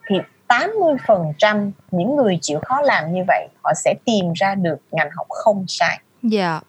thì 0.08 0.16
80% 0.48 1.72
những 1.92 2.16
người 2.16 2.40
chịu 2.42 2.60
khó 2.66 2.82
làm 2.82 3.14
như 3.14 3.24
vậy 3.28 3.48
họ 3.64 3.74
sẽ 3.76 3.94
tìm 4.06 4.34
ra 4.36 4.56
được 4.56 4.80
ngành 4.92 5.10
học 5.16 5.28
không 5.30 5.66
sai. 5.68 6.00
Dạ. 6.24 6.52
Yeah. 6.52 6.64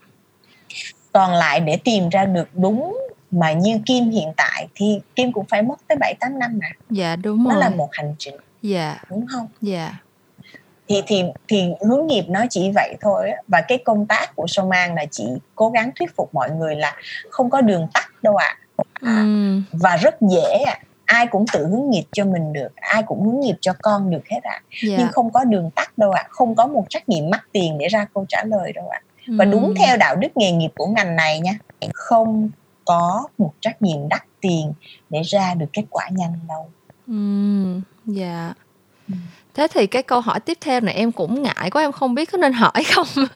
Còn 1.12 1.32
lại 1.32 1.60
để 1.60 1.78
tìm 1.84 2.08
ra 2.08 2.24
được 2.24 2.48
đúng 2.54 2.98
mà 3.30 3.52
như 3.52 3.80
Kim 3.86 4.10
hiện 4.10 4.32
tại 4.36 4.68
thì 4.74 5.00
Kim 5.16 5.32
cũng 5.32 5.46
phải 5.46 5.62
mất 5.62 5.76
tới 5.88 5.96
7 6.00 6.14
8 6.20 6.38
năm 6.38 6.58
mà. 6.62 6.68
Dạ 6.90 7.16
đúng 7.16 7.44
rồi. 7.44 7.54
Nó 7.54 7.60
là 7.60 7.68
một 7.68 7.88
hành 7.92 8.14
trình. 8.18 8.34
Dạ. 8.62 8.96
Đúng 9.10 9.26
không? 9.32 9.46
Dạ. 9.60 9.92
Thì 10.90 11.02
thì 11.06 11.24
thì 11.48 11.64
hướng 11.80 12.06
nghiệp 12.06 12.24
nó 12.28 12.44
chỉ 12.50 12.70
vậy 12.74 12.94
thôi 13.00 13.30
và 13.48 13.60
cái 13.60 13.78
công 13.78 14.06
tác 14.06 14.36
của 14.36 14.46
Sông 14.46 14.70
An 14.70 14.94
là 14.94 15.04
chỉ 15.10 15.24
cố 15.54 15.70
gắng 15.70 15.90
thuyết 15.98 16.16
phục 16.16 16.34
mọi 16.34 16.50
người 16.50 16.76
là 16.76 16.96
không 17.30 17.50
có 17.50 17.60
đường 17.60 17.88
tắt 17.94 18.08
đâu 18.22 18.36
ạ. 18.36 18.56
À. 18.94 19.22
Mm. 19.22 19.62
Và 19.72 19.96
rất 19.96 20.16
dễ 20.20 20.62
ạ. 20.66 20.78
À 20.80 20.84
ai 21.10 21.26
cũng 21.26 21.44
tự 21.52 21.66
hướng 21.66 21.90
nghiệp 21.90 22.04
cho 22.12 22.24
mình 22.24 22.52
được 22.52 22.68
ai 22.76 23.02
cũng 23.02 23.24
hướng 23.24 23.40
nghiệp 23.40 23.56
cho 23.60 23.72
con 23.82 24.10
được 24.10 24.26
hết 24.26 24.42
ạ 24.42 24.50
à. 24.52 24.62
Dạ. 24.82 24.88
yeah. 24.88 25.00
nhưng 25.00 25.12
không 25.12 25.32
có 25.32 25.44
đường 25.44 25.70
tắt 25.70 25.98
đâu 25.98 26.10
ạ 26.10 26.22
à. 26.22 26.28
không 26.30 26.54
có 26.54 26.66
một 26.66 26.86
trách 26.88 27.08
nhiệm 27.08 27.30
mắc 27.30 27.44
tiền 27.52 27.78
để 27.78 27.88
ra 27.88 28.06
câu 28.14 28.26
trả 28.28 28.44
lời 28.44 28.72
đâu 28.72 28.88
ạ 28.88 29.00
à. 29.16 29.34
và 29.38 29.44
đúng 29.44 29.74
theo 29.78 29.96
đạo 29.96 30.16
đức 30.16 30.36
nghề 30.36 30.52
nghiệp 30.52 30.70
của 30.76 30.86
ngành 30.86 31.16
này 31.16 31.40
nha 31.40 31.52
không 31.94 32.50
có 32.84 33.28
một 33.38 33.52
trách 33.60 33.82
nhiệm 33.82 34.08
đắt 34.08 34.22
tiền 34.40 34.72
để 35.10 35.22
ra 35.22 35.54
được 35.54 35.66
kết 35.72 35.84
quả 35.90 36.08
nhanh 36.12 36.34
đâu 36.48 36.70
ừ 37.06 37.14
dạ 38.06 38.44
yeah 38.44 38.56
thế 39.60 39.66
thì 39.68 39.86
cái 39.86 40.02
câu 40.02 40.20
hỏi 40.20 40.40
tiếp 40.40 40.58
theo 40.60 40.80
này 40.80 40.94
em 40.94 41.12
cũng 41.12 41.42
ngại 41.42 41.70
quá 41.70 41.82
em 41.82 41.92
không 41.92 42.14
biết 42.14 42.32
có 42.32 42.38
nên 42.38 42.52
hỏi 42.52 42.84
không? 42.94 43.06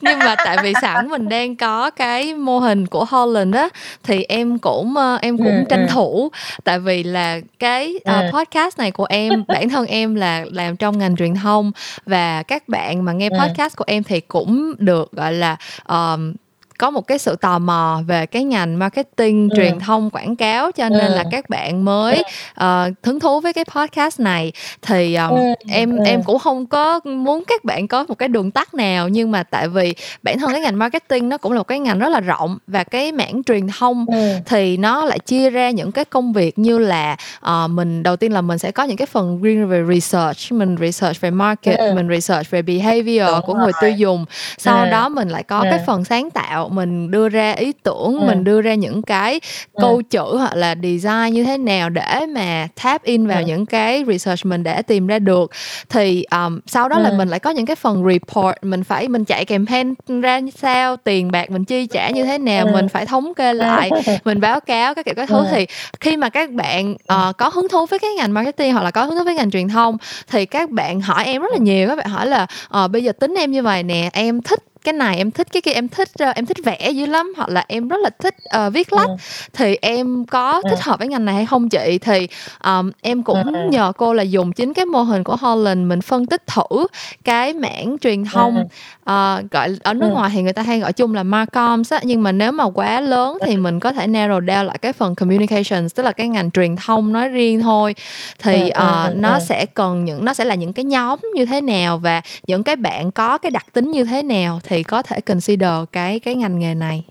Nhưng 0.00 0.18
mà 0.18 0.34
tại 0.44 0.56
vì 0.62 0.72
sẵn 0.82 1.08
mình 1.08 1.28
đang 1.28 1.56
có 1.56 1.90
cái 1.90 2.34
mô 2.34 2.58
hình 2.58 2.86
của 2.86 3.04
Holland 3.04 3.54
á 3.54 3.68
thì 4.02 4.22
em 4.22 4.58
cũng 4.58 4.96
ờ, 4.96 5.18
em 5.22 5.38
cũng 5.38 5.46
ừ, 5.46 5.64
tranh 5.68 5.86
ừ. 5.86 5.92
thủ. 5.92 6.30
Tại 6.64 6.78
vì 6.78 7.02
là 7.02 7.40
cái 7.58 7.94
uh, 8.10 8.34
podcast 8.34 8.78
này 8.78 8.90
của 8.90 9.06
em 9.08 9.44
bản 9.48 9.68
thân 9.68 9.86
em 9.86 10.14
là 10.14 10.44
làm 10.52 10.76
trong 10.76 10.98
ngành 10.98 11.16
truyền 11.16 11.34
thông 11.34 11.72
và 12.06 12.42
các 12.42 12.68
bạn 12.68 13.04
mà 13.04 13.12
nghe 13.12 13.28
podcast 13.28 13.76
của 13.76 13.84
em 13.86 14.02
thì 14.02 14.20
cũng 14.20 14.74
được 14.78 15.12
gọi 15.12 15.32
là 15.32 15.56
um, 15.88 16.32
có 16.78 16.90
một 16.90 17.06
cái 17.06 17.18
sự 17.18 17.36
tò 17.36 17.58
mò 17.58 18.00
về 18.06 18.26
cái 18.26 18.44
ngành 18.44 18.78
marketing 18.78 19.48
ừ. 19.50 19.56
truyền 19.56 19.78
thông 19.78 20.10
quảng 20.10 20.36
cáo 20.36 20.72
cho 20.72 20.88
nên 20.88 21.06
ừ. 21.06 21.14
là 21.14 21.24
các 21.30 21.50
bạn 21.50 21.84
mới 21.84 22.24
uh, 22.60 22.64
hứng 23.02 23.20
thú 23.20 23.40
với 23.40 23.52
cái 23.52 23.64
podcast 23.64 24.20
này 24.20 24.52
thì 24.82 25.14
um, 25.14 25.30
ừ. 25.30 25.54
em 25.68 25.96
ừ. 25.96 26.04
em 26.06 26.22
cũng 26.22 26.38
không 26.38 26.66
có 26.66 27.00
muốn 27.04 27.44
các 27.48 27.64
bạn 27.64 27.88
có 27.88 28.04
một 28.08 28.14
cái 28.14 28.28
đường 28.28 28.50
tắt 28.50 28.74
nào 28.74 29.08
nhưng 29.08 29.30
mà 29.30 29.42
tại 29.42 29.68
vì 29.68 29.94
bản 30.22 30.38
thân 30.38 30.50
cái 30.52 30.60
ngành 30.60 30.78
marketing 30.78 31.28
nó 31.28 31.38
cũng 31.38 31.52
là 31.52 31.58
một 31.58 31.68
cái 31.68 31.78
ngành 31.78 31.98
rất 31.98 32.08
là 32.08 32.20
rộng 32.20 32.58
và 32.66 32.84
cái 32.84 33.12
mảng 33.12 33.42
truyền 33.44 33.66
thông 33.78 34.06
ừ. 34.06 34.34
thì 34.46 34.76
nó 34.76 35.04
lại 35.04 35.18
chia 35.18 35.50
ra 35.50 35.70
những 35.70 35.92
cái 35.92 36.04
công 36.04 36.32
việc 36.32 36.58
như 36.58 36.78
là 36.78 37.16
uh, 37.46 37.70
mình 37.70 38.02
đầu 38.02 38.16
tiên 38.16 38.32
là 38.32 38.40
mình 38.40 38.58
sẽ 38.58 38.70
có 38.70 38.82
những 38.82 38.96
cái 38.96 39.06
phần 39.06 39.42
riêng 39.42 39.68
về 39.68 39.84
research 39.88 40.52
mình 40.52 40.76
research 40.80 41.20
về 41.20 41.30
market 41.30 41.78
ừ. 41.78 41.92
mình 41.94 42.08
research 42.08 42.50
về 42.50 42.62
behavior 42.62 43.28
Đúng 43.28 43.40
của 43.46 43.54
rồi. 43.54 43.62
người 43.62 43.72
tiêu 43.80 43.90
dùng 43.90 44.24
sau 44.58 44.84
ừ. 44.84 44.90
đó 44.90 45.08
mình 45.08 45.28
lại 45.28 45.42
có 45.42 45.58
ừ. 45.58 45.66
cái 45.70 45.80
phần 45.86 46.04
sáng 46.04 46.30
tạo 46.30 46.65
mình 46.68 47.10
đưa 47.10 47.28
ra 47.28 47.52
ý 47.52 47.72
tưởng 47.82 48.18
ừ. 48.20 48.26
mình 48.26 48.44
đưa 48.44 48.60
ra 48.60 48.74
những 48.74 49.02
cái 49.02 49.40
ừ. 49.72 49.80
câu 49.80 50.02
chữ 50.02 50.36
hoặc 50.36 50.56
là 50.56 50.74
design 50.82 51.34
như 51.34 51.44
thế 51.44 51.58
nào 51.58 51.90
để 51.90 52.26
mà 52.28 52.68
tap 52.82 53.02
in 53.02 53.26
vào 53.26 53.38
ừ. 53.38 53.44
những 53.46 53.66
cái 53.66 54.04
research 54.06 54.46
mình 54.46 54.62
để 54.62 54.82
tìm 54.82 55.06
ra 55.06 55.18
được 55.18 55.50
thì 55.88 56.24
um, 56.30 56.60
sau 56.66 56.88
đó 56.88 56.96
ừ. 56.96 57.02
là 57.02 57.12
mình 57.12 57.28
lại 57.28 57.40
có 57.40 57.50
những 57.50 57.66
cái 57.66 57.76
phần 57.76 58.04
report 58.04 58.56
mình 58.62 58.84
phải 58.84 59.08
mình 59.08 59.24
chạy 59.24 59.44
campaign 59.44 59.94
ra 60.22 60.40
sao 60.56 60.96
tiền 60.96 61.30
bạc 61.30 61.50
mình 61.50 61.64
chi 61.64 61.86
trả 61.86 62.10
như 62.10 62.24
thế 62.24 62.38
nào 62.38 62.66
ừ. 62.66 62.72
mình 62.72 62.88
phải 62.88 63.06
thống 63.06 63.34
kê 63.34 63.54
lại 63.54 63.90
mình 64.24 64.40
báo 64.40 64.60
cáo 64.60 64.94
các 64.94 65.04
kiểu 65.04 65.14
các 65.14 65.28
thứ 65.28 65.38
ừ. 65.38 65.46
thì 65.50 65.66
khi 66.00 66.16
mà 66.16 66.28
các 66.28 66.50
bạn 66.50 66.92
uh, 66.92 67.36
có 67.38 67.48
hứng 67.48 67.68
thú 67.68 67.86
với 67.86 67.98
cái 67.98 68.10
ngành 68.16 68.34
marketing 68.34 68.72
hoặc 68.72 68.82
là 68.82 68.90
có 68.90 69.04
hứng 69.04 69.18
thú 69.18 69.24
với 69.24 69.34
ngành 69.34 69.50
truyền 69.50 69.68
thông 69.68 69.96
thì 70.30 70.46
các 70.46 70.70
bạn 70.70 71.00
hỏi 71.00 71.24
em 71.24 71.42
rất 71.42 71.52
là 71.52 71.58
nhiều 71.58 71.88
các 71.88 71.96
bạn 71.96 72.08
hỏi 72.08 72.26
là 72.26 72.46
uh, 72.84 72.90
bây 72.90 73.04
giờ 73.04 73.12
tính 73.12 73.34
em 73.38 73.50
như 73.50 73.62
vậy 73.62 73.82
nè 73.82 74.10
em 74.12 74.42
thích 74.42 74.60
cái 74.86 74.92
này 74.92 75.16
em 75.16 75.30
thích 75.30 75.46
cái 75.52 75.62
kia 75.62 75.70
em 75.70 75.88
thích 75.88 76.08
uh, 76.22 76.36
em 76.36 76.46
thích 76.46 76.56
vẽ 76.64 76.90
dữ 76.90 77.06
lắm 77.06 77.32
hoặc 77.36 77.48
là 77.48 77.64
em 77.68 77.88
rất 77.88 78.00
là 78.02 78.10
thích 78.18 78.34
uh, 78.66 78.72
viết 78.72 78.92
lách. 78.92 79.08
Ừ. 79.08 79.16
thì 79.52 79.76
em 79.82 80.24
có 80.24 80.60
ừ. 80.64 80.70
thích 80.70 80.80
hợp 80.80 80.98
với 80.98 81.08
ngành 81.08 81.24
này 81.24 81.34
hay 81.34 81.46
không 81.46 81.68
chị? 81.68 81.98
Thì 81.98 82.28
um, 82.64 82.90
em 83.02 83.22
cũng 83.22 83.42
ừ. 83.42 83.68
nhờ 83.70 83.92
cô 83.96 84.14
là 84.14 84.22
dùng 84.22 84.52
chính 84.52 84.74
cái 84.74 84.84
mô 84.84 85.02
hình 85.02 85.24
của 85.24 85.36
Holland 85.36 85.86
mình 85.86 86.00
phân 86.00 86.26
tích 86.26 86.42
thử 86.46 86.86
cái 87.24 87.54
mảng 87.54 87.96
truyền 88.00 88.24
thông 88.24 88.64
uh, 89.10 89.50
gọi 89.50 89.76
ở 89.82 89.94
nước 89.94 90.08
ngoài 90.12 90.30
thì 90.34 90.42
người 90.42 90.52
ta 90.52 90.62
hay 90.62 90.80
gọi 90.80 90.92
chung 90.92 91.14
là 91.14 91.22
marcoms 91.22 91.92
á 91.92 92.00
nhưng 92.02 92.22
mà 92.22 92.32
nếu 92.32 92.52
mà 92.52 92.64
quá 92.64 93.00
lớn 93.00 93.38
thì 93.46 93.56
mình 93.56 93.80
có 93.80 93.92
thể 93.92 94.06
narrow 94.06 94.40
down 94.40 94.64
lại 94.64 94.78
cái 94.78 94.92
phần 94.92 95.14
communications 95.14 95.94
tức 95.94 96.02
là 96.02 96.12
cái 96.12 96.28
ngành 96.28 96.50
truyền 96.50 96.76
thông 96.76 97.12
nói 97.12 97.28
riêng 97.28 97.60
thôi. 97.60 97.94
Thì 98.38 98.70
uh, 98.70 99.16
nó 99.16 99.38
sẽ 99.40 99.66
cần 99.74 100.04
những 100.04 100.24
nó 100.24 100.34
sẽ 100.34 100.44
là 100.44 100.54
những 100.54 100.72
cái 100.72 100.84
nhóm 100.84 101.18
như 101.34 101.46
thế 101.46 101.60
nào 101.60 101.98
và 101.98 102.20
những 102.46 102.62
cái 102.62 102.76
bạn 102.76 103.10
có 103.10 103.38
cái 103.38 103.50
đặc 103.50 103.66
tính 103.72 103.90
như 103.90 104.04
thế 104.04 104.22
nào 104.22 104.60
thì 104.68 104.75
thì 104.76 104.82
có 104.82 105.02
thể 105.02 105.20
consider 105.20 105.70
cái 105.92 106.20
cái 106.20 106.34
ngành 106.34 106.58
nghề 106.58 106.74
này 106.74 107.04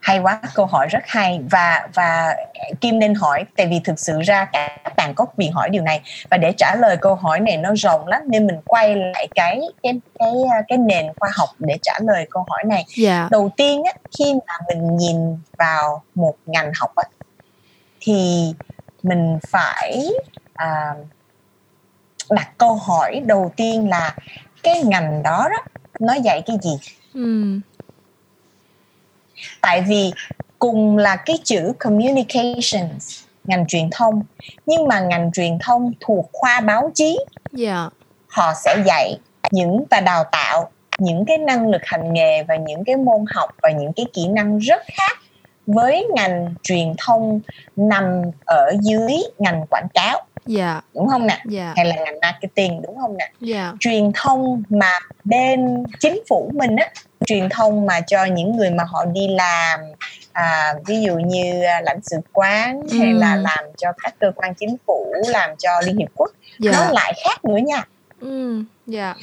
hay 0.00 0.18
quá 0.18 0.40
câu 0.54 0.66
hỏi 0.66 0.88
rất 0.90 1.02
hay 1.06 1.40
và 1.50 1.88
và 1.94 2.36
kim 2.80 2.98
nên 2.98 3.14
hỏi 3.14 3.44
tại 3.56 3.66
vì 3.66 3.80
thực 3.84 3.98
sự 3.98 4.20
ra 4.20 4.44
các 4.52 4.96
bạn 4.96 5.14
có 5.14 5.26
quyền 5.36 5.52
hỏi 5.52 5.70
điều 5.70 5.82
này 5.82 6.00
và 6.30 6.36
để 6.36 6.52
trả 6.56 6.74
lời 6.74 6.96
câu 6.96 7.14
hỏi 7.14 7.40
này 7.40 7.56
nó 7.56 7.70
rộng 7.76 8.06
lắm 8.06 8.22
nên 8.26 8.46
mình 8.46 8.60
quay 8.64 8.96
lại 8.96 9.28
cái 9.34 9.60
cái 9.82 10.00
cái 10.18 10.32
cái 10.68 10.78
nền 10.78 11.06
khoa 11.20 11.30
học 11.34 11.48
để 11.58 11.76
trả 11.82 11.92
lời 12.00 12.26
câu 12.30 12.44
hỏi 12.48 12.62
này 12.66 12.84
yeah. 12.86 12.88
Dạ. 12.96 13.28
đầu 13.30 13.50
tiên 13.56 13.82
á, 13.84 13.92
khi 14.18 14.34
mà 14.46 14.54
mình 14.68 14.96
nhìn 14.96 15.38
vào 15.58 16.02
một 16.14 16.34
ngành 16.46 16.72
học 16.80 16.94
á, 16.96 17.04
thì 18.00 18.52
mình 19.02 19.38
phải 19.50 20.08
à, 20.54 20.94
đặt 22.30 22.50
câu 22.58 22.74
hỏi 22.74 23.22
đầu 23.26 23.52
tiên 23.56 23.88
là 23.88 24.14
cái 24.66 24.82
ngành 24.84 25.22
đó 25.22 25.48
đó 25.50 25.56
nó 26.00 26.14
dạy 26.14 26.42
cái 26.46 26.56
gì 26.62 26.78
ừ. 27.14 27.60
tại 29.60 29.84
vì 29.88 30.12
cùng 30.58 30.98
là 30.98 31.16
cái 31.16 31.38
chữ 31.44 31.72
communications 31.78 33.22
ngành 33.44 33.66
truyền 33.66 33.88
thông 33.92 34.22
nhưng 34.66 34.88
mà 34.88 35.00
ngành 35.00 35.30
truyền 35.32 35.58
thông 35.58 35.92
thuộc 36.00 36.30
khoa 36.32 36.60
báo 36.60 36.90
chí 36.94 37.18
yeah. 37.58 37.92
họ 38.28 38.52
sẽ 38.64 38.82
dạy 38.86 39.18
những 39.50 39.84
và 39.90 40.00
đào 40.00 40.24
tạo 40.32 40.70
những 40.98 41.24
cái 41.26 41.38
năng 41.38 41.68
lực 41.68 41.82
hành 41.84 42.12
nghề 42.12 42.42
và 42.42 42.56
những 42.56 42.84
cái 42.84 42.96
môn 42.96 43.24
học 43.34 43.50
và 43.62 43.70
những 43.70 43.92
cái 43.92 44.06
kỹ 44.12 44.28
năng 44.28 44.58
rất 44.58 44.82
khác 44.94 45.18
với 45.66 46.06
ngành 46.14 46.54
truyền 46.62 46.94
thông 46.98 47.40
nằm 47.76 48.22
ở 48.44 48.72
dưới 48.80 49.12
ngành 49.38 49.66
quảng 49.70 49.88
cáo 49.94 50.25
dạ 50.46 50.80
đúng 50.94 51.08
không 51.08 51.26
nè 51.26 51.42
dạ. 51.44 51.72
hay 51.76 51.84
là 51.84 51.96
ngành 51.96 52.18
marketing 52.22 52.82
đúng 52.82 52.98
không 52.98 53.16
nè 53.16 53.30
dạ. 53.40 53.72
truyền 53.80 54.10
thông 54.14 54.62
mà 54.68 54.98
bên 55.24 55.84
chính 56.00 56.22
phủ 56.28 56.50
mình 56.54 56.76
á 56.76 56.90
truyền 57.26 57.48
thông 57.48 57.86
mà 57.86 58.00
cho 58.00 58.24
những 58.24 58.56
người 58.56 58.70
mà 58.70 58.84
họ 58.84 59.04
đi 59.04 59.28
làm 59.28 59.80
à, 60.32 60.74
ví 60.86 61.02
dụ 61.02 61.16
như 61.16 61.62
à, 61.62 61.80
lãnh 61.80 62.00
sự 62.02 62.16
quán 62.32 62.80
ừ. 62.90 62.98
hay 62.98 63.12
là 63.12 63.36
làm 63.36 63.64
cho 63.76 63.92
các 64.02 64.14
cơ 64.18 64.32
quan 64.36 64.54
chính 64.54 64.76
phủ 64.86 65.14
làm 65.28 65.50
cho 65.58 65.70
liên 65.84 65.96
hiệp 65.96 66.08
quốc 66.14 66.30
dạ. 66.58 66.72
nó 66.72 66.90
lại 66.92 67.12
khác 67.24 67.44
nữa 67.44 67.58
nha 67.66 67.84
ừ 68.20 68.62
dạ 68.86 69.14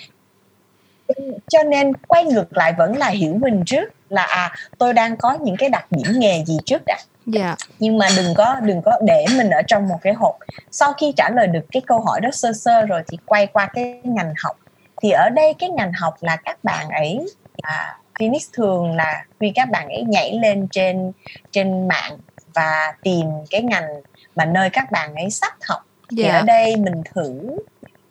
cho 1.47 1.63
nên 1.63 1.93
quay 2.07 2.24
ngược 2.24 2.57
lại 2.57 2.74
vẫn 2.78 2.97
là 2.97 3.07
hiểu 3.07 3.38
mình 3.41 3.63
trước 3.65 3.86
là 4.09 4.24
à 4.24 4.55
tôi 4.78 4.93
đang 4.93 5.17
có 5.17 5.38
những 5.41 5.55
cái 5.57 5.69
đặc 5.69 5.86
điểm 5.91 6.19
nghề 6.19 6.43
gì 6.45 6.57
trước 6.65 6.82
đã 6.86 6.97
dạ. 7.26 7.55
nhưng 7.80 7.97
mà 7.97 8.07
đừng 8.17 8.34
có 8.34 8.55
đừng 8.63 8.82
có 8.82 8.97
để 9.01 9.26
mình 9.38 9.49
ở 9.49 9.61
trong 9.67 9.88
một 9.88 9.97
cái 10.01 10.13
hộp 10.13 10.38
sau 10.71 10.93
khi 10.93 11.13
trả 11.17 11.30
lời 11.30 11.47
được 11.47 11.65
cái 11.71 11.82
câu 11.88 11.99
hỏi 11.99 12.21
đó 12.21 12.30
sơ 12.34 12.53
sơ 12.53 12.86
rồi 12.86 13.01
thì 13.07 13.17
quay 13.26 13.47
qua 13.47 13.65
cái 13.74 14.01
ngành 14.03 14.34
học 14.43 14.57
thì 15.01 15.11
ở 15.11 15.30
đây 15.30 15.53
cái 15.59 15.69
ngành 15.69 15.91
học 15.93 16.13
là 16.21 16.36
các 16.36 16.63
bạn 16.63 16.89
ấy 16.89 17.26
à, 17.61 17.97
Phoenix 18.19 18.49
thường 18.53 18.95
là 18.95 19.26
khi 19.39 19.51
các 19.55 19.69
bạn 19.71 19.88
ấy 19.88 20.03
nhảy 20.07 20.39
lên 20.41 20.67
trên 20.71 21.11
trên 21.51 21.88
mạng 21.88 22.17
và 22.53 22.93
tìm 23.03 23.28
cái 23.49 23.61
ngành 23.61 23.88
mà 24.36 24.45
nơi 24.45 24.69
các 24.69 24.91
bạn 24.91 25.15
ấy 25.15 25.30
sắp 25.30 25.53
học 25.69 25.86
yeah. 26.17 26.17
thì 26.17 26.24
dạ. 26.24 26.39
ở 26.39 26.41
đây 26.41 26.76
mình 26.76 27.01
thử 27.15 27.57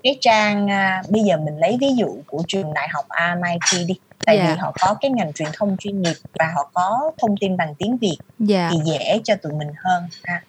cái 0.03 0.19
trang 0.21 0.71
à, 0.71 1.03
bây 1.09 1.23
giờ 1.23 1.37
mình 1.37 1.59
lấy 1.59 1.77
ví 1.81 1.89
dụ 1.97 2.17
của 2.27 2.43
trường 2.49 2.75
đại 2.75 2.89
học 2.89 3.07
MIT 3.41 3.87
đi 3.87 3.95
tại 4.27 4.37
yeah. 4.37 4.49
vì 4.49 4.55
dạ. 4.55 4.63
họ 4.63 4.73
có 4.81 4.95
cái 5.01 5.11
ngành 5.11 5.33
truyền 5.33 5.49
thông 5.53 5.77
chuyên 5.77 6.03
nghiệp 6.03 6.17
và 6.39 6.53
họ 6.55 6.71
có 6.75 7.13
thông 7.19 7.37
tin 7.41 7.57
bằng 7.57 7.75
tiếng 7.75 7.97
Việt 7.97 8.19
yeah. 8.49 8.73
thì 8.73 8.79
dễ 8.85 9.21
cho 9.25 9.35
tụi 9.37 9.53
mình 9.53 9.73
hơn 9.85 10.05
ha 10.25 10.43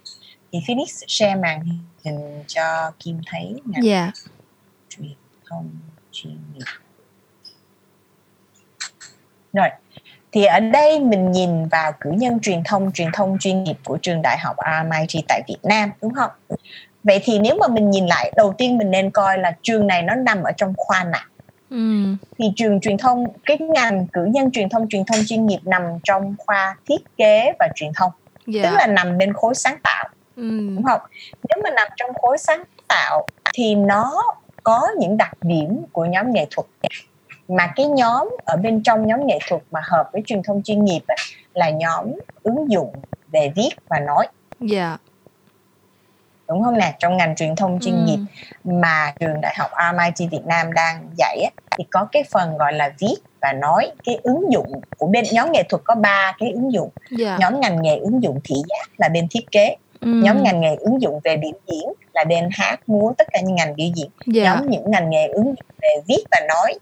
thì 0.51 0.59
Phoenix 0.67 1.03
share 1.07 1.35
màn 1.35 1.79
hình 2.03 2.43
cho 2.47 2.91
Kim 2.99 3.21
thấy 3.31 3.61
ngành 3.65 3.83
yeah. 3.85 4.13
truyền 4.89 5.13
thông 5.49 5.69
chuyên 6.11 6.37
nghiệp 6.53 6.65
rồi 9.53 9.69
thì 10.31 10.45
ở 10.45 10.59
đây 10.59 10.99
mình 10.99 11.31
nhìn 11.31 11.67
vào 11.67 11.91
cử 12.01 12.11
nhân 12.11 12.39
truyền 12.39 12.63
thông 12.65 12.91
truyền 12.91 13.11
thông 13.13 13.37
chuyên 13.39 13.63
nghiệp 13.63 13.77
của 13.83 13.97
trường 14.01 14.21
đại 14.21 14.37
học 14.37 14.55
RMIT 14.57 15.25
tại 15.27 15.41
Việt 15.47 15.59
Nam 15.63 15.91
đúng 16.01 16.13
không 16.13 16.31
vậy 17.03 17.19
thì 17.23 17.39
nếu 17.39 17.57
mà 17.59 17.67
mình 17.67 17.91
nhìn 17.91 18.05
lại 18.05 18.33
đầu 18.35 18.53
tiên 18.57 18.77
mình 18.77 18.91
nên 18.91 19.11
coi 19.11 19.37
là 19.37 19.55
trường 19.61 19.87
này 19.87 20.01
nó 20.01 20.15
nằm 20.15 20.43
ở 20.43 20.51
trong 20.57 20.73
khoa 20.77 21.03
nào 21.03 21.25
ừ. 21.73 22.03
thì 22.39 22.45
trường 22.55 22.79
truyền 22.79 22.97
thông 22.97 23.25
cái 23.45 23.57
ngành 23.57 24.07
cử 24.13 24.25
nhân 24.25 24.51
truyền 24.51 24.69
thông 24.69 24.89
truyền 24.89 25.03
thông 25.05 25.19
chuyên 25.27 25.45
nghiệp 25.45 25.59
nằm 25.63 25.81
trong 26.03 26.35
khoa 26.37 26.75
thiết 26.85 27.17
kế 27.17 27.53
và 27.59 27.67
truyền 27.75 27.91
thông 27.95 28.11
yeah. 28.53 28.65
tức 28.65 28.75
là 28.77 28.87
nằm 28.87 29.17
bên 29.17 29.33
khối 29.33 29.55
sáng 29.55 29.77
tạo 29.83 30.09
ừ. 30.35 30.49
đúng 30.75 30.83
không 30.83 31.01
nếu 31.33 31.63
mà 31.63 31.69
nằm 31.69 31.87
trong 31.97 32.13
khối 32.13 32.37
sáng 32.37 32.63
tạo 32.87 33.27
thì 33.53 33.75
nó 33.75 34.23
có 34.63 34.87
những 34.99 35.17
đặc 35.17 35.37
điểm 35.41 35.81
của 35.91 36.05
nhóm 36.05 36.31
nghệ 36.31 36.47
thuật 36.51 36.67
mà 37.47 37.73
cái 37.75 37.85
nhóm 37.85 38.29
ở 38.45 38.57
bên 38.57 38.83
trong 38.83 39.07
nhóm 39.07 39.27
nghệ 39.27 39.39
thuật 39.47 39.61
mà 39.71 39.81
hợp 39.83 40.09
với 40.13 40.21
truyền 40.25 40.43
thông 40.43 40.63
chuyên 40.63 40.85
nghiệp 40.85 41.01
ấy, 41.07 41.17
là 41.53 41.69
nhóm 41.69 42.05
ứng 42.43 42.71
dụng 42.71 42.93
về 43.31 43.51
viết 43.55 43.69
và 43.89 43.99
nói. 43.99 44.27
Dạ. 44.59 44.87
Yeah. 44.87 44.99
Đúng 46.47 46.63
không 46.63 46.77
nè? 46.77 46.95
Trong 46.99 47.17
ngành 47.17 47.35
truyền 47.35 47.55
thông 47.55 47.79
chuyên 47.79 47.95
ừ. 47.95 48.01
nghiệp 48.05 48.19
mà 48.63 49.13
trường 49.19 49.41
đại 49.41 49.55
học 49.57 49.71
RMIT 49.71 50.31
Việt 50.31 50.45
Nam 50.45 50.73
đang 50.73 51.09
dạy 51.17 51.37
ấy, 51.37 51.51
thì 51.77 51.83
có 51.91 52.07
cái 52.11 52.23
phần 52.31 52.57
gọi 52.57 52.73
là 52.73 52.93
viết 52.99 53.15
và 53.41 53.53
nói 53.53 53.91
cái 54.03 54.19
ứng 54.23 54.51
dụng 54.51 54.81
của 54.97 55.07
bên 55.07 55.25
nhóm 55.31 55.51
nghệ 55.51 55.63
thuật 55.69 55.81
có 55.85 55.95
ba 55.95 56.35
cái 56.39 56.51
ứng 56.51 56.73
dụng. 56.73 56.89
Yeah. 57.09 57.19
Dạ. 57.19 57.37
Nhóm 57.39 57.59
ngành 57.59 57.81
nghề 57.81 57.97
ứng 57.97 58.23
dụng 58.23 58.39
thị 58.43 58.55
giác 58.69 58.89
là 58.97 59.09
bên 59.09 59.27
thiết 59.31 59.51
kế. 59.51 59.75
Ừ. 60.01 60.07
Nhóm 60.23 60.43
ngành 60.43 60.61
nghề 60.61 60.75
ứng 60.75 61.01
dụng 61.01 61.19
về 61.23 61.37
biểu 61.37 61.51
diễn 61.67 61.93
là 62.13 62.23
bên 62.23 62.49
hát 62.51 62.79
múa 62.87 63.13
tất 63.17 63.27
cả 63.31 63.39
những 63.43 63.55
ngành 63.55 63.75
biểu 63.75 63.87
diễn. 63.95 64.09
Yeah. 64.35 64.35
Dạ. 64.35 64.43
Nhóm 64.43 64.69
những 64.69 64.91
ngành 64.91 65.09
nghề 65.09 65.27
ứng 65.27 65.45
dụng 65.45 65.77
về 65.81 65.89
viết 66.07 66.23
và 66.31 66.39
nói 66.47 66.79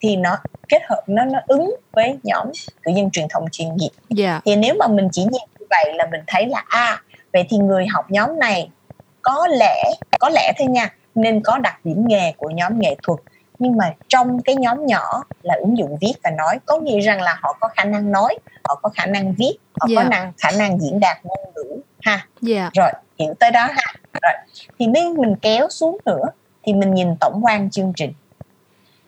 thì 0.00 0.16
nó 0.16 0.36
kết 0.68 0.82
hợp 0.88 1.02
nó 1.06 1.24
nó 1.24 1.38
ứng 1.46 1.74
với 1.92 2.18
nhóm 2.22 2.46
cử 2.82 2.92
nhân 2.92 3.10
truyền 3.10 3.26
thông 3.30 3.44
chuyên 3.52 3.76
nghiệp 3.76 3.90
yeah. 3.90 4.18
Dạ. 4.18 4.40
thì 4.44 4.56
nếu 4.56 4.74
mà 4.78 4.88
mình 4.88 5.08
chỉ 5.12 5.22
nhìn 5.22 5.42
như 5.58 5.66
vậy 5.70 5.94
là 5.94 6.06
mình 6.10 6.20
thấy 6.26 6.46
là 6.46 6.64
a 6.68 6.78
à, 6.78 7.02
vậy 7.32 7.44
thì 7.48 7.56
người 7.56 7.86
học 7.86 8.10
nhóm 8.10 8.38
này 8.38 8.68
có 9.24 9.46
lẽ 9.50 9.84
có 10.20 10.28
lẽ 10.28 10.52
thôi 10.58 10.68
nha 10.68 10.94
nên 11.14 11.40
có 11.40 11.58
đặc 11.58 11.78
điểm 11.84 12.04
nghề 12.08 12.32
của 12.32 12.50
nhóm 12.50 12.78
nghệ 12.78 12.96
thuật 13.02 13.20
nhưng 13.58 13.76
mà 13.76 13.94
trong 14.08 14.42
cái 14.42 14.56
nhóm 14.56 14.86
nhỏ 14.86 15.24
là 15.42 15.54
ứng 15.54 15.78
dụng 15.78 15.96
viết 16.00 16.14
và 16.24 16.30
nói 16.30 16.58
có 16.66 16.78
nghĩa 16.78 17.00
rằng 17.00 17.22
là 17.22 17.38
họ 17.42 17.56
có 17.60 17.68
khả 17.68 17.84
năng 17.84 18.12
nói 18.12 18.38
họ 18.64 18.74
có 18.82 18.88
khả 18.88 19.06
năng 19.06 19.34
viết 19.34 19.56
họ 19.80 19.86
yeah. 19.88 19.96
có 19.96 20.02
dạ. 20.02 20.08
năng 20.08 20.32
khả 20.38 20.50
năng 20.50 20.80
diễn 20.80 21.00
đạt 21.00 21.18
ngôn 21.24 21.38
ngữ 21.54 21.80
ha 22.02 22.12
yeah. 22.12 22.26
Dạ. 22.42 22.70
rồi 22.74 22.92
hiểu 23.18 23.34
tới 23.40 23.50
đó 23.50 23.68
ha 23.70 23.94
rồi 24.22 24.32
thì 24.78 24.88
mình 24.88 25.14
mình 25.14 25.36
kéo 25.42 25.68
xuống 25.70 25.98
nữa 26.04 26.24
thì 26.62 26.72
mình 26.72 26.94
nhìn 26.94 27.16
tổng 27.20 27.44
quan 27.44 27.70
chương 27.70 27.92
trình 27.96 28.12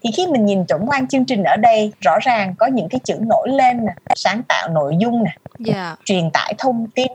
thì 0.02 0.10
khi 0.16 0.26
mình 0.26 0.46
nhìn 0.46 0.64
tổng 0.68 0.86
quan 0.88 1.08
chương 1.08 1.24
trình 1.24 1.42
ở 1.42 1.56
đây 1.56 1.92
rõ 2.00 2.18
ràng 2.20 2.54
có 2.58 2.66
những 2.66 2.88
cái 2.88 3.00
chữ 3.04 3.18
nổi 3.20 3.48
lên 3.48 3.86
nè 3.86 3.92
sáng 4.14 4.42
tạo 4.48 4.68
nội 4.68 4.96
dung 5.00 5.24
nè 5.24 5.30
yeah. 5.30 5.76
Dạ. 5.76 5.96
truyền 6.04 6.30
tải 6.30 6.54
thông 6.58 6.86
tin 6.94 7.12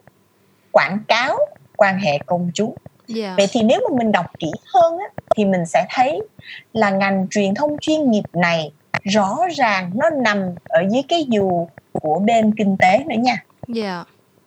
quảng 0.72 1.00
cáo 1.08 1.38
quan 1.78 2.00
hệ 2.00 2.18
công 2.26 2.52
chúng 2.54 2.76
yeah. 3.16 3.38
Vậy 3.38 3.48
thì 3.52 3.64
nếu 3.64 3.80
mà 3.90 3.98
mình 3.98 4.12
đọc 4.12 4.26
kỹ 4.40 4.52
hơn 4.74 4.98
á, 4.98 5.06
thì 5.36 5.46
mình 5.46 5.66
sẽ 5.66 5.86
thấy 5.90 6.22
là 6.74 6.90
ngành 6.90 7.28
truyền 7.30 7.54
thông 7.54 7.78
chuyên 7.82 8.12
nghiệp 8.12 8.26
này 8.34 8.72
rõ 9.04 9.38
ràng 9.56 9.92
nó 9.96 10.10
nằm 10.10 10.38
ở 10.70 10.84
dưới 10.92 11.04
cái 11.08 11.26
dù 11.30 11.68
của 11.94 12.20
bên 12.20 12.56
kinh 12.56 12.78
tế 12.78 12.98
nữa 12.98 13.16
nha 13.20 13.32
yeah. 13.34 13.44
Dạ. 13.68 14.04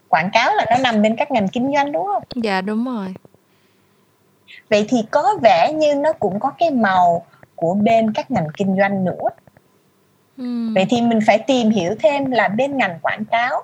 quảng 0.09 0.31
cáo 0.33 0.55
là 0.55 0.67
nó 0.71 0.77
nằm 0.77 1.03
bên 1.03 1.17
các 1.17 1.31
ngành 1.31 1.49
kinh 1.49 1.73
doanh 1.75 1.93
đúng 1.93 2.07
không 2.07 2.23
dạ 2.35 2.53
yeah, 2.53 2.65
đúng 2.65 2.85
rồi 2.85 3.15
vậy 4.71 4.87
thì 4.89 5.05
có 5.11 5.39
vẻ 5.43 5.73
như 5.73 5.95
nó 5.95 6.13
cũng 6.13 6.41
có 6.41 6.51
cái 6.59 6.71
màu 6.71 7.27
của 7.55 7.75
bên 7.75 8.13
các 8.13 8.31
ngành 8.31 8.49
kinh 8.57 8.77
doanh 8.79 9.05
nữa 9.05 9.29
ừ. 10.37 10.73
vậy 10.75 10.87
thì 10.91 11.03
mình 11.03 11.19
phải 11.27 11.39
tìm 11.39 11.71
hiểu 11.71 11.95
thêm 12.03 12.31
là 12.31 12.49
bên 12.49 12.77
ngành 12.77 12.99
quảng 13.03 13.25
cáo 13.25 13.63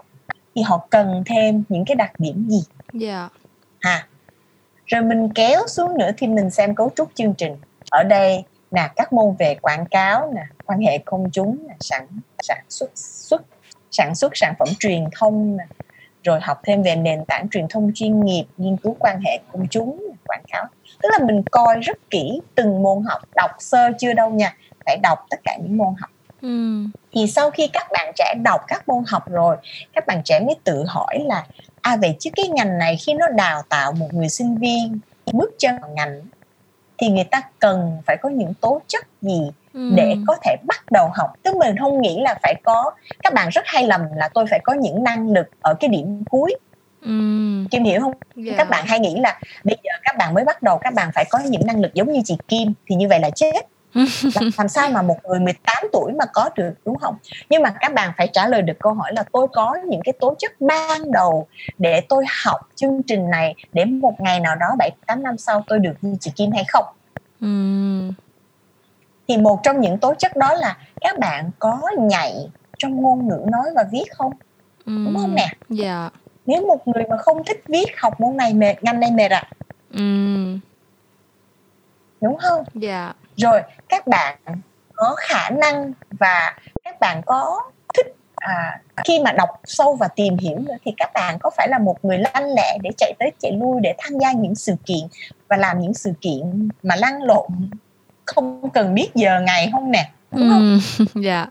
thì 0.54 0.62
họ 0.62 0.86
cần 0.90 1.22
thêm 1.26 1.64
những 1.68 1.84
cái 1.84 1.94
đặc 1.94 2.12
điểm 2.18 2.48
gì 2.48 2.62
dạ 2.92 3.28
ha 3.80 4.06
rồi 4.90 5.02
mình 5.02 5.28
kéo 5.34 5.60
xuống 5.68 5.98
nữa 5.98 6.10
thì 6.18 6.26
mình 6.26 6.50
xem 6.50 6.74
cấu 6.74 6.90
trúc 6.96 7.08
chương 7.14 7.34
trình. 7.34 7.56
Ở 7.90 8.02
đây 8.02 8.44
là 8.70 8.88
các 8.96 9.12
môn 9.12 9.36
về 9.38 9.54
quảng 9.62 9.86
cáo 9.86 10.32
nè 10.34 10.42
quan 10.66 10.80
hệ 10.80 10.98
công 10.98 11.30
chúng 11.32 11.56
nè 11.68 11.74
sản 11.80 12.06
sản 12.42 12.64
xuất 12.68 12.90
xuất 12.94 13.42
sản 13.90 14.14
xuất 14.14 14.36
sản 14.36 14.54
phẩm 14.58 14.68
truyền 14.78 15.04
thông 15.18 15.56
nè. 15.56 15.64
Rồi 16.24 16.40
học 16.42 16.60
thêm 16.64 16.82
về 16.82 16.96
nền 16.96 17.24
tảng 17.28 17.46
truyền 17.50 17.68
thông 17.68 17.90
chuyên 17.94 18.24
nghiệp 18.24 18.44
nghiên 18.56 18.76
cứu 18.76 18.96
quan 18.98 19.20
hệ 19.20 19.38
công 19.52 19.66
chúng 19.70 20.12
quảng 20.26 20.42
cáo. 20.52 20.64
Tức 21.02 21.08
là 21.12 21.26
mình 21.26 21.42
coi 21.50 21.80
rất 21.80 21.98
kỹ 22.10 22.40
từng 22.54 22.82
môn 22.82 23.02
học. 23.06 23.22
Đọc 23.34 23.50
sơ 23.58 23.90
chưa 23.98 24.12
đâu 24.12 24.30
nha 24.30 24.56
phải 24.86 24.96
đọc 25.02 25.18
tất 25.30 25.40
cả 25.44 25.56
những 25.62 25.76
môn 25.76 25.94
học. 25.98 26.10
Ừ. 26.42 26.84
thì 27.12 27.26
sau 27.26 27.50
khi 27.50 27.68
các 27.72 27.86
bạn 27.92 28.12
trẻ 28.16 28.34
đọc 28.42 28.60
các 28.68 28.88
môn 28.88 29.04
học 29.06 29.30
rồi 29.30 29.56
các 29.92 30.06
bạn 30.06 30.22
trẻ 30.24 30.40
mới 30.40 30.54
tự 30.64 30.84
hỏi 30.88 31.18
là 31.24 31.46
à 31.82 31.96
vậy 31.96 32.16
chứ 32.18 32.30
cái 32.36 32.48
ngành 32.48 32.78
này 32.78 32.96
khi 32.96 33.14
nó 33.14 33.28
đào 33.28 33.62
tạo 33.68 33.92
một 33.92 34.14
người 34.14 34.28
sinh 34.28 34.56
viên 34.56 34.98
bước 35.32 35.50
chân 35.58 35.78
vào 35.80 35.90
ngành 35.90 36.20
thì 36.98 37.08
người 37.08 37.24
ta 37.24 37.42
cần 37.58 37.98
phải 38.06 38.16
có 38.22 38.28
những 38.28 38.54
tố 38.54 38.80
chất 38.86 39.06
gì 39.22 39.50
ừ. 39.74 39.90
để 39.94 40.16
có 40.26 40.36
thể 40.44 40.56
bắt 40.66 40.92
đầu 40.92 41.10
học 41.14 41.32
tức 41.42 41.56
mình 41.56 41.76
không 41.76 42.02
nghĩ 42.02 42.20
là 42.20 42.34
phải 42.42 42.54
có 42.64 42.90
các 43.22 43.34
bạn 43.34 43.48
rất 43.48 43.62
hay 43.66 43.86
lầm 43.86 44.00
là 44.16 44.28
tôi 44.34 44.46
phải 44.50 44.60
có 44.62 44.72
những 44.72 45.04
năng 45.04 45.32
lực 45.32 45.46
ở 45.60 45.74
cái 45.74 45.88
điểm 45.88 46.24
cuối 46.30 46.54
Ừm. 47.02 47.68
Kim 47.70 47.84
hiểu 47.84 48.00
không? 48.00 48.12
Yeah. 48.46 48.58
Các 48.58 48.68
bạn 48.70 48.86
hay 48.86 48.98
nghĩ 48.98 49.16
là 49.20 49.40
bây 49.64 49.76
giờ 49.84 49.90
các 50.02 50.16
bạn 50.18 50.34
mới 50.34 50.44
bắt 50.44 50.62
đầu 50.62 50.78
các 50.78 50.94
bạn 50.94 51.10
phải 51.14 51.24
có 51.30 51.38
những 51.38 51.66
năng 51.66 51.80
lực 51.80 51.94
giống 51.94 52.12
như 52.12 52.20
chị 52.24 52.36
Kim 52.48 52.72
thì 52.86 52.96
như 52.96 53.08
vậy 53.08 53.20
là 53.20 53.30
chết. 53.30 53.66
Làm 54.58 54.68
sao 54.68 54.90
mà 54.90 55.02
một 55.02 55.16
người 55.24 55.40
18 55.40 55.84
tuổi 55.92 56.12
mà 56.12 56.24
có 56.32 56.50
được 56.56 56.74
đúng 56.84 56.98
không? 56.98 57.16
Nhưng 57.50 57.62
mà 57.62 57.74
các 57.80 57.94
bạn 57.94 58.12
phải 58.16 58.28
trả 58.32 58.48
lời 58.48 58.62
được 58.62 58.78
câu 58.80 58.94
hỏi 58.94 59.12
là 59.14 59.24
tôi 59.32 59.46
có 59.52 59.76
những 59.88 60.00
cái 60.04 60.12
tố 60.20 60.34
chất 60.38 60.60
ban 60.60 61.12
đầu 61.12 61.46
để 61.78 62.00
tôi 62.00 62.24
học 62.44 62.60
chương 62.74 63.02
trình 63.02 63.30
này 63.30 63.54
để 63.72 63.84
một 63.84 64.20
ngày 64.20 64.40
nào 64.40 64.56
đó 64.56 64.66
7 64.78 64.90
8 65.06 65.22
năm 65.22 65.38
sau 65.38 65.64
tôi 65.66 65.78
được 65.78 65.94
như 66.00 66.16
chị 66.20 66.30
Kim 66.36 66.50
hay 66.52 66.64
không? 66.68 66.84
Thì 69.28 69.36
một 69.36 69.60
trong 69.62 69.80
những 69.80 69.98
tố 69.98 70.14
chất 70.14 70.36
đó 70.36 70.54
là 70.54 70.76
các 71.00 71.18
bạn 71.18 71.50
có 71.58 71.80
nhạy 71.98 72.48
trong 72.78 73.02
ngôn 73.02 73.28
ngữ 73.28 73.44
nói 73.46 73.70
và 73.74 73.84
viết 73.92 74.04
không? 74.12 74.32
Đúng 74.86 75.16
không 75.16 75.34
nè? 75.34 75.48
Dạ 75.68 76.10
nếu 76.50 76.66
một 76.66 76.88
người 76.88 77.04
mà 77.10 77.16
không 77.16 77.44
thích 77.44 77.62
viết 77.68 77.86
học 77.98 78.20
môn 78.20 78.36
này 78.36 78.54
mệt 78.54 78.74
ngành 78.82 79.00
này 79.00 79.10
mệt 79.10 79.30
ạ 79.30 79.42
à. 79.42 79.50
ừ. 79.94 80.00
đúng 82.20 82.36
không 82.38 82.64
dạ 82.74 83.12
rồi 83.40 83.60
các 83.88 84.06
bạn 84.06 84.38
có 84.94 85.14
khả 85.18 85.50
năng 85.50 85.92
và 86.10 86.56
các 86.84 87.00
bạn 87.00 87.22
có 87.26 87.60
thích 87.94 88.14
à, 88.36 88.80
khi 89.04 89.20
mà 89.20 89.32
đọc 89.32 89.48
sâu 89.64 89.94
và 89.94 90.08
tìm 90.08 90.36
hiểu 90.38 90.58
nữa 90.58 90.74
thì 90.84 90.92
các 90.96 91.10
bạn 91.14 91.38
có 91.40 91.50
phải 91.56 91.68
là 91.68 91.78
một 91.78 92.04
người 92.04 92.18
lanh 92.18 92.54
lẹ 92.54 92.78
để 92.82 92.90
chạy 92.96 93.14
tới 93.18 93.30
chạy 93.38 93.52
lui 93.52 93.80
để 93.82 93.94
tham 93.98 94.18
gia 94.18 94.32
những 94.32 94.54
sự 94.54 94.74
kiện 94.84 95.08
và 95.48 95.56
làm 95.56 95.80
những 95.80 95.94
sự 95.94 96.12
kiện 96.20 96.68
mà 96.82 96.96
lăn 96.96 97.22
lộn 97.22 97.70
không 98.24 98.70
cần 98.70 98.94
biết 98.94 99.08
giờ 99.14 99.40
ngày 99.40 99.68
không 99.72 99.90
nè 99.90 100.10
đúng 100.30 100.50
không? 100.50 100.80
Dạ. 101.14 101.36
yeah. 101.36 101.48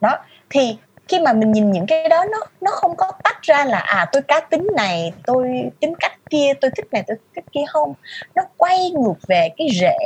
Đó 0.00 0.18
thì 0.50 0.76
khi 1.08 1.20
mà 1.20 1.32
mình 1.32 1.52
nhìn 1.52 1.72
những 1.72 1.86
cái 1.86 2.08
đó 2.08 2.24
nó 2.32 2.38
nó 2.60 2.70
không 2.70 2.96
có 2.96 3.12
tách 3.24 3.42
ra 3.42 3.64
là 3.64 3.78
à 3.78 4.06
tôi 4.12 4.22
cá 4.22 4.40
tính 4.40 4.66
này 4.76 5.12
tôi 5.26 5.48
tính 5.80 5.94
cách 6.00 6.12
kia 6.30 6.52
tôi 6.60 6.70
thích 6.76 6.86
này 6.92 7.04
tôi 7.06 7.16
thích 7.34 7.44
kia 7.52 7.64
không 7.68 7.94
nó 8.34 8.42
quay 8.56 8.90
ngược 8.90 9.26
về 9.28 9.48
cái 9.56 9.68
rễ 9.80 9.96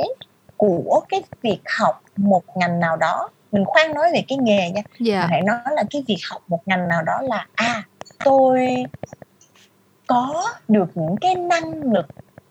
của 0.57 1.01
cái 1.09 1.21
việc 1.41 1.59
học 1.79 2.01
một 2.15 2.43
ngành 2.55 2.79
nào 2.79 2.97
đó 2.97 3.29
mình 3.51 3.65
khoan 3.65 3.93
nói 3.93 4.11
về 4.13 4.23
cái 4.27 4.37
nghề 4.37 4.69
nha 4.69 4.81
yeah. 5.07 5.21
mình 5.21 5.29
hãy 5.29 5.41
nói 5.41 5.59
là 5.71 5.83
cái 5.89 6.03
việc 6.07 6.19
học 6.29 6.41
một 6.47 6.59
ngành 6.65 6.87
nào 6.87 7.03
đó 7.03 7.21
là 7.21 7.47
à 7.55 7.83
tôi 8.25 8.85
có 10.07 10.43
được 10.67 10.89
những 10.95 11.15
cái 11.21 11.35
năng 11.35 11.83
lực 11.93 12.05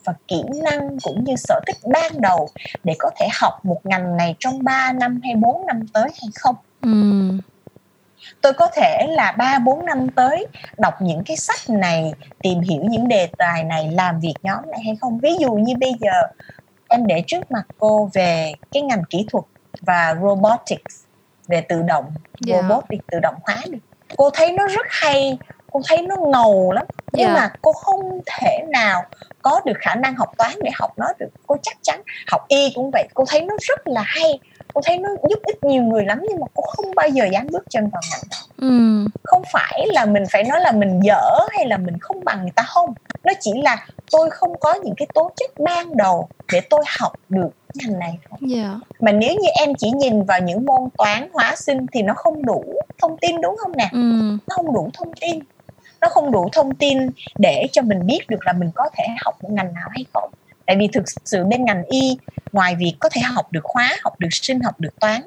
và 0.04 0.14
kỹ 0.28 0.42
năng 0.64 0.98
cũng 1.02 1.24
như 1.24 1.36
sở 1.36 1.60
thích 1.66 1.76
ban 1.92 2.20
đầu 2.20 2.48
để 2.84 2.94
có 2.98 3.10
thể 3.16 3.28
học 3.40 3.64
một 3.64 3.86
ngành 3.86 4.16
này 4.16 4.34
trong 4.38 4.64
3 4.64 4.92
năm 4.92 5.20
hay 5.24 5.34
4 5.34 5.66
năm 5.66 5.86
tới 5.92 6.04
hay 6.04 6.30
không. 6.34 6.54
Ừ. 6.82 6.90
Tôi 8.40 8.52
có 8.52 8.68
thể 8.76 9.06
là 9.08 9.32
3 9.32 9.58
4 9.58 9.86
năm 9.86 10.08
tới 10.08 10.46
đọc 10.78 10.94
những 11.00 11.22
cái 11.26 11.36
sách 11.36 11.70
này, 11.70 12.12
tìm 12.42 12.60
hiểu 12.60 12.82
những 12.84 13.08
đề 13.08 13.28
tài 13.38 13.64
này, 13.64 13.90
làm 13.92 14.20
việc 14.20 14.34
nhóm 14.42 14.70
này 14.70 14.80
hay 14.84 14.96
không. 15.00 15.18
Ví 15.18 15.36
dụ 15.40 15.52
như 15.52 15.74
bây 15.80 15.92
giờ 16.00 16.22
em 16.88 17.06
để 17.06 17.22
trước 17.26 17.50
mặt 17.50 17.62
cô 17.78 18.10
về 18.14 18.52
cái 18.72 18.82
ngành 18.82 19.04
kỹ 19.10 19.26
thuật 19.30 19.44
và 19.80 20.14
robotics 20.22 21.04
về 21.48 21.60
tự 21.60 21.82
động 21.82 22.04
yeah. 22.04 22.20
Dạ. 22.40 22.68
robotics 22.68 23.04
tự 23.10 23.18
động 23.18 23.34
hóa 23.42 23.56
đi 23.70 23.78
cô 24.16 24.30
thấy 24.30 24.52
nó 24.52 24.66
rất 24.68 24.86
hay 24.88 25.38
cô 25.72 25.80
thấy 25.88 26.02
nó 26.02 26.16
ngầu 26.32 26.72
lắm 26.72 26.86
nhưng 27.12 27.26
yeah. 27.26 27.36
Dạ. 27.36 27.42
mà 27.42 27.52
cô 27.62 27.72
không 27.72 28.20
thể 28.26 28.64
nào 28.68 29.02
có 29.42 29.60
được 29.64 29.76
khả 29.80 29.94
năng 29.94 30.14
học 30.14 30.28
toán 30.38 30.52
để 30.62 30.70
học 30.74 30.92
nó 30.96 31.06
được 31.18 31.28
cô 31.46 31.56
chắc 31.62 31.76
chắn 31.82 32.02
học 32.30 32.44
y 32.48 32.72
cũng 32.74 32.90
vậy 32.92 33.08
cô 33.14 33.24
thấy 33.28 33.42
nó 33.42 33.54
rất 33.60 33.88
là 33.88 34.02
hay 34.06 34.38
cô 34.76 34.82
thấy 34.84 34.98
nó 34.98 35.08
giúp 35.30 35.38
ích 35.42 35.64
nhiều 35.64 35.82
người 35.82 36.04
lắm 36.04 36.22
nhưng 36.28 36.40
mà 36.40 36.46
cô 36.54 36.62
không 36.62 36.94
bao 36.96 37.08
giờ 37.08 37.24
dám 37.32 37.46
bước 37.50 37.64
chân 37.70 37.88
vào 37.88 38.02
ngành 38.10 38.22
đó 38.30 38.36
ừ. 38.56 39.04
không 39.24 39.42
phải 39.52 39.86
là 39.86 40.04
mình 40.04 40.24
phải 40.32 40.44
nói 40.44 40.60
là 40.60 40.72
mình 40.72 41.00
dở 41.02 41.30
hay 41.50 41.66
là 41.66 41.76
mình 41.76 41.98
không 41.98 42.24
bằng 42.24 42.40
người 42.40 42.50
ta 42.56 42.62
không 42.62 42.94
nó 43.24 43.32
chỉ 43.40 43.50
là 43.62 43.86
tôi 44.10 44.30
không 44.30 44.58
có 44.60 44.74
những 44.74 44.94
cái 44.96 45.08
tố 45.14 45.30
chất 45.36 45.50
ban 45.60 45.96
đầu 45.96 46.28
để 46.52 46.60
tôi 46.70 46.84
học 46.98 47.12
được 47.28 47.50
ngành 47.74 47.98
này 47.98 48.18
yeah. 48.20 48.40
Dạ. 48.40 48.80
mà 49.00 49.12
nếu 49.12 49.34
như 49.34 49.48
em 49.60 49.74
chỉ 49.78 49.90
nhìn 49.90 50.22
vào 50.22 50.40
những 50.40 50.66
môn 50.66 50.88
toán 50.98 51.28
hóa 51.32 51.56
sinh 51.56 51.86
thì 51.92 52.02
nó 52.02 52.14
không 52.16 52.46
đủ 52.46 52.64
thông 53.02 53.16
tin 53.18 53.40
đúng 53.40 53.56
không 53.56 53.72
nè 53.76 53.88
ừ. 53.92 53.98
nó 54.48 54.56
không 54.56 54.74
đủ 54.74 54.90
thông 54.94 55.12
tin 55.20 55.38
nó 56.00 56.08
không 56.08 56.30
đủ 56.30 56.48
thông 56.52 56.74
tin 56.74 56.98
để 57.38 57.66
cho 57.72 57.82
mình 57.82 58.06
biết 58.06 58.20
được 58.28 58.46
là 58.46 58.52
mình 58.52 58.70
có 58.74 58.88
thể 58.96 59.04
học 59.24 59.34
một 59.42 59.50
ngành 59.52 59.74
nào 59.74 59.88
hay 59.90 60.04
không 60.14 60.30
tại 60.66 60.76
vì 60.76 60.88
thực 60.92 61.04
sự 61.24 61.44
bên 61.44 61.64
ngành 61.64 61.84
y 61.84 62.16
ngoài 62.52 62.76
việc 62.76 62.94
có 63.00 63.08
thể 63.08 63.20
học 63.20 63.52
được 63.52 63.64
hóa 63.64 63.96
học 64.02 64.20
được 64.20 64.28
sinh 64.32 64.60
học 64.60 64.80
được 64.80 65.00
toán 65.00 65.22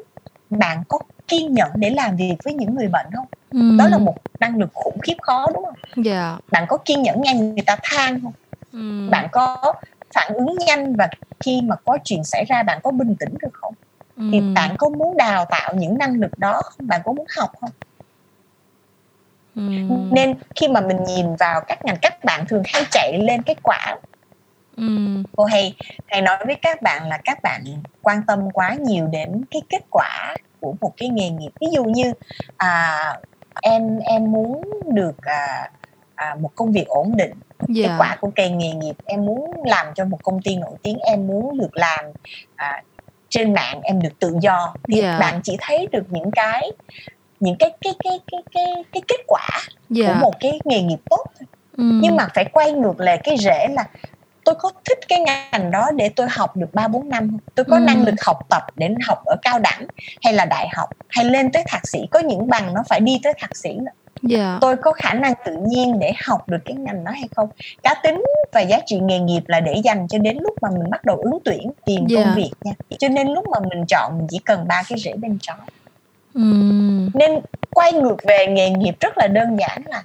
bạn 0.49 0.83
có 0.87 0.99
kiên 1.27 1.53
nhẫn 1.53 1.71
để 1.75 1.89
làm 1.89 2.15
việc 2.15 2.35
với 2.43 2.53
những 2.53 2.75
người 2.75 2.87
bệnh 2.87 3.05
không 3.15 3.27
ừ. 3.51 3.77
đó 3.77 3.87
là 3.87 3.97
một 3.97 4.15
năng 4.39 4.57
lực 4.57 4.69
khủng 4.73 4.99
khiếp 4.99 5.15
khó 5.21 5.47
đúng 5.53 5.65
không 5.65 5.75
yeah. 5.95 6.05
Dạ. 6.05 6.37
bạn 6.51 6.65
có 6.69 6.77
kiên 6.77 7.01
nhẫn 7.01 7.21
nghe 7.21 7.33
người 7.33 7.63
ta 7.65 7.77
than 7.83 8.21
không 8.21 8.33
ừ. 8.71 9.09
bạn 9.11 9.27
có 9.31 9.73
phản 10.13 10.33
ứng 10.33 10.55
nhanh 10.67 10.95
và 10.95 11.09
khi 11.39 11.61
mà 11.61 11.75
có 11.75 11.97
chuyện 12.03 12.23
xảy 12.23 12.45
ra 12.45 12.63
bạn 12.63 12.79
có 12.83 12.91
bình 12.91 13.15
tĩnh 13.19 13.33
được 13.41 13.53
không 13.53 13.73
ừ. 14.17 14.23
thì 14.31 14.41
bạn 14.55 14.75
có 14.77 14.89
muốn 14.89 15.17
đào 15.17 15.45
tạo 15.45 15.73
những 15.75 15.97
năng 15.97 16.19
lực 16.19 16.39
đó 16.39 16.61
không 16.63 16.87
bạn 16.87 17.01
có 17.05 17.13
muốn 17.13 17.25
học 17.37 17.51
không 17.61 17.71
ừ. 19.55 19.61
nên 20.11 20.35
khi 20.55 20.67
mà 20.67 20.81
mình 20.81 21.03
nhìn 21.03 21.35
vào 21.35 21.61
các 21.67 21.85
ngành 21.85 21.97
các 22.01 22.23
bạn 22.23 22.45
thường 22.45 22.63
hay 22.65 22.83
chạy 22.91 23.17
lên 23.23 23.41
cái 23.41 23.55
quả 23.63 23.95
ừ. 24.80 25.23
cô 25.38 25.43
hay 25.43 25.75
hay 26.07 26.21
nói 26.21 26.38
với 26.45 26.55
các 26.55 26.82
bạn 26.82 27.07
là 27.07 27.19
các 27.23 27.39
bạn 27.43 27.63
quan 28.01 28.21
tâm 28.27 28.51
quá 28.51 28.73
nhiều 28.73 29.07
đến 29.07 29.43
cái 29.51 29.61
kết 29.69 29.82
quả 29.89 30.36
của 30.59 30.73
một 30.82 30.93
cái 30.97 31.09
nghề 31.09 31.30
nghiệp 31.30 31.51
ví 31.61 31.67
dụ 31.71 31.84
như 31.84 32.13
à, 32.57 32.97
em 33.61 33.99
em 33.99 34.32
muốn 34.32 34.61
được 34.86 35.17
à, 35.21 35.71
à, 36.15 36.36
một 36.39 36.51
công 36.55 36.71
việc 36.71 36.88
ổn 36.88 37.17
định 37.17 37.32
yeah. 37.32 37.67
kết 37.67 37.84
dạ. 37.88 37.95
quả 37.97 38.17
của 38.21 38.32
cây 38.36 38.49
nghề 38.49 38.71
nghiệp 38.71 38.95
em 39.05 39.25
muốn 39.25 39.51
làm 39.65 39.88
cho 39.95 40.05
một 40.05 40.23
công 40.23 40.41
ty 40.41 40.55
nổi 40.55 40.77
tiếng 40.84 40.99
em 40.99 41.27
muốn 41.27 41.57
được 41.57 41.77
làm 41.77 42.05
à, 42.55 42.84
trên 43.30 43.53
mạng 43.53 43.80
em 43.84 44.01
được 44.01 44.19
tự 44.19 44.38
do 44.41 44.73
thì 44.88 45.01
yeah. 45.01 45.13
Dạ. 45.13 45.19
bạn 45.19 45.41
chỉ 45.43 45.57
thấy 45.59 45.88
được 45.91 46.03
những 46.09 46.32
cái 46.32 46.71
những 47.39 47.55
cái 47.59 47.71
cái 47.82 47.93
cái 48.03 48.19
cái 48.32 48.41
cái 48.53 48.65
cái 48.91 49.01
kết 49.07 49.23
quả 49.27 49.49
yeah. 49.95 50.07
của 50.07 50.13
dạ. 50.13 50.19
một 50.21 50.34
cái 50.39 50.59
nghề 50.65 50.82
nghiệp 50.82 50.99
tốt 51.09 51.25
Ừ. 51.80 51.84
nhưng 52.01 52.15
mà 52.15 52.27
phải 52.34 52.45
quay 52.45 52.71
ngược 52.71 52.99
lại 52.99 53.19
cái 53.23 53.38
rễ 53.38 53.67
là 53.67 53.86
tôi 54.50 54.56
có 54.56 54.72
thích 54.86 55.00
cái 55.08 55.20
ngành 55.20 55.72
đó 55.72 55.91
để 55.95 56.10
tôi 56.10 56.28
học 56.30 56.58
được 56.58 56.74
3 56.74 56.88
4 56.88 57.10
năm 57.10 57.38
Tôi 57.56 57.66
có 57.66 57.76
ừ. 57.76 57.80
năng 57.80 58.06
lực 58.06 58.16
học 58.22 58.39
tập 58.50 58.64
để 58.76 58.89
học 59.08 59.26
ở 59.26 59.36
cao 59.41 59.60
đẳng 59.60 59.88
hay 60.22 60.34
là 60.34 60.45
đại 60.45 60.68
học 60.74 60.89
hay 61.10 61.26
lên 61.26 61.52
tới 61.52 61.64
thạc 61.68 61.88
sĩ, 61.88 62.00
có 62.12 62.20
những 62.20 62.47
bằng 62.47 62.74
nó 62.74 62.84
phải 62.89 63.00
đi 63.00 63.20
tới 63.24 63.34
thạc 63.38 63.58
sĩ 63.58 63.74
nữa. 63.74 63.91
Yeah. 64.30 64.41
Dạ. 64.41 64.58
Tôi 64.62 64.76
có 64.78 64.91
khả 64.91 65.14
năng 65.14 65.34
tự 65.45 65.58
nhiên 65.68 66.00
để 66.00 66.14
học 66.26 66.50
được 66.50 66.58
cái 66.66 66.76
ngành 66.76 67.04
đó 67.04 67.12
hay 67.12 67.28
không? 67.36 67.50
Cá 67.84 67.93
tính 68.04 68.24
và 68.54 68.62
giá 68.62 68.80
trị 68.86 69.00
nghề 69.00 69.20
nghiệp 69.20 69.43
là 69.47 69.60
để 69.60 69.76
dành 69.84 70.08
cho 70.08 70.18
đến 70.18 70.38
lúc 70.41 70.54
mà 70.62 70.70
mình 70.70 70.89
bắt 70.89 71.06
đầu 71.06 71.16
ứng 71.16 71.38
tuyển 71.45 71.72
tìm 71.86 72.08
yeah. 72.10 72.26
công 72.26 72.36
dạ. 72.36 72.36
việc 72.36 72.52
nha. 72.62 72.72
Cho 73.00 73.10
nên 73.10 73.28
lúc 73.28 73.45
mà 73.52 73.60
mình 73.60 73.86
chọn 73.88 74.18
mình 74.18 74.28
chỉ 74.30 74.39
cần 74.45 74.68
ba 74.68 74.84
cái 74.89 75.00
rễ 75.00 75.14
bên 75.14 75.38
trong. 75.41 75.60
Mm. 76.34 77.10
Nên 77.14 77.39
quay 77.70 77.93
ngược 77.93 78.18
về 78.24 78.47
nghề 78.47 78.70
nghiệp 78.70 78.95
rất 79.00 79.18
là 79.18 79.28
đơn 79.28 79.58
giản 79.60 79.82
là 79.86 80.04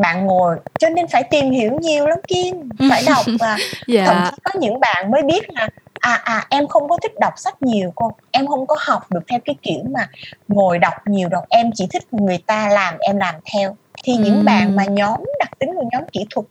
bạn 0.00 0.26
ngồi 0.26 0.56
cho 0.78 0.88
nên 0.88 1.06
phải 1.08 1.22
tìm 1.22 1.50
hiểu 1.50 1.78
nhiều 1.80 2.06
lắm 2.06 2.18
kim. 2.28 2.68
Phải 2.90 3.02
đọc 3.06 3.24
và 3.40 3.56
dạ. 3.86 4.04
thậm 4.06 4.24
chí 4.30 4.36
có 4.42 4.60
những 4.60 4.80
bạn 4.80 5.10
mới 5.10 5.22
biết 5.22 5.50
là 5.50 5.68
à 6.00 6.20
à 6.24 6.46
em 6.50 6.68
không 6.68 6.88
có 6.88 6.98
thích 7.02 7.12
đọc 7.20 7.34
sách 7.36 7.62
nhiều 7.62 7.92
cô. 7.94 8.12
Em 8.30 8.46
không 8.46 8.66
có 8.66 8.76
học 8.78 9.12
được 9.12 9.20
theo 9.28 9.38
cái 9.44 9.56
kiểu 9.62 9.80
mà 9.94 10.08
ngồi 10.48 10.78
đọc 10.78 10.94
nhiều 11.06 11.28
đọc 11.28 11.44
em 11.48 11.70
chỉ 11.74 11.86
thích 11.92 12.14
người 12.14 12.38
ta 12.46 12.68
làm 12.68 12.98
em 12.98 13.16
làm 13.16 13.34
theo. 13.52 13.76
Thì 14.04 14.12
ừ. 14.12 14.22
những 14.24 14.44
bạn 14.44 14.76
mà 14.76 14.84
nhóm 14.84 15.24
đặc 15.38 15.58
tính 15.58 15.70
của 15.74 15.84
nhóm 15.92 16.02
kỹ 16.12 16.26
thuật 16.30 16.46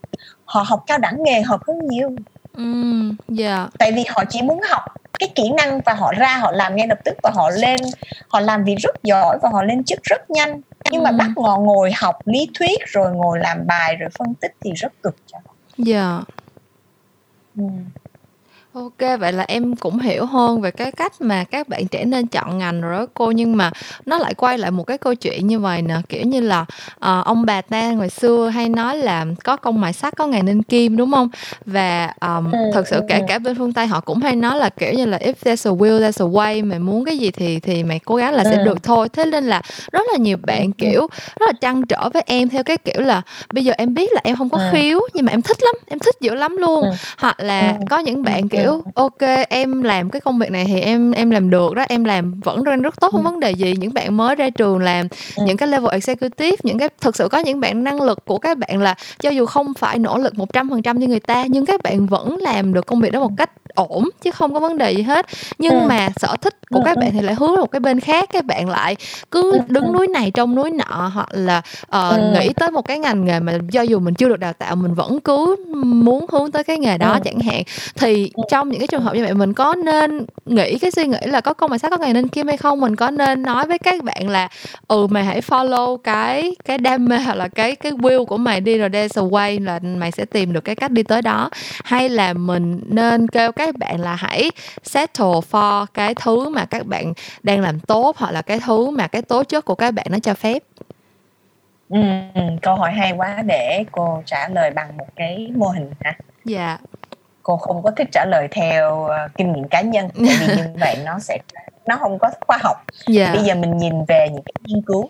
họ 0.46 0.64
học 0.68 0.84
cao 0.88 0.98
đẳng 0.98 1.24
nghề 1.24 1.42
hợp 1.42 1.60
hơn 1.68 1.88
nhiều 1.88 2.10
ừ 2.58 2.64
yeah. 3.38 3.70
tại 3.80 3.92
vì 3.92 4.06
họ 4.10 4.24
chỉ 4.30 4.42
muốn 4.42 4.62
học 4.70 4.82
cái 5.20 5.30
kỹ 5.36 5.50
năng 5.58 5.82
và 5.86 5.94
họ 5.94 6.14
ra 6.18 6.38
họ 6.38 6.52
làm 6.52 6.76
ngay 6.76 6.88
lập 6.88 7.00
tức 7.06 7.18
và 7.24 7.32
họ 7.36 7.50
lên 7.50 7.80
họ 8.28 8.40
làm 8.40 8.64
việc 8.64 8.76
rất 8.80 9.04
giỏi 9.04 9.38
và 9.42 9.50
họ 9.54 9.64
lên 9.64 9.84
chức 9.84 10.00
rất 10.04 10.30
nhanh 10.30 10.62
nhưng 10.92 11.04
mà 11.04 11.12
bắt 11.12 11.30
ngồi 11.36 11.60
ngồi 11.60 11.92
học 11.96 12.16
lý 12.26 12.50
thuyết 12.60 12.80
rồi 12.86 13.12
ngồi 13.12 13.40
làm 13.40 13.68
bài 13.68 13.96
rồi 13.96 14.10
phân 14.20 14.36
tích 14.36 14.56
thì 14.62 14.72
rất 14.72 15.02
cực 15.04 15.16
cho 15.28 15.38
họ 15.46 15.54
dạ 15.78 16.22
ừ. 17.58 17.64
Ok, 18.80 19.20
vậy 19.20 19.34
là 19.34 19.46
em 19.48 19.76
cũng 19.76 20.00
hiểu 20.00 20.26
hơn 20.26 20.62
về 20.62 20.72
cái 20.72 20.92
cách 20.92 21.14
mà 21.20 21.44
các 21.44 21.70
bạn 21.70 21.88
trẻ 21.88 22.06
nên 22.06 22.28
chọn 22.28 22.58
ngành 22.58 22.82
rồi 22.82 22.94
đó 22.94 23.06
cô 23.14 23.32
nhưng 23.32 23.58
mà 23.58 23.72
nó 24.06 24.18
lại 24.18 24.34
quay 24.34 24.58
lại 24.58 24.72
một 24.72 24.84
cái 24.84 24.98
câu 24.98 25.16
chuyện 25.16 25.48
như 25.48 25.60
vậy 25.60 25.82
nè, 25.82 25.96
kiểu 26.10 26.22
như 26.26 26.42
là 26.42 26.62
uh, 26.62 27.26
ông 27.26 27.46
bà 27.46 27.62
ta 27.62 27.92
ngày 27.92 28.10
xưa 28.10 28.48
hay 28.48 28.70
nói 28.70 28.98
là 28.98 29.26
có 29.44 29.56
công 29.56 29.82
mài 29.82 29.94
sắt 29.94 30.16
có 30.18 30.28
ngày 30.28 30.44
nên 30.44 30.64
kim 30.64 30.98
đúng 30.98 31.12
không? 31.12 31.30
Và 31.66 32.14
um, 32.22 32.52
thật 32.74 32.88
sự 32.88 33.02
cả 33.08 33.18
ừ. 33.18 33.24
cả 33.28 33.40
bên 33.40 33.56
phương 33.58 33.74
Tây 33.74 33.88
họ 33.88 34.00
cũng 34.00 34.20
hay 34.20 34.36
nói 34.36 34.58
là 34.58 34.70
kiểu 34.70 34.94
như 34.94 35.06
là 35.06 35.18
if 35.18 35.34
there's 35.44 35.72
a 35.72 35.76
will 35.76 36.00
there's 36.00 36.26
a 36.26 36.30
way 36.32 36.66
mày 36.66 36.80
muốn 36.80 37.06
cái 37.06 37.18
gì 37.18 37.32
thì 37.32 37.60
thì 37.60 37.84
mày 37.84 38.00
cố 38.00 38.16
gắng 38.16 38.34
là 38.34 38.44
sẽ 38.44 38.58
ừ. 38.58 38.64
được 38.64 38.84
thôi. 38.84 39.10
Thế 39.10 39.26
nên 39.26 39.44
là 39.44 39.62
rất 39.92 40.04
là 40.12 40.18
nhiều 40.18 40.38
bạn 40.42 40.66
ừ, 40.66 40.72
kiểu 40.78 41.08
rất 41.40 41.46
là 41.46 41.54
trăn 41.62 41.86
trở 41.86 42.10
với 42.10 42.24
em 42.26 42.50
theo 42.50 42.64
cái 42.64 42.78
kiểu 42.78 43.02
là 43.02 43.22
bây 43.54 43.66
giờ 43.66 43.74
em 43.78 43.94
biết 43.94 44.14
là 44.14 44.22
em 44.24 44.36
không 44.36 44.50
có 44.50 44.70
khiếu 44.72 45.00
nhưng 45.14 45.26
mà 45.26 45.32
em 45.32 45.42
thích 45.42 45.58
lắm, 45.64 45.76
em 45.88 46.00
thích 46.00 46.16
dữ 46.22 46.36
lắm 46.36 46.58
luôn. 46.58 46.86
Hoặc 47.18 47.40
là 47.40 47.78
có 47.90 47.98
những 47.98 48.24
bạn 48.24 48.50
kiểu 48.50 48.69
kiểu 48.70 48.92
ok 48.96 49.48
em 49.50 49.82
làm 49.82 50.10
cái 50.10 50.22
công 50.22 50.40
việc 50.40 50.52
này 50.52 50.66
thì 50.66 50.80
em 50.80 51.12
em 51.12 51.30
làm 51.30 51.50
được 51.50 51.76
đó. 51.76 51.86
Em 51.90 52.04
làm 52.04 52.40
vẫn 52.40 52.64
rất 52.64 52.76
rất 52.76 53.00
tốt 53.00 53.12
không 53.12 53.24
vấn 53.24 53.40
đề 53.40 53.52
gì. 53.52 53.74
Những 53.78 53.94
bạn 53.94 54.18
mới 54.18 54.36
ra 54.36 54.50
trường 54.50 54.80
làm 54.80 55.08
những 55.46 55.58
cái 55.58 55.68
level 55.68 55.92
executive 55.92 56.58
những 56.64 56.80
cái 56.80 56.90
thực 57.02 57.16
sự 57.16 57.28
có 57.32 57.38
những 57.38 57.60
bạn 57.60 57.84
năng 57.84 58.02
lực 58.02 58.26
của 58.26 58.38
các 58.38 58.58
bạn 58.58 58.82
là 58.82 58.96
cho 59.20 59.30
dù 59.30 59.46
không 59.46 59.74
phải 59.74 60.00
nỗ 60.00 60.18
lực 60.18 60.38
một 60.38 60.54
trăm 60.54 60.70
phần 60.70 60.82
trăm 60.82 61.00
như 61.00 61.08
người 61.08 61.20
ta 61.20 61.46
nhưng 61.50 61.66
các 61.66 61.84
bạn 61.84 62.08
vẫn 62.08 62.38
làm 62.38 62.74
được 62.74 62.86
công 62.86 63.02
việc 63.02 63.12
đó 63.12 63.20
một 63.20 63.32
cách 63.38 63.50
ổn 63.90 64.10
chứ 64.22 64.32
không 64.32 64.54
có 64.54 64.60
vấn 64.60 64.78
đề 64.78 64.92
gì 64.92 65.02
hết. 65.02 65.26
Nhưng 65.58 65.88
mà 65.88 66.10
sở 66.16 66.36
thích 66.42 66.56
của 66.70 66.82
các 66.86 66.98
bạn 66.98 67.12
thì 67.14 67.22
lại 67.22 67.36
hướng 67.36 67.56
một 67.56 67.72
cái 67.72 67.80
bên 67.80 68.00
khác 68.00 68.30
các 68.34 68.46
bạn 68.46 68.70
lại 68.70 68.96
cứ 69.32 69.60
đứng 69.68 69.94
núi 69.94 70.08
này 70.08 70.32
trong 70.32 70.56
núi 70.56 70.72
nọ 70.72 71.12
hoặc 71.14 71.30
là 71.32 71.62
uh, 71.98 72.40
nghĩ 72.40 72.50
tới 72.54 72.72
một 72.72 72.82
cái 72.82 73.00
ngành 73.00 73.26
nghề 73.26 73.40
mà 73.40 73.54
do 73.72 73.82
dù 73.82 74.00
mình 74.00 74.14
chưa 74.14 74.30
được 74.30 74.40
đào 74.40 74.54
tạo 74.54 74.76
mình 74.76 74.94
vẫn 74.94 75.20
cứ 75.20 75.56
muốn 75.86 76.26
hướng 76.32 76.52
tới 76.52 76.64
cái 76.64 76.78
nghề 76.78 76.98
đó 76.98 77.20
chẳng 77.24 77.40
hạn. 77.40 77.64
Thì 77.96 78.32
trong 78.50 78.70
những 78.70 78.80
cái 78.80 78.88
trường 78.88 79.02
hợp 79.02 79.16
như 79.16 79.24
vậy 79.24 79.34
mình 79.34 79.54
có 79.54 79.76
nên 79.76 80.26
nghĩ 80.46 80.78
cái 80.80 80.92
suy 80.92 81.08
nghĩ 81.08 81.18
là 81.26 81.42
có 81.42 81.54
công 81.54 81.72
mà 81.72 81.78
sắt 81.78 81.92
có 81.92 81.98
ngày 81.98 82.14
nên 82.14 82.28
kim 82.28 82.48
hay 82.48 82.58
không? 82.58 82.82
Mình 82.82 82.96
có 82.96 83.12
nên 83.12 83.42
nói 83.42 83.66
với 83.68 83.78
các 83.80 84.04
bạn 84.04 84.30
là 84.30 84.48
ừ 84.88 85.08
mày 85.08 85.26
hãy 85.26 85.42
follow 85.42 85.98
cái 85.98 86.56
cái 86.66 86.78
đam 86.78 87.06
mê 87.06 87.18
hoặc 87.18 87.36
là 87.36 87.48
cái 87.48 87.76
cái 87.76 87.92
will 87.92 88.26
của 88.26 88.38
mày 88.38 88.62
đi 88.62 88.78
rồi 88.78 88.90
there's 88.90 89.26
a 89.26 89.30
way 89.30 89.66
là 89.66 89.80
mày 89.98 90.12
sẽ 90.12 90.26
tìm 90.26 90.54
được 90.54 90.62
cái 90.62 90.76
cách 90.76 90.92
đi 90.92 91.04
tới 91.04 91.22
đó. 91.22 91.50
Hay 91.84 92.10
là 92.10 92.34
mình 92.34 92.80
nên 92.88 93.28
kêu 93.28 93.52
các 93.52 93.69
bạn 93.78 94.00
là 94.00 94.16
hãy 94.16 94.50
settle 94.84 95.40
for 95.52 95.86
cái 95.94 96.16
thứ 96.16 96.50
mà 96.50 96.66
các 96.66 96.86
bạn 96.86 97.14
đang 97.44 97.62
làm 97.62 97.80
tốt 97.80 98.18
hoặc 98.18 98.32
là 98.32 98.42
cái 98.42 98.60
thứ 98.66 98.90
mà 98.90 99.08
cái 99.08 99.22
tố 99.22 99.44
chất 99.44 99.66
của 99.66 99.76
các 99.76 99.92
bạn 99.92 100.06
nó 100.10 100.18
cho 100.20 100.34
phép. 100.34 100.64
Ừ, 101.90 102.00
câu 102.62 102.76
hỏi 102.76 102.92
hay 102.92 103.12
quá 103.12 103.42
để 103.42 103.84
cô 103.92 104.24
trả 104.26 104.50
lời 104.50 104.72
bằng 104.72 104.98
một 104.98 105.08
cái 105.16 105.52
mô 105.56 105.68
hình 105.68 105.92
hả? 106.00 106.18
Dạ. 106.46 106.78
Cô 107.44 107.58
không 107.58 107.84
có 107.84 107.92
thích 107.92 108.08
trả 108.12 108.26
lời 108.26 108.48
theo 108.52 109.04
uh, 109.04 109.38
kinh 109.38 109.54
nghiệm 109.54 109.68
cá 109.68 109.82
nhân 109.82 110.10
vì 110.14 110.30
như 110.58 110.64
vậy 110.80 110.98
nó 111.06 111.20
sẽ 111.20 111.38
nó 111.86 111.98
không 111.98 112.20
có 112.20 112.30
khoa 112.48 112.58
học 112.62 112.78
yeah. 113.16 113.36
bây 113.36 113.44
giờ 113.44 113.56
mình 113.56 113.78
nhìn 113.78 114.06
về 114.06 114.28
những 114.30 114.44
cái 114.44 114.54
nghiên 114.66 114.82
cứu 114.82 115.10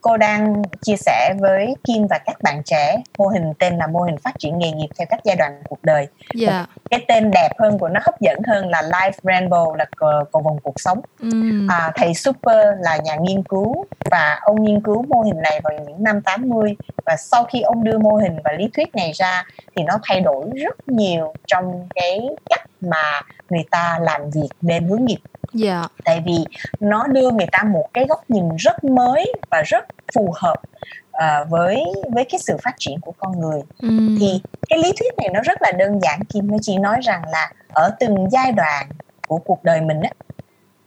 cô 0.00 0.16
đang 0.16 0.62
chia 0.82 0.96
sẻ 0.96 1.34
với 1.40 1.74
Kim 1.84 2.06
và 2.06 2.18
các 2.26 2.42
bạn 2.42 2.62
trẻ 2.64 3.02
mô 3.18 3.26
hình 3.26 3.52
tên 3.58 3.76
là 3.76 3.86
mô 3.86 4.00
hình 4.00 4.16
phát 4.16 4.38
triển 4.38 4.58
nghề 4.58 4.72
nghiệp 4.72 4.88
theo 4.98 5.06
các 5.10 5.20
giai 5.24 5.36
đoạn 5.36 5.62
cuộc 5.68 5.78
đời. 5.82 6.06
Yeah. 6.40 6.68
Cái 6.90 7.04
tên 7.08 7.30
đẹp 7.30 7.48
hơn 7.58 7.78
của 7.78 7.88
nó 7.88 8.00
hấp 8.04 8.20
dẫn 8.20 8.38
hơn 8.46 8.68
là 8.68 8.82
Life 8.82 9.12
Rainbow 9.22 9.74
là 9.74 9.84
cầu, 9.96 10.10
cầu 10.32 10.42
vòng 10.42 10.58
cuộc 10.62 10.80
sống. 10.80 11.00
Mm. 11.20 11.66
À, 11.70 11.92
thầy 11.94 12.14
Super 12.14 12.66
là 12.80 12.96
nhà 12.96 13.16
nghiên 13.16 13.42
cứu 13.42 13.84
và 14.10 14.38
ông 14.42 14.64
nghiên 14.64 14.80
cứu 14.80 15.04
mô 15.08 15.22
hình 15.22 15.42
này 15.42 15.60
vào 15.64 15.72
những 15.86 16.04
năm 16.04 16.20
80 16.20 16.76
và 17.06 17.16
sau 17.16 17.44
khi 17.44 17.60
ông 17.60 17.84
đưa 17.84 17.98
mô 17.98 18.16
hình 18.16 18.36
và 18.44 18.52
lý 18.52 18.70
thuyết 18.76 18.94
này 18.94 19.12
ra 19.14 19.44
thì 19.76 19.82
nó 19.82 19.98
thay 20.02 20.20
đổi 20.20 20.44
rất 20.56 20.88
nhiều 20.88 21.34
trong 21.46 21.88
cái 21.94 22.28
cách 22.50 22.66
mà 22.80 23.22
người 23.50 23.64
ta 23.70 23.98
làm 24.02 24.30
việc 24.30 24.48
bên 24.60 24.88
hướng 24.88 25.04
nghiệp 25.04 25.18
dạ. 25.52 25.84
Tại 26.04 26.22
vì 26.26 26.44
nó 26.80 27.06
đưa 27.06 27.30
người 27.30 27.46
ta 27.52 27.62
một 27.62 27.88
cái 27.92 28.06
góc 28.08 28.30
nhìn 28.30 28.56
rất 28.56 28.84
mới 28.84 29.32
và 29.50 29.62
rất 29.62 29.84
phù 30.14 30.34
hợp 30.36 30.56
uh, 31.10 31.50
với 31.50 31.84
với 32.12 32.24
cái 32.24 32.38
sự 32.38 32.56
phát 32.62 32.74
triển 32.78 33.00
của 33.00 33.12
con 33.18 33.40
người. 33.40 33.60
Mm. 33.82 34.16
thì 34.20 34.42
cái 34.68 34.78
lý 34.78 34.92
thuyết 35.00 35.14
này 35.16 35.28
nó 35.32 35.40
rất 35.40 35.62
là 35.62 35.72
đơn 35.72 36.00
giản. 36.02 36.24
Kim 36.24 36.50
nó 36.50 36.56
chỉ 36.62 36.78
nói 36.78 37.00
rằng 37.02 37.22
là 37.32 37.52
ở 37.72 37.90
từng 38.00 38.30
giai 38.30 38.52
đoạn 38.52 38.88
của 39.28 39.38
cuộc 39.38 39.64
đời 39.64 39.80
mình 39.80 40.00
á 40.00 40.10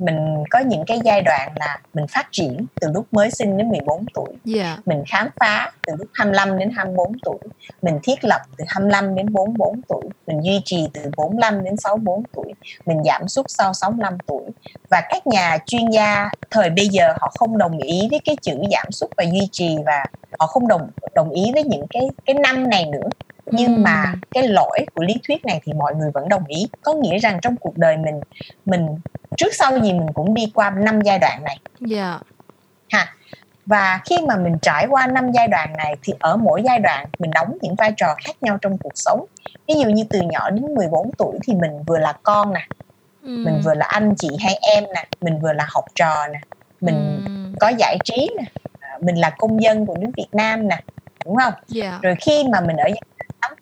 mình 0.04 0.44
có 0.50 0.60
những 0.60 0.84
cái 0.88 1.00
giai 1.04 1.22
đoạn 1.22 1.52
là 1.56 1.80
mình 1.94 2.08
phát 2.08 2.28
triển 2.32 2.66
từ 2.82 2.88
lúc 2.94 3.06
mới 3.12 3.32
sinh 3.32 3.58
đến 3.58 3.70
14 3.70 4.06
tuổi. 4.14 4.28
Yeah. 4.28 4.64
Dạ. 4.64 4.78
mình 4.86 5.04
khám 5.08 5.30
phá 5.40 5.72
từ 5.88 5.94
lúc 6.00 6.08
25 6.14 6.60
đến 6.60 6.72
24 6.76 7.20
tuổi. 7.20 7.40
Mình 7.82 8.00
thiết 8.04 8.26
lập 8.26 8.42
từ 8.58 8.64
25 8.68 9.16
đến 9.16 9.34
44 9.34 9.82
tuổi. 9.88 10.04
Mình 10.28 10.42
duy 10.44 10.62
trì 10.66 10.88
từ 10.94 11.02
45 11.18 11.64
đến 11.64 11.78
64 11.78 12.24
tuổi. 12.34 12.54
Mình 12.86 13.04
giảm 13.04 13.28
sút 13.28 13.46
sau 13.50 13.74
65 13.74 14.18
tuổi. 14.28 14.44
Và 14.90 15.02
các 15.10 15.28
nhà 15.28 15.58
chuyên 15.66 15.90
gia 15.90 16.30
thời 16.52 16.70
bây 16.70 16.88
giờ 16.88 17.14
họ 17.20 17.32
không 17.40 17.58
đồng 17.58 17.78
ý 17.78 18.08
với 18.12 18.20
cái 18.26 18.36
chữ 18.42 18.54
giảm 18.72 18.92
sút 18.92 19.10
và 19.18 19.24
duy 19.24 19.48
trì 19.52 19.78
và 19.86 20.06
họ 20.40 20.48
không 20.48 20.68
đồng 20.68 20.90
đồng 21.16 21.30
ý 21.30 21.52
với 21.54 21.64
những 21.64 21.86
cái 21.90 22.10
cái 22.26 22.34
năm 22.34 22.70
này 22.70 22.86
nữa 22.86 23.10
nhưng 23.46 23.84
mà 23.84 24.14
cái 24.32 24.48
lỗi 24.48 24.86
của 24.94 25.04
lý 25.04 25.14
thuyết 25.28 25.46
này 25.46 25.62
thì 25.64 25.74
mọi 25.74 25.96
người 25.96 26.12
vẫn 26.12 26.30
đồng 26.30 26.46
ý 26.48 26.68
có 26.82 26.94
nghĩa 26.94 27.18
rằng 27.18 27.40
trong 27.42 27.56
cuộc 27.56 27.78
đời 27.78 27.98
mình 27.98 28.20
mình 28.66 28.88
trước 29.38 29.54
sau 29.54 29.80
gì 29.80 29.94
mình 29.94 30.08
cũng 30.14 30.34
đi 30.34 30.52
qua 30.56 30.70
năm 30.70 31.02
giai 31.02 31.20
đoạn 31.20 31.44
này 31.44 31.60
dạ 31.80 32.10
yeah. 32.10 32.22
ha 32.90 33.14
và 33.66 34.00
khi 34.06 34.16
mà 34.28 34.36
mình 34.36 34.58
trải 34.62 34.88
qua 34.90 35.08
năm 35.08 35.32
giai 35.32 35.48
đoạn 35.48 35.74
này 35.78 35.96
thì 36.04 36.14
ở 36.20 36.38
mỗi 36.38 36.62
giai 36.66 36.80
đoạn 36.80 37.08
mình 37.20 37.32
đóng 37.32 37.58
những 37.62 37.76
vai 37.76 37.94
trò 37.98 38.16
khác 38.26 38.36
nhau 38.42 38.58
trong 38.62 38.78
cuộc 38.78 38.92
sống 38.96 39.26
ví 39.68 39.76
dụ 39.84 39.90
như 39.90 40.04
từ 40.10 40.22
nhỏ 40.22 40.50
đến 40.50 40.76
14 40.76 41.12
tuổi 41.18 41.40
thì 41.44 41.54
mình 41.54 41.72
vừa 41.88 41.98
là 41.98 42.14
con 42.24 42.54
nè 42.54 42.68
mm. 43.22 43.44
mình 43.44 43.62
vừa 43.64 43.74
là 43.74 43.86
anh 43.86 44.14
chị 44.18 44.30
hay 44.40 44.60
em 44.62 44.84
nè 44.96 45.08
mình 45.22 45.40
vừa 45.40 45.54
là 45.54 45.66
học 45.70 45.86
trò 45.96 46.28
nè 46.28 46.40
mình 46.82 47.22
mm. 47.26 47.56
có 47.60 47.72
giải 47.78 47.98
trí 48.04 48.30
nè 48.38 48.44
à, 48.80 48.98
mình 49.02 49.16
là 49.16 49.30
công 49.30 49.64
dân 49.64 49.86
của 49.86 49.96
nước 50.00 50.12
Việt 50.18 50.30
Nam 50.32 50.68
nè 50.68 50.82
đúng 51.26 51.36
không 51.36 51.54
yeah. 51.54 51.68
Dạ. 51.68 52.00
rồi 52.02 52.16
khi 52.22 52.44
mà 52.52 52.62
mình 52.62 52.78
ở 52.78 52.90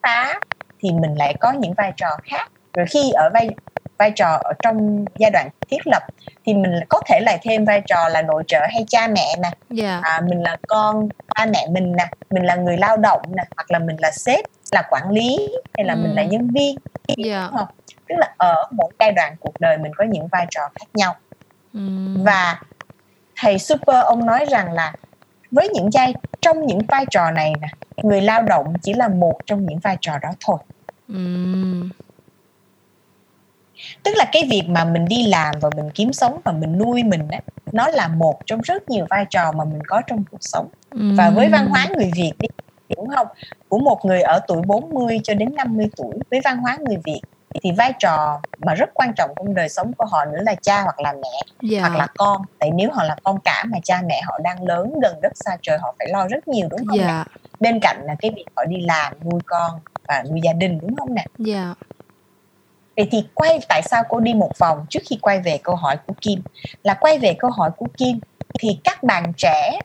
phá 0.03 0.39
thì 0.79 0.91
mình 0.91 1.15
lại 1.17 1.35
có 1.39 1.51
những 1.51 1.73
vai 1.73 1.93
trò 1.97 2.17
khác 2.23 2.51
rồi 2.73 2.85
khi 2.89 3.11
ở 3.11 3.29
vai 3.33 3.49
vai 3.97 4.11
trò 4.11 4.39
ở 4.43 4.53
trong 4.63 5.05
giai 5.17 5.31
đoạn 5.31 5.49
thiết 5.69 5.87
lập 5.87 6.03
thì 6.45 6.53
mình 6.53 6.71
có 6.89 7.01
thể 7.07 7.19
lại 7.19 7.39
thêm 7.41 7.65
vai 7.65 7.81
trò 7.87 8.07
là 8.07 8.21
nội 8.21 8.43
trợ 8.47 8.59
hay 8.59 8.85
cha 8.87 9.07
mẹ 9.07 9.35
nè 9.41 9.49
yeah. 9.49 9.55
Dạ. 9.69 9.99
à, 10.03 10.21
mình 10.29 10.41
là 10.43 10.57
con 10.67 11.09
ba 11.35 11.45
mẹ 11.45 11.67
mình 11.71 11.95
nè 11.97 12.09
mình 12.29 12.43
là 12.43 12.55
người 12.55 12.77
lao 12.77 12.97
động 12.97 13.21
nè 13.35 13.43
hoặc 13.55 13.71
là 13.71 13.79
mình 13.79 13.95
là 13.99 14.11
sếp 14.11 14.45
là 14.71 14.83
quản 14.89 15.09
lý 15.11 15.49
hay 15.77 15.85
là 15.85 15.95
mm. 15.95 16.03
mình 16.03 16.15
là 16.15 16.23
nhân 16.23 16.49
viên 16.53 16.77
yeah. 17.25 17.51
Đúng 17.51 17.57
không 17.57 17.67
tức 18.09 18.15
là 18.17 18.33
ở 18.37 18.55
mỗi 18.71 18.91
giai 18.99 19.11
đoạn 19.11 19.35
cuộc 19.39 19.59
đời 19.59 19.77
mình 19.77 19.91
có 19.97 20.03
những 20.03 20.27
vai 20.27 20.47
trò 20.49 20.61
khác 20.61 20.87
nhau 20.93 21.15
mm. 21.73 22.23
và 22.23 22.59
thầy 23.35 23.59
super 23.59 24.05
ông 24.05 24.25
nói 24.25 24.45
rằng 24.49 24.73
là 24.73 24.93
với 25.51 25.69
những 25.69 25.89
vai 25.93 26.13
trong 26.41 26.65
những 26.65 26.79
vai 26.87 27.05
trò 27.11 27.31
này 27.31 27.53
nè 27.61 27.67
người 28.03 28.21
lao 28.21 28.43
động 28.43 28.73
chỉ 28.81 28.93
là 28.93 29.07
một 29.07 29.39
trong 29.45 29.65
những 29.65 29.79
vai 29.79 29.97
trò 30.01 30.17
đó 30.21 30.29
thôi 30.39 30.57
mm. 31.07 31.89
tức 34.03 34.11
là 34.15 34.29
cái 34.31 34.43
việc 34.51 34.63
mà 34.67 34.85
mình 34.85 35.05
đi 35.05 35.27
làm 35.27 35.55
và 35.61 35.69
mình 35.75 35.89
kiếm 35.93 36.13
sống 36.13 36.39
và 36.43 36.51
mình 36.51 36.77
nuôi 36.77 37.03
mình 37.03 37.27
á 37.27 37.39
nó 37.71 37.87
là 37.87 38.07
một 38.07 38.39
trong 38.45 38.61
rất 38.61 38.89
nhiều 38.89 39.05
vai 39.09 39.25
trò 39.29 39.51
mà 39.51 39.65
mình 39.65 39.81
có 39.87 40.01
trong 40.07 40.23
cuộc 40.31 40.43
sống 40.43 40.67
mm. 40.95 41.15
và 41.15 41.29
với 41.29 41.49
văn 41.49 41.67
hóa 41.67 41.87
người 41.97 42.11
Việt 42.15 42.33
đi 42.39 42.47
đúng 42.97 43.09
không 43.15 43.27
của 43.69 43.79
một 43.79 44.05
người 44.05 44.21
ở 44.21 44.39
tuổi 44.47 44.61
40 44.67 45.19
cho 45.23 45.33
đến 45.33 45.55
50 45.55 45.89
tuổi 45.95 46.13
với 46.31 46.41
văn 46.43 46.57
hóa 46.57 46.77
người 46.81 46.97
Việt 47.05 47.21
thì 47.63 47.71
vai 47.71 47.93
trò 47.99 48.41
mà 48.59 48.73
rất 48.73 48.89
quan 48.93 49.13
trọng 49.13 49.31
trong 49.37 49.55
đời 49.55 49.69
sống 49.69 49.93
của 49.97 50.05
họ 50.05 50.25
nữa 50.25 50.39
là 50.41 50.55
cha 50.55 50.81
hoặc 50.81 50.99
là 50.99 51.13
mẹ 51.13 51.29
yeah. 51.43 51.47
Dạ. 51.61 51.79
hoặc 51.81 51.95
là 51.97 52.07
con 52.17 52.41
tại 52.59 52.71
nếu 52.73 52.91
họ 52.93 53.03
là 53.03 53.15
con 53.23 53.39
cả 53.39 53.63
mà 53.67 53.77
cha 53.83 54.01
mẹ 54.05 54.21
họ 54.25 54.39
đang 54.43 54.63
lớn 54.63 54.93
gần 55.01 55.21
đất 55.21 55.31
xa 55.35 55.57
trời 55.61 55.77
họ 55.77 55.95
phải 55.99 56.07
lo 56.09 56.27
rất 56.27 56.47
nhiều 56.47 56.67
đúng 56.69 56.85
không 56.85 56.99
yeah. 56.99 57.09
nè 57.09 57.13
dạ. 57.13 57.25
bên 57.59 57.79
cạnh 57.79 58.01
là 58.03 58.15
cái 58.19 58.31
việc 58.35 58.45
họ 58.55 58.65
đi 58.65 58.81
làm 58.81 59.13
nuôi 59.23 59.39
con 59.45 59.79
và 60.07 60.23
nuôi 60.29 60.39
gia 60.43 60.53
đình 60.53 60.79
đúng 60.81 60.95
không 60.95 61.13
nè 61.13 61.25
yeah. 61.47 61.47
Dạ. 61.47 61.73
vậy 62.95 63.07
thì 63.11 63.25
quay 63.33 63.59
tại 63.69 63.81
sao 63.81 64.03
cô 64.09 64.19
đi 64.19 64.33
một 64.33 64.57
vòng 64.57 64.85
trước 64.89 65.01
khi 65.09 65.17
quay 65.21 65.39
về 65.39 65.59
câu 65.63 65.75
hỏi 65.75 65.97
của 66.07 66.13
Kim 66.21 66.41
là 66.83 66.93
quay 66.93 67.19
về 67.19 67.35
câu 67.39 67.51
hỏi 67.51 67.71
của 67.77 67.87
Kim 67.97 68.19
thì 68.59 68.79
các 68.83 69.03
bạn 69.03 69.33
trẻ 69.37 69.79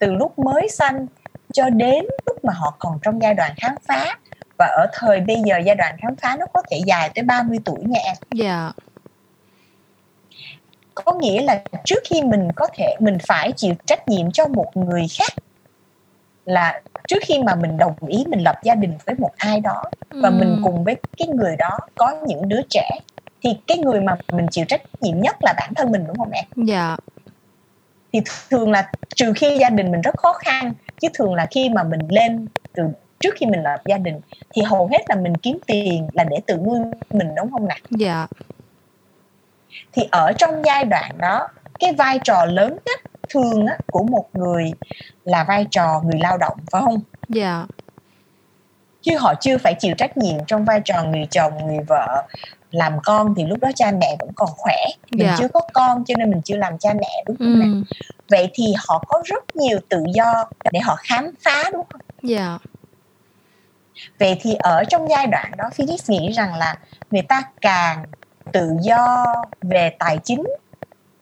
từ 0.00 0.14
lúc 0.14 0.38
mới 0.38 0.68
sanh 0.68 1.06
cho 1.52 1.70
đến 1.70 2.04
lúc 2.26 2.44
mà 2.44 2.52
họ 2.52 2.74
còn 2.78 2.98
trong 3.02 3.22
giai 3.22 3.34
đoạn 3.34 3.52
khám 3.56 3.74
phá 3.88 4.18
và 4.60 4.66
ở 4.66 4.86
thời 4.92 5.20
bây 5.20 5.36
giờ 5.46 5.58
giai 5.64 5.74
đoạn 5.74 5.96
khám 6.02 6.16
phá 6.16 6.36
nó 6.40 6.46
có 6.52 6.62
thể 6.70 6.80
dài 6.86 7.10
tới 7.14 7.24
30 7.24 7.58
tuổi 7.64 7.78
nha 7.80 8.00
em. 8.04 8.16
Dạ. 8.34 8.72
Có 10.94 11.12
nghĩa 11.12 11.42
là 11.42 11.62
trước 11.84 12.02
khi 12.04 12.22
mình 12.22 12.48
có 12.56 12.66
thể 12.74 12.96
mình 12.98 13.18
phải 13.26 13.52
chịu 13.56 13.74
trách 13.86 14.08
nhiệm 14.08 14.30
cho 14.30 14.46
một 14.46 14.76
người 14.76 15.06
khác 15.18 15.32
là 16.44 16.80
trước 17.08 17.22
khi 17.26 17.38
mà 17.42 17.54
mình 17.54 17.76
đồng 17.76 17.94
ý 18.08 18.24
mình 18.28 18.42
lập 18.42 18.56
gia 18.62 18.74
đình 18.74 18.92
với 19.06 19.14
một 19.18 19.30
ai 19.36 19.60
đó 19.60 19.82
và 20.10 20.28
ừ. 20.28 20.34
mình 20.38 20.60
cùng 20.64 20.84
với 20.84 20.96
cái 21.18 21.28
người 21.28 21.56
đó 21.56 21.78
có 21.94 22.16
những 22.26 22.48
đứa 22.48 22.60
trẻ 22.70 22.90
thì 23.42 23.50
cái 23.66 23.78
người 23.78 24.00
mà 24.00 24.16
mình 24.32 24.46
chịu 24.50 24.64
trách 24.68 24.82
nhiệm 25.00 25.20
nhất 25.20 25.36
là 25.40 25.54
bản 25.56 25.74
thân 25.74 25.92
mình 25.92 26.04
đúng 26.06 26.16
không 26.16 26.30
em? 26.30 26.44
Dạ. 26.56 26.96
Thì 28.12 28.20
thường 28.50 28.70
là 28.70 28.92
trừ 29.14 29.32
khi 29.36 29.58
gia 29.60 29.70
đình 29.70 29.92
mình 29.92 30.00
rất 30.00 30.16
khó 30.16 30.32
khăn 30.32 30.72
chứ 31.00 31.08
thường 31.14 31.34
là 31.34 31.46
khi 31.50 31.68
mà 31.68 31.82
mình 31.82 32.00
lên 32.08 32.46
từ 32.72 32.82
trước 33.20 33.34
khi 33.36 33.46
mình 33.46 33.62
lập 33.62 33.80
gia 33.86 33.98
đình 33.98 34.20
thì 34.52 34.62
hầu 34.62 34.86
hết 34.86 34.98
là 35.08 35.16
mình 35.16 35.36
kiếm 35.36 35.58
tiền 35.66 36.08
là 36.12 36.24
để 36.24 36.36
tự 36.46 36.56
nuôi 36.56 36.78
mình 37.10 37.34
đúng 37.36 37.52
không 37.52 37.68
nè 37.68 37.76
dạ. 37.90 38.26
Thì 39.92 40.02
ở 40.10 40.32
trong 40.32 40.62
giai 40.64 40.84
đoạn 40.84 41.18
đó 41.18 41.48
cái 41.80 41.92
vai 41.92 42.18
trò 42.24 42.44
lớn 42.44 42.78
nhất 42.86 43.00
thường 43.28 43.66
á, 43.66 43.78
của 43.86 44.02
một 44.02 44.26
người 44.32 44.72
là 45.24 45.44
vai 45.44 45.66
trò 45.70 46.02
người 46.04 46.20
lao 46.20 46.38
động 46.38 46.56
phải 46.70 46.82
không? 46.82 47.00
Dạ. 47.28 47.66
Chứ 49.02 49.16
họ 49.18 49.34
chưa 49.40 49.58
phải 49.58 49.74
chịu 49.74 49.94
trách 49.98 50.16
nhiệm 50.16 50.44
trong 50.46 50.64
vai 50.64 50.80
trò 50.84 51.04
người 51.04 51.26
chồng 51.30 51.66
người 51.66 51.84
vợ 51.88 52.26
làm 52.70 52.92
con 53.04 53.34
thì 53.36 53.44
lúc 53.44 53.58
đó 53.60 53.70
cha 53.74 53.92
mẹ 54.00 54.16
vẫn 54.20 54.30
còn 54.34 54.48
khỏe. 54.56 54.76
Mình 55.10 55.26
yeah. 55.26 55.38
chưa 55.38 55.48
có 55.48 55.60
con 55.72 56.04
cho 56.04 56.14
nên 56.18 56.30
mình 56.30 56.40
chưa 56.44 56.56
làm 56.56 56.78
cha 56.78 56.94
mẹ 56.94 57.24
đúng 57.26 57.36
không 57.36 57.60
ừ. 57.60 57.94
vậy 58.28 58.50
thì 58.54 58.74
họ 58.88 59.04
có 59.08 59.22
rất 59.24 59.56
nhiều 59.56 59.78
tự 59.88 60.04
do 60.14 60.44
để 60.72 60.80
họ 60.80 60.96
khám 60.98 61.30
phá 61.44 61.64
đúng 61.72 61.84
không? 61.90 62.00
Dạ 62.22 62.58
vậy 64.20 64.36
thì 64.40 64.54
ở 64.54 64.84
trong 64.84 65.10
giai 65.10 65.26
đoạn 65.26 65.52
đó 65.56 65.64
Phyllis 65.74 66.10
nghĩ 66.10 66.32
rằng 66.32 66.54
là 66.54 66.78
người 67.10 67.22
ta 67.22 67.42
càng 67.60 68.04
tự 68.52 68.76
do 68.80 69.26
về 69.62 69.90
tài 69.98 70.18
chính 70.24 70.44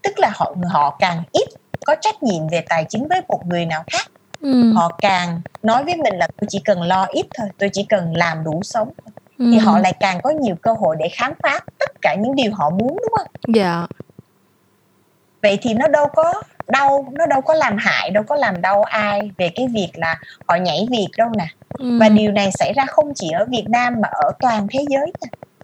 tức 0.03 0.19
là 0.19 0.31
họ 0.35 0.55
họ 0.71 0.97
càng 0.99 1.23
ít 1.33 1.49
có 1.87 1.95
trách 2.01 2.23
nhiệm 2.23 2.49
về 2.49 2.65
tài 2.69 2.85
chính 2.89 3.09
với 3.09 3.21
một 3.29 3.47
người 3.47 3.67
nào 3.67 3.85
khác. 3.87 4.11
Ừ. 4.41 4.73
họ 4.73 4.97
càng 4.99 5.41
nói 5.63 5.85
với 5.85 5.97
mình 5.97 6.17
là 6.17 6.29
tôi 6.41 6.49
chỉ 6.51 6.61
cần 6.65 6.83
lo 6.83 7.07
ít 7.11 7.27
thôi 7.35 7.49
tôi 7.59 7.71
chỉ 7.73 7.87
cần 7.89 8.17
làm 8.17 8.45
đủ 8.45 8.61
sống 8.63 8.91
ừ. 9.39 9.51
thì 9.53 9.59
họ 9.59 9.79
lại 9.79 9.93
càng 10.01 10.21
có 10.23 10.31
nhiều 10.31 10.55
cơ 10.63 10.73
hội 10.73 10.97
để 10.99 11.09
khám 11.09 11.33
phá 11.43 11.61
tất 11.79 11.91
cả 12.03 12.17
những 12.19 12.35
điều 12.37 12.55
họ 12.55 12.71
muốn 12.71 12.89
đúng 12.89 13.13
không? 13.19 13.27
Dạ. 13.55 13.87
Vậy 15.43 15.59
thì 15.63 15.75
nó 15.75 15.89
đâu 15.89 16.07
có 16.15 16.43
đau 16.67 17.13
nó 17.13 17.27
đâu 17.27 17.41
có 17.41 17.55
làm 17.55 17.77
hại 17.79 18.11
đâu 18.11 18.23
có 18.23 18.37
làm 18.37 18.61
đau 18.61 18.83
ai 18.83 19.31
về 19.39 19.51
cái 19.55 19.69
việc 19.69 19.91
là 19.95 20.17
họ 20.49 20.57
nhảy 20.57 20.87
việc 20.91 21.09
đâu 21.17 21.29
nè 21.39 21.47
ừ. 21.79 21.99
và 22.01 22.09
điều 22.09 22.33
này 22.33 22.51
xảy 22.59 22.73
ra 22.73 22.87
không 22.89 23.13
chỉ 23.15 23.31
ở 23.31 23.45
Việt 23.45 23.65
Nam 23.69 23.95
mà 24.03 24.09
ở 24.09 24.33
toàn 24.41 24.67
thế 24.71 24.85
giới 24.89 25.13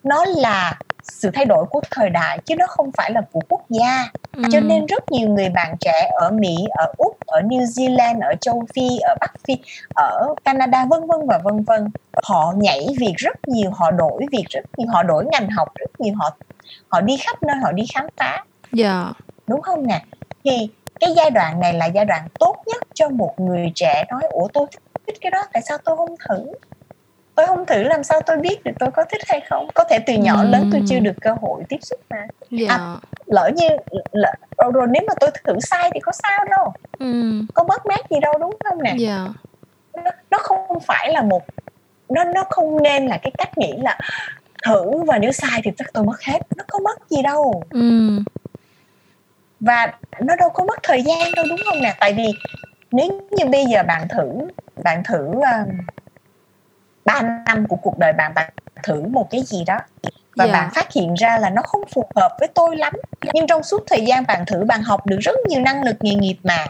nó 0.03 0.25
là 0.25 0.79
sự 1.03 1.31
thay 1.35 1.45
đổi 1.45 1.65
của 1.65 1.81
thời 1.91 2.11
đại 2.11 2.39
chứ 2.47 2.57
nó 2.57 2.67
không 2.67 2.91
phải 2.97 3.13
là 3.13 3.21
của 3.33 3.41
quốc 3.49 3.63
gia. 3.71 4.09
Ừ. 4.37 4.43
cho 4.53 4.61
nên 4.61 4.87
rất 4.87 5.13
nhiều 5.13 5.29
người 5.29 5.49
bạn 5.49 5.77
trẻ 5.81 6.11
ở 6.21 6.31
Mỹ 6.31 6.57
ở 6.71 6.93
Úc 6.97 7.27
ở 7.27 7.41
New 7.41 7.63
Zealand 7.63 8.21
ở 8.21 8.35
châu 8.41 8.65
Phi 8.75 8.99
ở 8.99 9.15
Bắc 9.21 9.33
Phi 9.45 9.57
ở 9.95 10.35
Canada 10.45 10.85
vân 10.85 11.07
vân 11.07 11.27
và 11.27 11.39
vân 11.45 11.65
vân. 11.65 11.91
Họ 12.23 12.55
nhảy 12.57 12.87
việc 12.99 13.15
rất 13.17 13.49
nhiều 13.49 13.71
họ 13.71 13.91
đổi 13.91 14.27
việc 14.33 14.45
rất 14.51 14.65
nhiều 14.77 14.89
họ 14.93 15.03
đổi 15.03 15.25
ngành 15.33 15.51
học 15.51 15.69
rất 15.75 16.01
nhiều 16.01 16.15
họ 16.17 16.37
họ 16.89 17.01
đi 17.01 17.17
khắp 17.17 17.43
nơi 17.43 17.57
họ 17.63 17.73
đi 17.73 17.85
khám 17.95 18.07
phá. 18.17 18.45
Dạ. 18.73 19.03
Yeah 19.03 19.17
đúng 19.47 19.61
không 19.61 19.87
nè? 19.87 20.05
Thì 20.45 20.69
cái 21.01 21.15
giai 21.17 21.31
đoạn 21.31 21.61
này 21.61 21.73
là 21.73 21.87
giai 21.87 22.05
đoạn 22.05 22.29
tốt 22.39 22.57
nhất 22.67 22.83
cho 22.95 23.09
một 23.09 23.41
người 23.41 23.73
trẻ 23.75 24.05
nói 24.11 24.23
ủa 24.31 24.49
tôi 24.53 24.67
thích 24.71 24.83
cái 25.21 25.31
đó 25.31 25.45
tại 25.53 25.63
sao 25.63 25.79
tôi 25.85 25.97
không 25.97 26.15
thử 26.29 26.47
tôi 27.35 27.47
không 27.47 27.67
thử 27.67 27.83
làm 27.83 28.05
sao 28.05 28.21
tôi 28.27 28.37
biết 28.37 28.65
được 28.65 28.73
tôi 28.79 28.91
có 28.91 29.05
thích 29.11 29.21
hay 29.27 29.41
không 29.51 29.69
có 29.75 29.85
thể 29.85 29.99
từ 30.07 30.15
nhỏ 30.15 30.43
ừ. 30.43 30.49
lớn 30.49 30.69
tôi 30.73 30.83
chưa 30.89 30.99
được 30.99 31.15
cơ 31.21 31.31
hội 31.41 31.63
tiếp 31.69 31.79
xúc 31.83 32.01
mà 32.11 32.27
yeah. 32.59 32.71
à, 32.71 32.97
lỡ 33.27 33.51
như 33.57 33.69
lỡ, 34.13 34.33
rồi, 34.59 34.73
rồi 34.73 34.87
nếu 34.91 35.03
mà 35.09 35.15
tôi 35.21 35.31
thử 35.45 35.61
sai 35.61 35.91
thì 35.95 36.01
có 36.01 36.13
sao 36.13 36.45
đâu 36.51 36.73
ừ. 36.99 37.41
có 37.55 37.65
mất 37.65 37.87
mát 37.87 38.11
gì 38.11 38.21
đâu 38.21 38.33
đúng 38.41 38.57
không 38.65 38.83
nè 38.83 38.97
yeah. 39.07 39.31
nó, 39.95 40.11
nó 40.31 40.39
không 40.39 40.81
phải 40.81 41.13
là 41.13 41.23
một 41.23 41.43
nó 42.09 42.25
nó 42.25 42.45
không 42.51 42.83
nên 42.83 43.07
là 43.07 43.19
cái 43.23 43.33
cách 43.39 43.59
nghĩ 43.59 43.73
là 43.83 43.99
thử 44.67 45.03
và 45.07 45.19
nếu 45.19 45.33
sai 45.33 45.61
thì 45.65 45.71
chắc 45.77 45.93
tôi 45.93 46.05
mất 46.05 46.23
hết 46.23 46.39
nó 46.57 46.65
có 46.69 46.79
mất 46.79 47.11
gì 47.11 47.23
đâu 47.23 47.63
ừ. 47.71 48.19
và 49.61 49.93
nó 50.21 50.37
đâu 50.37 50.51
có 50.51 50.65
mất 50.65 50.79
thời 50.83 51.03
gian 51.03 51.19
đâu 51.37 51.45
đúng 51.49 51.59
không 51.65 51.83
nè 51.83 51.95
tại 52.01 52.13
vì 52.13 52.33
nếu 52.95 53.21
như 53.31 53.47
bây 53.47 53.65
giờ 53.65 53.83
bạn 53.83 54.09
thử 54.09 54.29
bạn 54.85 55.03
thử 55.05 55.29
uh, 55.29 55.69
3 57.05 57.23
năm 57.47 57.67
của 57.69 57.77
cuộc 57.77 57.99
đời 57.99 58.13
bạn 58.13 58.35
bạn 58.35 58.53
thử 58.83 59.03
một 59.03 59.31
cái 59.31 59.43
gì 59.43 59.65
đó 59.67 59.79
và 60.37 60.45
yeah. 60.45 60.55
Dạ. 60.55 60.61
bạn 60.61 60.71
phát 60.75 60.93
hiện 60.93 61.15
ra 61.15 61.39
là 61.39 61.51
nó 61.51 61.63
không 61.63 61.83
phù 61.95 62.07
hợp 62.17 62.37
với 62.39 62.49
tôi 62.55 62.77
lắm 62.77 62.93
nhưng 63.33 63.47
trong 63.47 63.63
suốt 63.63 63.85
thời 63.87 64.07
gian 64.07 64.25
bạn 64.29 64.45
thử 64.47 64.65
bạn 64.65 64.83
học 64.83 65.07
được 65.07 65.19
rất 65.21 65.35
nhiều 65.49 65.61
năng 65.61 65.83
lực 65.83 65.97
nghề 66.01 66.15
nghiệp 66.15 66.37
mà 66.43 66.67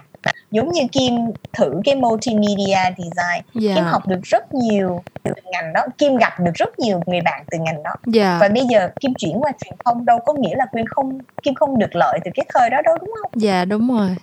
giống 0.51 0.73
như 0.73 0.83
kim 0.93 1.15
thử 1.53 1.81
cái 1.85 1.95
multimedia 1.95 2.79
design 2.99 3.13
yeah. 3.31 3.45
Dạ. 3.55 3.75
kim 3.75 3.85
học 3.85 4.07
được 4.07 4.21
rất 4.23 4.55
nhiều 4.55 5.03
từ 5.23 5.33
ngành 5.53 5.73
đó 5.73 5.81
kim 5.99 6.17
gặp 6.17 6.41
được 6.41 6.55
rất 6.55 6.79
nhiều 6.79 7.01
người 7.07 7.21
bạn 7.21 7.45
từ 7.51 7.59
ngành 7.59 7.83
đó 7.83 7.91
yeah. 7.91 8.15
Dạ. 8.15 8.39
và 8.41 8.49
bây 8.49 8.65
giờ 8.65 8.89
kim 9.01 9.15
chuyển 9.15 9.41
qua 9.41 9.53
truyền 9.65 9.75
thông 9.85 10.05
đâu 10.05 10.19
có 10.27 10.33
nghĩa 10.33 10.57
là 10.57 10.67
kim 10.75 10.87
không 10.87 11.19
kim 11.43 11.55
không 11.55 11.79
được 11.79 11.97
lợi 11.97 12.19
từ 12.25 12.31
cái 12.35 12.47
thời 12.55 12.71
đó 12.71 12.79
đâu 12.85 12.97
đúng 13.01 13.15
không 13.23 13.31
dạ 13.35 13.53
yeah, 13.53 13.69
đúng 13.69 13.97
rồi 13.97 14.17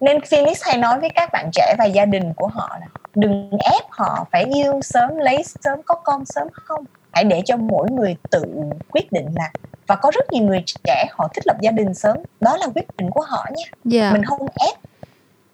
nên 0.00 0.20
Phoenix 0.20 0.62
hay 0.62 0.78
nói 0.78 1.00
với 1.00 1.10
các 1.14 1.28
bạn 1.32 1.50
trẻ 1.52 1.74
và 1.78 1.84
gia 1.84 2.04
đình 2.04 2.32
của 2.36 2.46
họ 2.46 2.76
là 2.80 2.86
đừng 3.14 3.50
ép 3.72 3.82
họ 3.90 4.26
phải 4.32 4.44
yêu 4.44 4.80
sớm 4.82 5.16
lấy 5.16 5.42
sớm 5.60 5.82
có 5.82 5.94
con 5.94 6.24
sớm 6.24 6.48
không 6.52 6.84
hãy 7.12 7.24
để 7.24 7.42
cho 7.44 7.56
mỗi 7.56 7.90
người 7.90 8.16
tự 8.30 8.44
quyết 8.90 9.12
định 9.12 9.26
là 9.34 9.50
và 9.86 9.96
có 9.96 10.10
rất 10.14 10.32
nhiều 10.32 10.44
người 10.44 10.62
trẻ 10.84 11.06
họ 11.10 11.28
thích 11.34 11.46
lập 11.46 11.56
gia 11.60 11.70
đình 11.70 11.94
sớm 11.94 12.16
đó 12.40 12.56
là 12.56 12.66
quyết 12.74 12.96
định 12.96 13.10
của 13.10 13.22
họ 13.22 13.46
nha 13.50 13.64
yeah. 13.64 13.72
Dạ. 13.84 14.12
mình 14.12 14.24
không 14.24 14.46
ép 14.60 14.76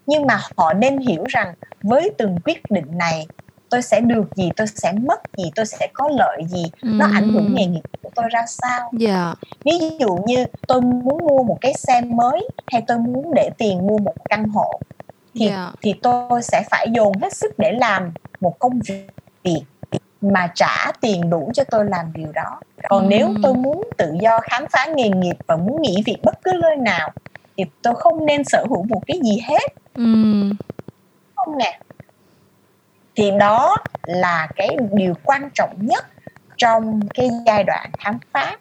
nhưng 0.06 0.26
mà 0.26 0.40
họ 0.56 0.72
nên 0.72 0.98
hiểu 0.98 1.24
rằng 1.28 1.54
với 1.82 2.10
từng 2.18 2.38
quyết 2.44 2.70
định 2.70 2.98
này 2.98 3.26
tôi 3.72 3.82
sẽ 3.82 4.00
được 4.00 4.36
gì 4.36 4.50
tôi 4.56 4.66
sẽ 4.66 4.92
mất 4.92 5.20
gì 5.36 5.50
tôi 5.54 5.66
sẽ 5.66 5.88
có 5.92 6.08
lợi 6.08 6.42
gì 6.48 6.64
mm. 6.82 6.98
nó 6.98 7.06
ảnh 7.14 7.28
hưởng 7.28 7.54
nghề 7.54 7.66
nghiệp 7.66 7.82
của 8.02 8.10
tôi 8.14 8.24
ra 8.30 8.44
sao 8.46 8.90
yeah. 9.00 9.12
Dạ. 9.12 9.34
ví 9.64 9.72
dụ 10.00 10.18
như 10.26 10.44
tôi 10.66 10.80
muốn 10.80 11.18
mua 11.28 11.42
một 11.42 11.58
cái 11.60 11.74
xe 11.74 12.00
mới 12.00 12.48
hay 12.66 12.82
tôi 12.86 12.98
muốn 12.98 13.34
để 13.34 13.50
tiền 13.58 13.86
mua 13.86 13.98
một 13.98 14.14
căn 14.28 14.48
hộ 14.48 14.80
thì 15.34 15.46
yeah. 15.46 15.58
Dạ. 15.58 15.72
thì 15.82 15.94
tôi 16.02 16.42
sẽ 16.42 16.64
phải 16.70 16.86
dồn 16.94 17.12
hết 17.22 17.32
sức 17.32 17.58
để 17.58 17.72
làm 17.72 18.12
một 18.40 18.58
công 18.58 18.80
việc 19.44 19.62
mà 20.20 20.52
trả 20.54 20.92
tiền 21.00 21.30
đủ 21.30 21.50
cho 21.54 21.64
tôi 21.64 21.84
làm 21.84 22.12
điều 22.14 22.32
đó 22.32 22.60
còn 22.88 23.04
mm. 23.04 23.10
nếu 23.10 23.34
tôi 23.42 23.54
muốn 23.54 23.84
tự 23.98 24.14
do 24.20 24.40
khám 24.42 24.64
phá 24.72 24.86
nghề 24.96 25.08
nghiệp 25.08 25.36
và 25.46 25.56
muốn 25.56 25.82
nghỉ 25.82 26.02
việc 26.06 26.16
bất 26.22 26.42
cứ 26.44 26.52
nơi 26.62 26.76
nào 26.76 27.12
thì 27.56 27.64
tôi 27.82 27.94
không 27.94 28.26
nên 28.26 28.44
sở 28.44 28.64
hữu 28.70 28.82
một 28.88 29.00
cái 29.06 29.20
gì 29.24 29.40
hết 29.48 29.72
mm. 29.94 30.50
không 31.36 31.58
nè 31.58 31.78
thì 33.14 33.30
đó 33.38 33.78
là 34.04 34.48
cái 34.56 34.76
điều 34.92 35.14
quan 35.24 35.48
trọng 35.54 35.76
nhất 35.78 36.06
trong 36.56 37.08
cái 37.14 37.30
giai 37.46 37.64
đoạn 37.64 37.90
khám 37.98 38.18
phá 38.32 38.56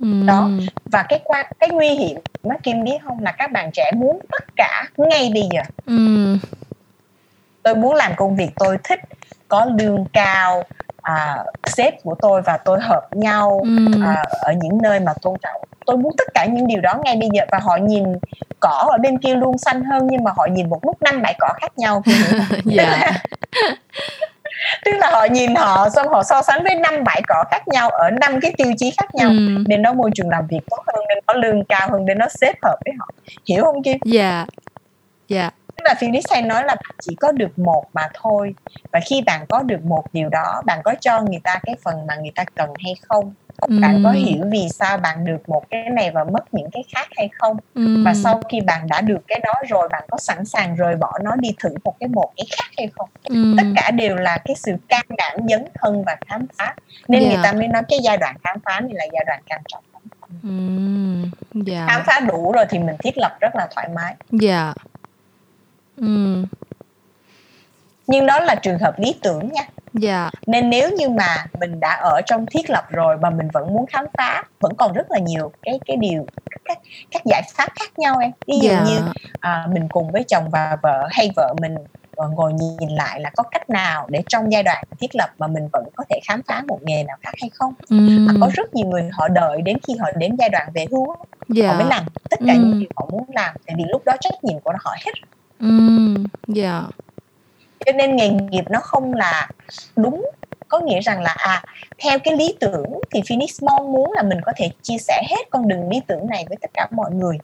ừ. 0.00 0.22
đó 0.26 0.50
và 0.86 1.04
cái 1.08 1.20
quan 1.24 1.46
cái 1.58 1.70
nguy 1.70 1.88
hiểm 1.88 2.18
mà 2.42 2.54
kim 2.62 2.84
biết 2.84 2.98
không 3.04 3.22
là 3.22 3.32
các 3.32 3.52
bạn 3.52 3.70
trẻ 3.72 3.90
muốn 3.96 4.20
tất 4.30 4.44
cả 4.56 4.84
ngay 4.96 5.30
bây 5.34 5.48
giờ 5.52 5.60
ừ. 5.86 6.36
tôi 7.62 7.74
muốn 7.74 7.94
làm 7.94 8.12
công 8.16 8.36
việc 8.36 8.50
tôi 8.58 8.78
thích 8.84 9.00
có 9.48 9.64
lương 9.64 10.06
cao 10.12 10.64
à, 11.02 11.44
sếp 11.66 12.02
của 12.02 12.14
tôi 12.22 12.42
và 12.42 12.56
tôi 12.56 12.80
hợp 12.80 13.16
nhau 13.16 13.60
ừ. 13.62 14.02
à, 14.04 14.24
ở 14.40 14.52
những 14.52 14.78
nơi 14.82 15.00
mà 15.00 15.12
tôn 15.22 15.38
trọng. 15.42 15.62
Tôi 15.86 15.96
muốn 15.96 16.12
tất 16.18 16.24
cả 16.34 16.46
những 16.46 16.66
điều 16.66 16.80
đó 16.80 16.94
ngay 17.04 17.16
bây 17.16 17.28
giờ 17.32 17.44
và 17.50 17.58
họ 17.58 17.76
nhìn 17.76 18.04
cỏ 18.60 18.88
ở 18.92 18.98
bên 18.98 19.18
kia 19.18 19.34
luôn 19.34 19.58
xanh 19.58 19.84
hơn 19.84 20.06
nhưng 20.10 20.24
mà 20.24 20.30
họ 20.36 20.46
nhìn 20.50 20.70
một 20.70 20.78
lúc 20.82 21.02
năm 21.02 21.22
bãi 21.22 21.34
cỏ 21.38 21.48
khác 21.60 21.78
nhau. 21.78 22.02
Dạ. 22.64 23.10
tức 24.84 24.92
là 24.92 25.10
họ 25.10 25.24
nhìn 25.24 25.54
họ 25.54 25.88
xong 25.88 26.08
họ 26.08 26.22
so 26.22 26.42
sánh 26.42 26.62
với 26.62 26.74
năm 26.74 27.04
bãi 27.04 27.22
cỏ 27.28 27.44
khác 27.50 27.68
nhau 27.68 27.90
ở 27.90 28.10
năm 28.10 28.40
cái 28.40 28.52
tiêu 28.56 28.72
chí 28.78 28.90
khác 28.98 29.14
nhau. 29.14 29.28
Ừ. 29.28 29.64
nên 29.66 29.82
nó 29.82 29.92
môi 29.92 30.10
trường 30.14 30.28
làm 30.28 30.46
việc 30.46 30.60
tốt 30.70 30.82
hơn 30.86 31.04
nên 31.08 31.18
nó 31.26 31.34
lương 31.34 31.64
cao 31.64 31.88
hơn 31.90 32.04
nên 32.04 32.18
nó 32.18 32.26
xếp 32.40 32.54
hợp 32.62 32.76
với 32.84 32.94
họ. 32.98 33.08
Hiểu 33.48 33.64
không 33.64 33.82
kim? 33.82 33.98
Dạ. 34.04 34.46
Dạ 35.28 35.50
tức 35.82 35.88
là 35.88 35.94
Phoenix 36.00 36.24
hay 36.30 36.42
nói 36.42 36.64
là 36.64 36.76
chỉ 37.02 37.14
có 37.20 37.32
được 37.32 37.58
một 37.58 37.84
mà 37.92 38.08
thôi 38.14 38.54
và 38.92 39.00
khi 39.00 39.22
bạn 39.26 39.46
có 39.48 39.62
được 39.62 39.84
một 39.84 40.04
điều 40.12 40.28
đó 40.28 40.62
bạn 40.66 40.80
có 40.84 40.94
cho 41.00 41.20
người 41.20 41.40
ta 41.44 41.60
cái 41.62 41.76
phần 41.84 42.06
mà 42.06 42.16
người 42.16 42.32
ta 42.34 42.44
cần 42.54 42.70
hay 42.84 42.94
không 43.08 43.34
bạn 43.68 44.00
có 44.04 44.10
hiểu 44.10 44.44
vì 44.50 44.68
sao 44.68 44.96
bạn 44.96 45.24
được 45.24 45.48
một 45.48 45.70
cái 45.70 45.84
này 45.92 46.10
và 46.10 46.24
mất 46.24 46.54
những 46.54 46.70
cái 46.72 46.84
khác 46.94 47.08
hay 47.16 47.28
không 47.38 47.56
ừ. 47.74 48.02
và 48.04 48.14
sau 48.14 48.42
khi 48.48 48.60
bạn 48.60 48.86
đã 48.88 49.00
được 49.00 49.18
cái 49.28 49.40
đó 49.44 49.54
rồi 49.68 49.88
bạn 49.88 50.04
có 50.10 50.18
sẵn 50.18 50.44
sàng 50.44 50.74
rời 50.74 50.96
bỏ 50.96 51.18
nó 51.22 51.36
đi 51.36 51.54
thử 51.58 51.70
một 51.84 51.94
cái 52.00 52.08
một 52.08 52.32
cái 52.36 52.46
khác 52.56 52.70
hay 52.76 52.88
không 52.96 53.08
ừ. 53.24 53.54
tất 53.56 53.64
cả 53.76 53.90
đều 53.90 54.16
là 54.16 54.38
cái 54.44 54.56
sự 54.56 54.72
can 54.88 55.04
đảm 55.16 55.38
dấn 55.48 55.64
thân 55.74 56.04
và 56.04 56.16
khám 56.26 56.46
phá 56.58 56.74
nên 57.08 57.22
yeah. 57.22 57.34
người 57.34 57.44
ta 57.44 57.52
mới 57.52 57.68
nói 57.68 57.82
cái 57.88 57.98
giai 58.02 58.16
đoạn 58.16 58.36
khám 58.44 58.56
phá 58.64 58.80
này 58.80 58.92
là 58.92 59.04
giai 59.12 59.24
đoạn 59.26 59.42
quan 59.48 59.60
trọng 59.68 59.84
ừ. 60.42 60.50
yeah. 61.72 61.88
khám 61.88 62.02
phá 62.06 62.20
đủ 62.20 62.52
rồi 62.52 62.64
thì 62.70 62.78
mình 62.78 62.96
thiết 62.98 63.18
lập 63.18 63.36
rất 63.40 63.56
là 63.56 63.68
thoải 63.74 63.88
mái 63.94 64.14
dạ 64.30 64.64
yeah. 64.64 64.76
Ừ. 66.02 66.44
nhưng 68.06 68.26
đó 68.26 68.40
là 68.40 68.54
trường 68.54 68.78
hợp 68.78 68.94
lý 68.98 69.14
tưởng 69.22 69.48
nha 69.52 69.68
Dạ. 69.94 70.30
Nên 70.46 70.70
nếu 70.70 70.90
như 70.90 71.08
mà 71.08 71.46
mình 71.60 71.80
đã 71.80 71.94
ở 71.94 72.20
trong 72.26 72.46
thiết 72.46 72.70
lập 72.70 72.84
rồi 72.90 73.18
mà 73.18 73.30
mình 73.30 73.48
vẫn 73.52 73.74
muốn 73.74 73.86
khám 73.86 74.04
phá, 74.18 74.44
vẫn 74.60 74.74
còn 74.76 74.92
rất 74.92 75.10
là 75.10 75.18
nhiều 75.18 75.52
cái 75.62 75.80
cái 75.86 75.96
điều 75.96 76.26
các 76.64 76.78
các 77.10 77.22
giải 77.24 77.42
pháp 77.54 77.68
khác 77.80 77.98
nhau 77.98 78.18
em. 78.18 78.30
Ví 78.46 78.58
dụ 78.62 78.70
dạ. 78.70 78.84
như 78.86 78.98
à, 79.40 79.66
mình 79.72 79.88
cùng 79.88 80.12
với 80.12 80.24
chồng 80.28 80.50
và 80.50 80.76
vợ 80.82 81.08
hay 81.10 81.30
vợ 81.36 81.54
mình 81.60 81.74
ờ, 82.16 82.28
ngồi 82.28 82.52
nhìn 82.52 82.90
lại 82.90 83.20
là 83.20 83.30
có 83.36 83.42
cách 83.42 83.70
nào 83.70 84.06
để 84.10 84.22
trong 84.28 84.52
giai 84.52 84.62
đoạn 84.62 84.84
thiết 85.00 85.16
lập 85.16 85.30
mà 85.38 85.46
mình 85.46 85.68
vẫn 85.72 85.84
có 85.96 86.04
thể 86.10 86.20
khám 86.24 86.42
phá 86.48 86.62
một 86.68 86.78
nghề 86.82 87.04
nào 87.04 87.16
khác 87.22 87.34
hay 87.40 87.50
không 87.54 87.74
mm. 87.88 88.28
à, 88.28 88.32
có 88.40 88.50
rất 88.54 88.74
nhiều 88.74 88.86
người 88.86 89.08
họ 89.12 89.28
đợi 89.28 89.62
đến 89.62 89.76
khi 89.86 89.94
họ 90.00 90.06
đến 90.16 90.36
giai 90.38 90.48
đoạn 90.48 90.68
về 90.74 90.86
hưu 90.90 91.16
yeah. 91.56 91.70
họ 91.70 91.78
mới 91.78 91.88
làm 91.88 92.04
tất 92.30 92.40
cả 92.46 92.54
mm. 92.54 92.60
những 92.60 92.80
điều 92.80 92.88
họ 92.96 93.08
muốn 93.10 93.24
làm 93.28 93.56
tại 93.66 93.74
vì 93.78 93.84
lúc 93.88 94.04
đó 94.04 94.12
trách 94.20 94.44
nhiệm 94.44 94.60
của 94.60 94.72
họ 94.84 94.96
hết 95.06 95.12
mm. 95.62 96.24
yeah 96.56 96.84
cho 97.86 97.92
nên 97.92 98.16
nghề 98.16 98.28
nghiệp 98.28 98.64
nó 98.70 98.80
không 98.80 99.14
là 99.14 99.48
đúng 99.96 100.30
có 100.68 100.80
nghĩa 100.80 101.00
rằng 101.00 101.22
là 101.22 101.34
à 101.38 101.62
theo 101.98 102.18
cái 102.18 102.36
lý 102.36 102.56
tưởng 102.60 103.00
thì 103.10 103.22
Phoenix 103.28 103.62
mong 103.62 103.92
muốn 103.92 104.12
là 104.12 104.22
mình 104.22 104.38
có 104.46 104.52
thể 104.56 104.70
chia 104.82 104.98
sẻ 104.98 105.22
hết 105.30 105.50
con 105.50 105.68
đường 105.68 105.88
lý 105.88 106.00
tưởng 106.06 106.26
này 106.26 106.44
với 106.48 106.56
tất 106.60 106.70
cả 106.74 106.88
mọi 106.90 107.10
người 107.10 107.38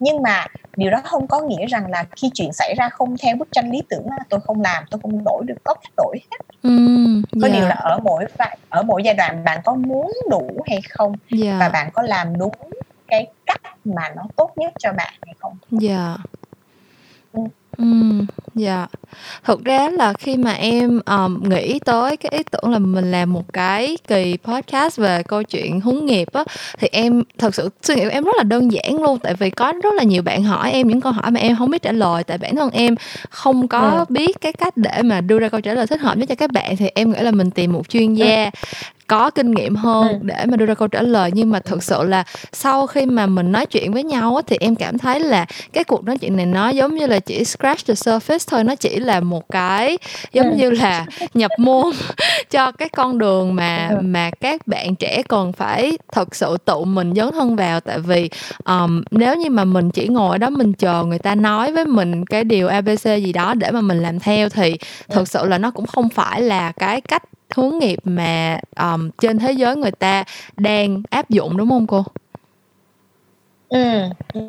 nhưng 0.00 0.22
mà 0.22 0.46
điều 0.76 0.90
đó 0.90 1.00
không 1.04 1.26
có 1.26 1.40
nghĩa 1.40 1.66
rằng 1.66 1.90
là 1.90 2.04
khi 2.16 2.30
chuyện 2.34 2.52
xảy 2.52 2.74
ra 2.74 2.88
không 2.88 3.16
theo 3.22 3.36
bức 3.36 3.48
tranh 3.52 3.70
lý 3.70 3.82
tưởng 3.88 4.06
là 4.10 4.18
tôi 4.28 4.40
không 4.40 4.62
làm 4.62 4.84
tôi 4.90 5.00
không 5.02 5.24
đổi 5.24 5.44
được 5.46 5.56
có 5.64 5.74
cách 5.74 5.92
đổi 5.96 6.16
hết 6.30 6.68
mm, 6.68 7.14
yeah. 7.14 7.42
có 7.42 7.48
điều 7.48 7.68
là 7.68 7.74
ở 7.74 7.98
mỗi 7.98 8.24
ở 8.68 8.82
mỗi 8.82 9.02
giai 9.02 9.14
đoạn 9.14 9.44
bạn 9.44 9.60
có 9.64 9.74
muốn 9.74 10.12
đủ 10.30 10.62
hay 10.66 10.80
không 10.90 11.12
yeah. 11.42 11.60
và 11.60 11.68
bạn 11.68 11.90
có 11.94 12.02
làm 12.02 12.38
đúng 12.38 12.54
cái 13.08 13.26
cách 13.46 13.60
mà 13.84 14.02
nó 14.16 14.22
tốt 14.36 14.52
nhất 14.56 14.72
cho 14.78 14.92
bạn 14.92 15.12
hay 15.26 15.34
không 15.38 15.56
dạ 15.70 16.06
yeah. 16.06 16.20
Ừ. 17.78 17.84
Dạ. 18.54 18.86
Thực 19.44 19.64
ra 19.64 19.88
là 19.90 20.12
khi 20.12 20.36
mà 20.36 20.52
em, 20.52 21.00
ờm, 21.04 21.42
nghĩ 21.48 21.78
tới 21.78 22.16
cái 22.16 22.30
ý 22.38 22.42
tưởng 22.50 22.70
là 22.70 22.78
mình 22.78 23.10
làm 23.10 23.32
một 23.32 23.52
cái 23.52 23.98
kỳ 24.08 24.36
podcast 24.44 24.98
về 24.98 25.22
câu 25.22 25.42
chuyện 25.42 25.80
hướng 25.80 26.06
nghiệp 26.06 26.28
á, 26.32 26.44
thì 26.78 26.88
em 26.92 27.22
thật 27.38 27.54
sự 27.54 27.68
suy 27.82 27.94
nghĩ 27.94 28.02
của 28.04 28.10
em 28.10 28.24
rất 28.24 28.32
là 28.36 28.42
đơn 28.42 28.72
giản 28.72 29.02
luôn, 29.02 29.18
tại 29.18 29.34
vì 29.34 29.50
có 29.50 29.72
rất 29.82 29.94
là 29.94 30.02
nhiều 30.02 30.22
bạn 30.22 30.42
hỏi 30.42 30.72
em 30.72 30.88
những 30.88 31.00
câu 31.00 31.12
hỏi 31.12 31.30
mà 31.30 31.40
em 31.40 31.54
hông 31.56 31.70
biết 31.70 31.82
trả 31.82 31.92
lời, 31.92 32.24
tại 32.24 32.38
bản 32.38 32.56
thân 32.56 32.70
em 32.70 32.94
không 33.30 33.68
có 33.68 33.80
Ừm. 33.80 34.04
biết 34.08 34.40
cái 34.40 34.52
cách 34.52 34.76
để 34.76 35.02
mà 35.04 35.20
đưa 35.20 35.38
ra 35.38 35.48
câu 35.48 35.60
trả 35.60 35.72
lời 35.74 35.86
thích 35.86 36.00
hợp 36.00 36.16
nhất 36.18 36.28
cho 36.28 36.34
các 36.34 36.52
bạn, 36.52 36.76
thì 36.76 36.86
em 36.94 37.10
nghĩ 37.12 37.18
là 37.20 37.30
mình 37.30 37.50
tìm 37.50 37.72
một 37.72 37.88
chuyên 37.88 38.14
gia 38.14 38.50
có 39.06 39.30
kinh 39.30 39.50
nghiệm 39.50 39.76
hơn 39.76 40.08
ừ. 40.08 40.18
để 40.22 40.46
mà 40.46 40.56
đưa 40.56 40.66
ra 40.66 40.74
câu 40.74 40.88
trả 40.88 41.02
lời 41.02 41.30
nhưng 41.34 41.50
mà 41.50 41.60
thực 41.60 41.82
sự 41.82 42.02
là 42.02 42.24
sau 42.52 42.86
khi 42.86 43.06
mà 43.06 43.26
mình 43.26 43.52
nói 43.52 43.66
chuyện 43.66 43.92
với 43.92 44.04
nhau 44.04 44.36
á, 44.36 44.42
thì 44.46 44.56
em 44.60 44.74
cảm 44.74 44.98
thấy 44.98 45.20
là 45.20 45.46
cái 45.72 45.84
cuộc 45.84 46.04
nói 46.04 46.18
chuyện 46.18 46.36
này 46.36 46.46
nó 46.46 46.68
giống 46.68 46.94
như 46.94 47.06
là 47.06 47.18
chỉ 47.18 47.44
scratch 47.44 47.86
the 47.86 47.94
surface 47.94 48.46
thôi 48.50 48.64
nó 48.64 48.74
chỉ 48.74 48.96
là 48.96 49.20
một 49.20 49.48
cái 49.48 49.98
giống 50.32 50.50
ừ. 50.50 50.56
như 50.56 50.70
là 50.70 51.06
nhập 51.34 51.50
môn 51.58 51.86
cho 52.50 52.72
cái 52.72 52.88
con 52.88 53.18
đường 53.18 53.54
mà 53.54 53.88
ừ. 53.90 53.96
mà 54.02 54.30
các 54.40 54.66
bạn 54.66 54.94
trẻ 54.94 55.22
cần 55.28 55.52
phải 55.52 55.98
thật 56.12 56.34
sự 56.34 56.56
tự 56.64 56.84
mình 56.84 57.14
dấn 57.16 57.30
thân 57.32 57.56
vào 57.56 57.80
tại 57.80 57.98
vì 57.98 58.30
um, 58.64 59.02
nếu 59.10 59.36
như 59.36 59.50
mà 59.50 59.64
mình 59.64 59.90
chỉ 59.90 60.08
ngồi 60.08 60.30
ở 60.30 60.38
đó 60.38 60.50
mình 60.50 60.72
chờ 60.72 61.04
người 61.04 61.18
ta 61.18 61.34
nói 61.34 61.72
với 61.72 61.84
mình 61.84 62.24
cái 62.24 62.44
điều 62.44 62.68
abc 62.68 63.04
gì 63.04 63.32
đó 63.32 63.54
để 63.54 63.70
mà 63.70 63.80
mình 63.80 64.02
làm 64.02 64.18
theo 64.18 64.48
thì 64.48 64.76
thực 65.08 65.28
sự 65.28 65.46
là 65.46 65.58
nó 65.58 65.70
cũng 65.70 65.86
không 65.86 66.08
phải 66.08 66.42
là 66.42 66.72
cái 66.72 67.00
cách 67.00 67.22
hướng 67.56 67.78
nghiệp 67.78 67.98
mà 68.04 68.58
um, 68.80 69.10
trên 69.18 69.38
thế 69.38 69.52
giới 69.52 69.76
người 69.76 69.90
ta 69.90 70.24
đang 70.56 71.02
áp 71.10 71.30
dụng 71.30 71.56
đúng 71.56 71.68
không 71.68 71.86
cô? 71.86 72.04
ừ 73.68 74.10
ừ 74.34 74.40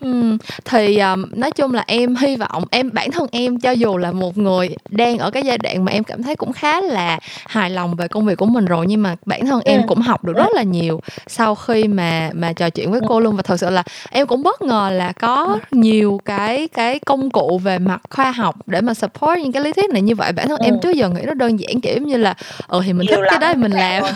Ừm. 0.00 0.38
thì, 0.64 0.96
ờm, 0.98 1.26
nói 1.36 1.50
chung 1.50 1.74
là 1.74 1.84
em 1.86 2.16
hy 2.16 2.36
vọng 2.36 2.64
em 2.70 2.90
bản 2.92 3.10
thân 3.10 3.26
em 3.32 3.60
cho 3.60 3.70
dù 3.70 3.96
là 3.96 4.12
một 4.12 4.38
người 4.38 4.76
đang 4.90 5.18
ở 5.18 5.30
cái 5.30 5.42
giai 5.42 5.58
đoạn 5.58 5.84
mà 5.84 5.92
em 5.92 6.04
cảm 6.04 6.22
thấy 6.22 6.36
cũng 6.36 6.52
khá 6.52 6.80
là 6.80 7.18
hài 7.46 7.70
lòng 7.70 7.94
về 7.96 8.08
công 8.08 8.26
việc 8.26 8.38
của 8.38 8.46
mình 8.46 8.64
rồi, 8.64 8.86
nhưng 8.86 9.02
mà 9.02 9.16
bản 9.26 9.46
thân 9.46 9.60
em 9.64 9.86
cũng 9.86 10.00
học 10.00 10.24
được 10.24 10.36
rất 10.36 10.48
là 10.54 10.62
nhiều 10.62 11.00
sau 11.26 11.54
khi 11.54 11.84
mà 11.88 12.30
mà 12.34 12.52
trò 12.52 12.70
chuyện 12.70 12.90
với 12.90 13.00
cô 13.08 13.20
luôn. 13.20 13.36
Và 13.36 13.42
thật 13.42 13.56
sự 13.56 13.70
là 13.70 13.82
em 14.10 14.26
cũng 14.26 14.42
bất 14.42 14.62
ngờ 14.62 14.90
là 14.92 15.12
có 15.12 15.58
nhiều 15.70 16.20
cái 16.24 16.68
cái 16.68 16.98
công 16.98 17.30
cụ 17.30 17.58
về 17.64 17.78
mặt 17.78 18.00
khoa 18.10 18.30
học 18.32 18.56
để 18.66 18.80
mà 18.80 18.94
support 18.94 19.38
những 19.42 19.52
cái 19.52 19.62
lý 19.62 19.72
thuyết 19.72 19.90
này 19.90 20.02
như 20.02 20.14
vậy. 20.14 20.32
Bản 20.32 20.48
thân 20.48 20.60
em 20.60 20.78
trước 20.82 20.90
giờ 20.90 21.08
nghĩ 21.08 21.20
nó 21.26 21.34
đơn 21.34 21.60
giản, 21.60 21.80
kiểu 21.80 21.98
như 22.02 22.16
là, 22.16 22.34
ừ, 22.68 22.80
thì 22.84 22.92
mình 22.92 23.06
thích 23.10 23.20
cái 23.30 23.38
đó 23.38 23.54
mình 23.56 23.72
làm. 23.72 24.02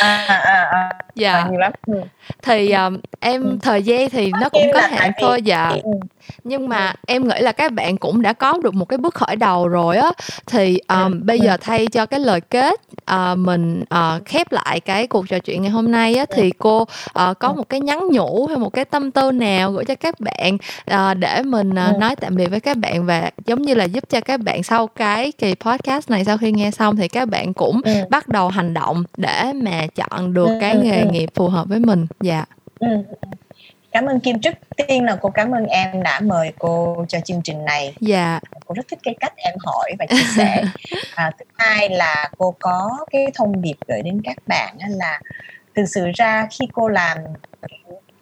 À, 0.00 0.24
à, 0.28 0.68
à, 0.72 0.90
Dạ. 1.14 1.46
nhiều 1.50 1.60
lắm. 1.60 1.72
Ừm. 1.86 1.96
Thì, 2.42 2.70
ờm, 2.70 2.98
em 3.20 3.58
thời 3.62 3.82
gian 3.82 4.01
thì 4.08 4.30
nó 4.40 4.48
cũng 4.48 4.62
có 4.74 4.80
hạn 4.80 5.12
thôi, 5.20 5.42
dạ. 5.42 5.72
Nhưng 6.44 6.68
mà 6.68 6.94
em 7.06 7.28
nghĩ 7.28 7.40
là 7.40 7.52
các 7.52 7.72
bạn 7.72 7.96
cũng 7.96 8.22
đã 8.22 8.32
có 8.32 8.58
được 8.62 8.74
một 8.74 8.84
cái 8.84 8.98
bước 8.98 9.14
khởi 9.14 9.36
đầu 9.36 9.68
rồi 9.68 9.96
á, 9.96 10.10
thì, 10.46 10.78
ờm, 10.86 11.26
bây 11.26 11.40
giờ 11.40 11.56
thay 11.60 11.86
cho 11.86 12.06
cái 12.06 12.20
lời 12.20 12.40
kết, 12.40 12.80
ờ, 13.04 13.34
mình, 13.34 13.84
ờ, 13.88 14.20
khép 14.24 14.52
lại 14.52 14.80
cái 14.80 15.06
cuộc 15.06 15.28
trò 15.28 15.38
chuyện 15.38 15.62
ngày 15.62 15.70
hôm 15.70 15.90
nay 15.90 16.14
á, 16.14 16.24
thì 16.34 16.50
cô, 16.50 16.84
ờ, 17.12 17.34
có 17.34 17.52
một 17.52 17.68
cái 17.68 17.80
nhắn 17.80 18.08
nhủ 18.10 18.46
hay 18.46 18.56
một 18.58 18.72
cái 18.72 18.84
tâm 18.84 19.10
tư 19.10 19.32
nào 19.32 19.72
gửi 19.72 19.84
cho 19.84 19.94
các 19.94 20.20
bạn, 20.20 20.58
ờ, 20.86 21.14
để 21.14 21.42
mình, 21.42 21.74
ờ, 21.74 21.92
nói 21.98 22.16
tạm 22.16 22.36
biệt 22.36 22.46
với 22.46 22.60
các 22.60 22.76
bạn 22.76 23.06
và 23.06 23.30
giống 23.46 23.62
như 23.62 23.74
là 23.74 23.84
giúp 23.84 24.04
cho 24.08 24.20
các 24.20 24.40
bạn 24.40 24.62
sau 24.62 24.86
cái 24.86 25.32
kỳ 25.32 25.54
podcast 25.54 26.10
này, 26.10 26.24
sau 26.24 26.38
khi 26.38 26.52
nghe 26.52 26.70
xong 26.70 26.96
thì 26.96 27.08
các 27.08 27.28
bạn 27.28 27.54
cũng 27.54 27.80
bắt 28.10 28.28
đầu 28.28 28.48
hành 28.48 28.74
động 28.74 29.04
để 29.16 29.52
mà 29.62 29.86
chọn 29.94 30.34
được 30.34 30.48
cái 30.60 30.76
nghề 30.76 31.04
nghiệp 31.04 31.28
phù 31.34 31.48
hợp 31.48 31.68
với 31.68 31.78
mình? 31.78 32.06
Dạ. 32.20 32.44
Ừm, 32.80 33.02
Cảm 33.92 34.06
ơn 34.06 34.20
Kim. 34.20 34.40
Trước 34.40 34.54
tiên 34.88 35.04
là 35.04 35.16
cô 35.20 35.30
cảm 35.30 35.50
ơn 35.50 35.66
em 35.66 36.02
đã 36.02 36.20
mời 36.20 36.52
cô 36.58 37.04
cho 37.08 37.20
chương 37.20 37.42
trình 37.42 37.64
này. 37.64 37.94
Dạ. 38.00 38.40
Cô 38.66 38.74
rất 38.74 38.82
thích 38.88 38.98
cái 39.02 39.14
cách 39.20 39.32
em 39.36 39.54
hỏi 39.64 39.92
và 39.98 40.06
chia 40.06 40.24
sẻ. 40.36 40.62
À, 41.14 41.30
thứ 41.38 41.44
hai 41.58 41.88
là 41.88 42.30
cô 42.38 42.54
có 42.60 42.98
cái 43.10 43.26
thông 43.34 43.62
điệp 43.62 43.76
gửi 43.88 44.02
đến 44.02 44.20
các 44.24 44.36
bạn 44.46 44.76
là 44.88 45.20
thực 45.76 45.84
sự 45.94 46.06
ra 46.14 46.46
khi 46.50 46.68
cô 46.72 46.88
làm 46.88 47.18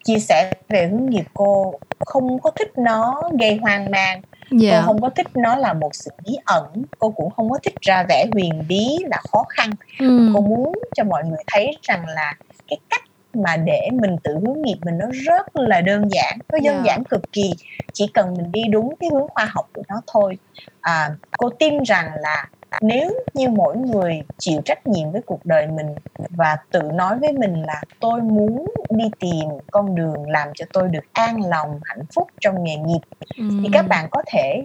chia 0.05 0.19
sẻ 0.19 0.53
về 0.69 0.87
hướng 0.87 1.11
nghiệp 1.11 1.25
cô 1.35 1.75
không 2.07 2.39
có 2.41 2.51
thích 2.51 2.73
nó 2.79 3.23
gây 3.41 3.57
hoang 3.63 3.91
mang 3.91 4.23
Dạ. 4.53 4.71
cô 4.81 4.87
không 4.87 5.01
có 5.01 5.11
thích 5.17 5.27
nó 5.35 5.57
là 5.57 5.73
một 5.73 5.95
sự 5.95 6.11
bí 6.27 6.37
ẩn 6.45 6.85
cô 6.99 7.11
cũng 7.11 7.31
không 7.31 7.51
có 7.51 7.59
thích 7.63 7.75
ra 7.81 8.05
vẻ 8.09 8.27
huyền 8.33 8.65
bí 8.69 8.99
là 9.11 9.17
khó 9.33 9.45
khăn 9.49 9.71
Ừm. 9.99 10.33
cô 10.35 10.41
muốn 10.41 10.79
cho 10.95 11.05
mọi 11.05 11.25
người 11.25 11.39
thấy 11.53 11.77
rằng 11.83 12.07
là 12.09 12.35
cái 12.69 12.79
cách 12.91 13.03
mà 13.35 13.57
để 13.57 13.89
mình 13.93 14.17
tự 14.25 14.35
hướng 14.47 14.63
nghiệp 14.63 14.77
mình 14.85 14.99
nó 14.99 15.07
rất 15.13 15.57
là 15.57 15.81
đơn 15.81 16.09
giản 16.11 16.39
nó 16.53 16.59
đơn 16.65 16.75
Dạ. 16.77 16.83
giản 16.87 17.05
cực 17.05 17.33
kỳ. 17.33 17.53
Chỉ 17.93 18.11
cần 18.15 18.35
mình 18.35 18.53
đi 18.53 18.63
đúng 18.71 18.95
cái 19.01 19.11
hướng 19.13 19.29
khoa 19.29 19.45
học 19.51 19.69
của 19.75 19.83
nó 19.89 20.03
thôi. 20.07 20.39
À, 20.81 21.11
cô 21.39 21.51
tin 21.51 21.83
rằng 21.83 22.11
là 22.21 22.49
nếu 22.83 23.13
như 23.35 23.49
mỗi 23.49 23.77
người 23.77 24.23
chịu 24.39 24.61
trách 24.65 24.87
nhiệm 24.87 25.11
với 25.13 25.23
cuộc 25.27 25.47
đời 25.47 25.67
mình 25.67 25.87
và 26.31 26.57
tự 26.71 26.83
nói 26.83 27.19
với 27.19 27.33
mình 27.33 27.63
là 27.67 27.83
tôi 28.01 28.21
muốn 28.23 28.67
đi 28.91 29.05
tìm 29.21 29.49
con 29.71 29.95
đường 29.95 30.31
làm 30.31 30.49
cho 30.55 30.67
tôi 30.73 30.89
được 30.89 31.05
an 31.13 31.47
lòng 31.49 31.81
hạnh 31.85 32.03
phúc 32.15 32.29
trong 32.41 32.65
nghề 32.65 32.77
nghiệp 32.77 33.01
thì 33.39 33.69
các 33.73 33.89
bạn 33.89 34.09
có 34.11 34.23
thể 34.27 34.63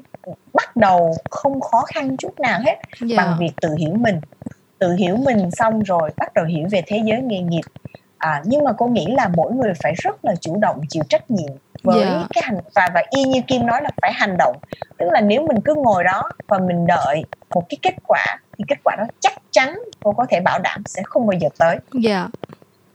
bắt 0.53 0.75
đầu 0.75 1.13
không 1.29 1.61
khó 1.61 1.85
khăn 1.93 2.17
chút 2.17 2.39
nào 2.39 2.59
hết 2.65 2.75
Dạ. 3.01 3.17
bằng 3.17 3.37
việc 3.39 3.51
tự 3.61 3.75
hiểu 3.75 3.93
mình. 3.93 4.19
Tự 4.79 4.93
hiểu 4.93 5.15
mình 5.17 5.51
xong 5.51 5.79
rồi 5.83 6.09
bắt 6.17 6.33
đầu 6.33 6.45
hiểu 6.45 6.67
về 6.71 6.83
thế 6.87 7.01
giới 7.05 7.21
nghề 7.21 7.39
nghiệp 7.39 7.61
à, 8.25 8.41
nhưng 8.45 8.63
mà 8.63 8.71
cô 8.77 8.87
nghĩ 8.87 9.05
là 9.09 9.29
mỗi 9.35 9.51
người 9.53 9.73
phải 9.83 9.93
rất 9.97 10.25
là 10.25 10.35
chủ 10.35 10.57
động 10.59 10.81
chịu 10.89 11.03
trách 11.09 11.31
nhiệm 11.31 11.51
với 11.83 11.99
Dạ. 11.99 12.27
cái 12.33 12.43
hành 12.45 12.57
và 12.75 12.89
và 12.93 13.01
y 13.09 13.23
như 13.23 13.41
kim 13.47 13.65
nói 13.65 13.81
là 13.81 13.89
phải 14.01 14.13
hành 14.13 14.37
động 14.37 14.55
tức 14.97 15.05
là 15.11 15.21
nếu 15.21 15.41
mình 15.47 15.61
cứ 15.61 15.75
ngồi 15.75 16.03
đó 16.03 16.29
và 16.47 16.57
mình 16.59 16.87
đợi 16.87 17.23
một 17.55 17.63
cái 17.69 17.77
kết 17.81 17.95
quả 18.07 18.25
thì 18.57 18.63
kết 18.67 18.75
quả 18.83 18.95
đó 18.97 19.03
chắc 19.19 19.33
chắn 19.51 19.79
cô 20.03 20.11
có 20.11 20.25
thể 20.29 20.39
bảo 20.39 20.59
đảm 20.59 20.83
sẽ 20.85 21.01
không 21.05 21.27
bao 21.27 21.37
giờ 21.39 21.49
tới 21.59 21.77
Dạ. 22.03 22.27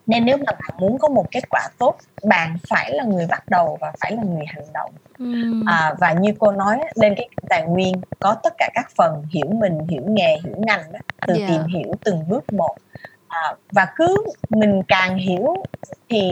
nên 0.06 0.24
nếu 0.24 0.36
mà 0.36 0.52
bạn 0.52 0.70
muốn 0.80 0.98
có 0.98 1.08
một 1.08 1.26
kết 1.30 1.44
quả 1.50 1.68
tốt 1.78 1.96
bạn 2.24 2.56
phải 2.68 2.92
là 2.94 3.04
người 3.04 3.26
bắt 3.26 3.48
đầu 3.48 3.78
và 3.80 3.92
phải 4.00 4.12
là 4.12 4.22
người 4.22 4.44
hành 4.46 4.64
động 4.74 4.90
Ừm. 5.18 5.64
à, 5.68 5.94
và 5.98 6.12
như 6.12 6.34
cô 6.38 6.52
nói 6.52 6.78
lên 6.94 7.14
cái 7.16 7.28
tài 7.48 7.62
nguyên 7.62 8.00
có 8.20 8.36
tất 8.42 8.52
cả 8.58 8.68
các 8.74 8.86
phần 8.96 9.24
hiểu 9.30 9.46
mình 9.52 9.78
hiểu 9.88 10.02
nghề 10.06 10.36
hiểu 10.44 10.54
ngành 10.56 10.92
đó, 10.92 10.98
từ 11.26 11.34
Dạ. 11.34 11.46
tìm 11.48 11.62
hiểu 11.64 11.92
từng 12.04 12.28
bước 12.28 12.52
một 12.52 12.76
à, 13.30 13.54
và 13.72 13.86
cứ 13.96 14.16
mình 14.48 14.82
càng 14.88 15.16
hiểu 15.16 15.54
thì 16.08 16.30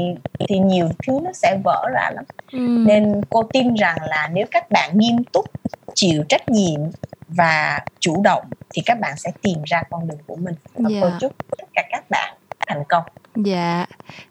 thì 0.49 0.59
nhiều 0.59 0.88
thứ 1.07 1.18
nó 1.24 1.32
sẽ 1.32 1.59
vỡ 1.64 1.88
ra 1.94 2.11
lắm 2.14 2.24
Ừm. 2.53 2.86
nên 2.86 3.20
cô 3.30 3.42
tin 3.53 3.74
rằng 3.74 3.96
là 4.03 4.28
nếu 4.32 4.46
các 4.51 4.70
bạn 4.70 4.90
nghiêm 4.99 5.24
túc 5.32 5.46
chịu 5.94 6.24
trách 6.28 6.49
nhiệm 6.49 6.80
và 7.28 7.80
chủ 8.01 8.22
động 8.22 8.44
thì 8.74 8.82
các 8.86 9.01
bạn 9.01 9.16
sẽ 9.16 9.30
tìm 9.42 9.59
ra 9.64 9.82
con 9.90 10.09
đường 10.09 10.18
của 10.26 10.36
mình 10.36 10.55
và 10.74 10.90
cô 11.01 11.11
Dạ. 11.11 11.16
chúc 11.20 11.32
tất 11.59 11.64
cả 11.74 11.82
các 11.90 12.05
bạn 12.11 12.34
thành 12.68 12.82
công 12.88 13.02
Dạ, 13.44 13.86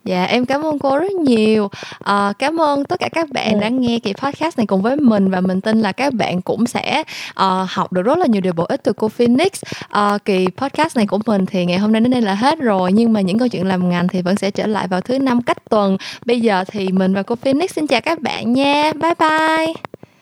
dạ 0.05 0.25
em 0.25 0.45
cảm 0.45 0.61
ơn 0.65 0.79
cô 0.79 0.97
rất 0.97 1.11
nhiều. 1.11 1.69
Ờ, 1.99 2.33
cảm 2.39 2.61
ơn 2.61 2.85
tất 2.85 2.99
cả 2.99 3.09
các 3.11 3.29
bạn 3.33 3.51
Ừm. 3.51 3.59
đã 3.59 3.69
nghe 3.69 3.99
kỳ 3.99 4.13
podcast 4.13 4.57
này 4.57 4.67
cùng 4.67 4.81
với 4.81 4.95
mình 4.95 5.29
và 5.31 5.41
mình 5.41 5.61
tin 5.61 5.81
là 5.81 5.91
các 5.91 6.13
bạn 6.13 6.41
cũng 6.41 6.65
sẽ, 6.67 7.03
ờ, 7.33 7.65
học 7.69 7.93
được 7.93 8.01
rất 8.01 8.17
là 8.17 8.25
nhiều 8.25 8.41
điều 8.41 8.53
bổ 8.53 8.63
ích 8.63 8.83
từ 8.83 8.93
cô 8.93 9.09
Phoenix. 9.09 9.63
Ờ, 9.89 10.17
kỳ 10.25 10.47
podcast 10.57 10.97
này 10.97 11.07
của 11.07 11.19
mình 11.25 11.45
thì 11.45 11.65
ngày 11.65 11.77
hôm 11.77 11.91
nay 11.91 12.01
đến 12.01 12.11
đây 12.11 12.21
là 12.21 12.33
hết 12.33 12.59
rồi, 12.59 12.91
nhưng 12.93 13.13
mà 13.13 13.21
những 13.21 13.39
câu 13.39 13.47
chuyện 13.47 13.67
làm 13.67 13.89
ngành 13.89 14.07
thì 14.07 14.21
vẫn 14.21 14.35
sẽ 14.35 14.51
trở 14.51 14.67
lại 14.67 14.87
vào 14.87 15.01
thứ 15.01 15.19
Năm 15.19 15.41
cách 15.41 15.57
tuần. 15.69 15.97
Bây 16.25 16.41
giờ 16.41 16.63
thì 16.67 16.91
mình 16.91 17.13
và 17.13 17.23
cô 17.23 17.35
Phoenix 17.35 17.71
xin 17.73 17.87
chào 17.87 18.01
các 18.01 18.21
bạn 18.21 18.53
nha. 18.53 18.93
Bye 19.01 19.13
bye. 19.19 19.73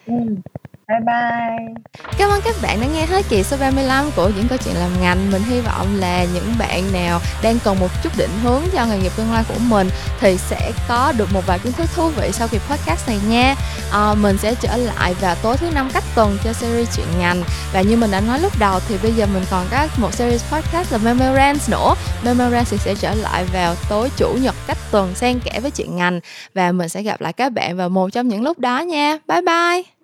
ừ 0.07 0.13
bye 0.87 0.99
bye 0.99 1.85
Cảm 2.17 2.29
ơn 2.29 2.41
các 2.45 2.55
bạn 2.61 2.81
đã 2.81 2.87
nghe 2.87 3.05
hết 3.05 3.25
kỳ 3.29 3.43
số 3.43 3.57
35 3.57 4.05
của 4.15 4.31
những 4.35 4.47
câu 4.47 4.57
chuyện 4.65 4.75
làm 4.75 5.01
ngành. 5.01 5.31
Mình 5.31 5.41
hy 5.41 5.61
vọng 5.61 5.87
là 5.99 6.25
những 6.33 6.53
bạn 6.59 6.93
nào 6.93 7.19
đang 7.43 7.59
cần 7.63 7.79
một 7.79 7.87
chút 8.03 8.09
định 8.17 8.29
hướng 8.43 8.61
cho 8.73 8.85
nghề 8.85 8.97
nghiệp 8.97 9.11
tương 9.17 9.33
lai 9.33 9.43
của 9.47 9.59
mình 9.59 9.89
thì 10.19 10.37
sẽ 10.37 10.71
có 10.87 11.13
được 11.17 11.33
một 11.33 11.41
vài 11.47 11.59
kiến 11.59 11.71
thức 11.71 11.89
thú 11.95 12.09
vị 12.09 12.31
sau 12.31 12.47
kỳ 12.47 12.57
podcast 12.69 13.07
này 13.07 13.19
nha. 13.27 13.55
À, 13.91 14.13
mình 14.13 14.37
sẽ 14.37 14.55
trở 14.55 14.77
lại 14.77 15.13
vào 15.13 15.35
tối 15.35 15.57
thứ 15.57 15.69
năm 15.73 15.89
cách 15.93 16.03
tuần 16.15 16.37
cho 16.43 16.53
series 16.53 16.97
chuyện 16.97 17.07
ngành 17.19 17.43
và 17.73 17.81
như 17.81 17.97
mình 17.97 18.11
đã 18.11 18.21
nói 18.21 18.39
lúc 18.39 18.51
đầu 18.59 18.79
thì 18.87 18.97
bây 19.03 19.13
giờ 19.13 19.25
mình 19.33 19.43
còn 19.51 19.65
có 19.71 19.87
một 19.97 20.13
series 20.13 20.53
podcast 20.53 20.91
là 20.91 20.97
Memorands 20.97 21.69
nữa. 21.69 21.95
Memorands 22.23 22.71
thì 22.71 22.77
sẽ 22.77 22.95
trở 22.95 23.15
lại 23.15 23.45
vào 23.53 23.75
tối 23.89 24.09
chủ 24.17 24.33
nhật 24.41 24.55
cách 24.67 24.77
tuần 24.91 25.15
xen 25.15 25.39
kẽ 25.39 25.59
với 25.59 25.71
chuyện 25.71 25.95
ngành 25.95 26.19
và 26.53 26.71
mình 26.71 26.89
sẽ 26.89 27.01
gặp 27.01 27.21
lại 27.21 27.33
các 27.33 27.53
bạn 27.53 27.77
vào 27.77 27.89
một 27.89 28.09
trong 28.09 28.27
những 28.27 28.43
lúc 28.43 28.59
đó 28.59 28.79
nha. 28.79 29.17
Bye 29.27 29.41
bye. 29.41 29.94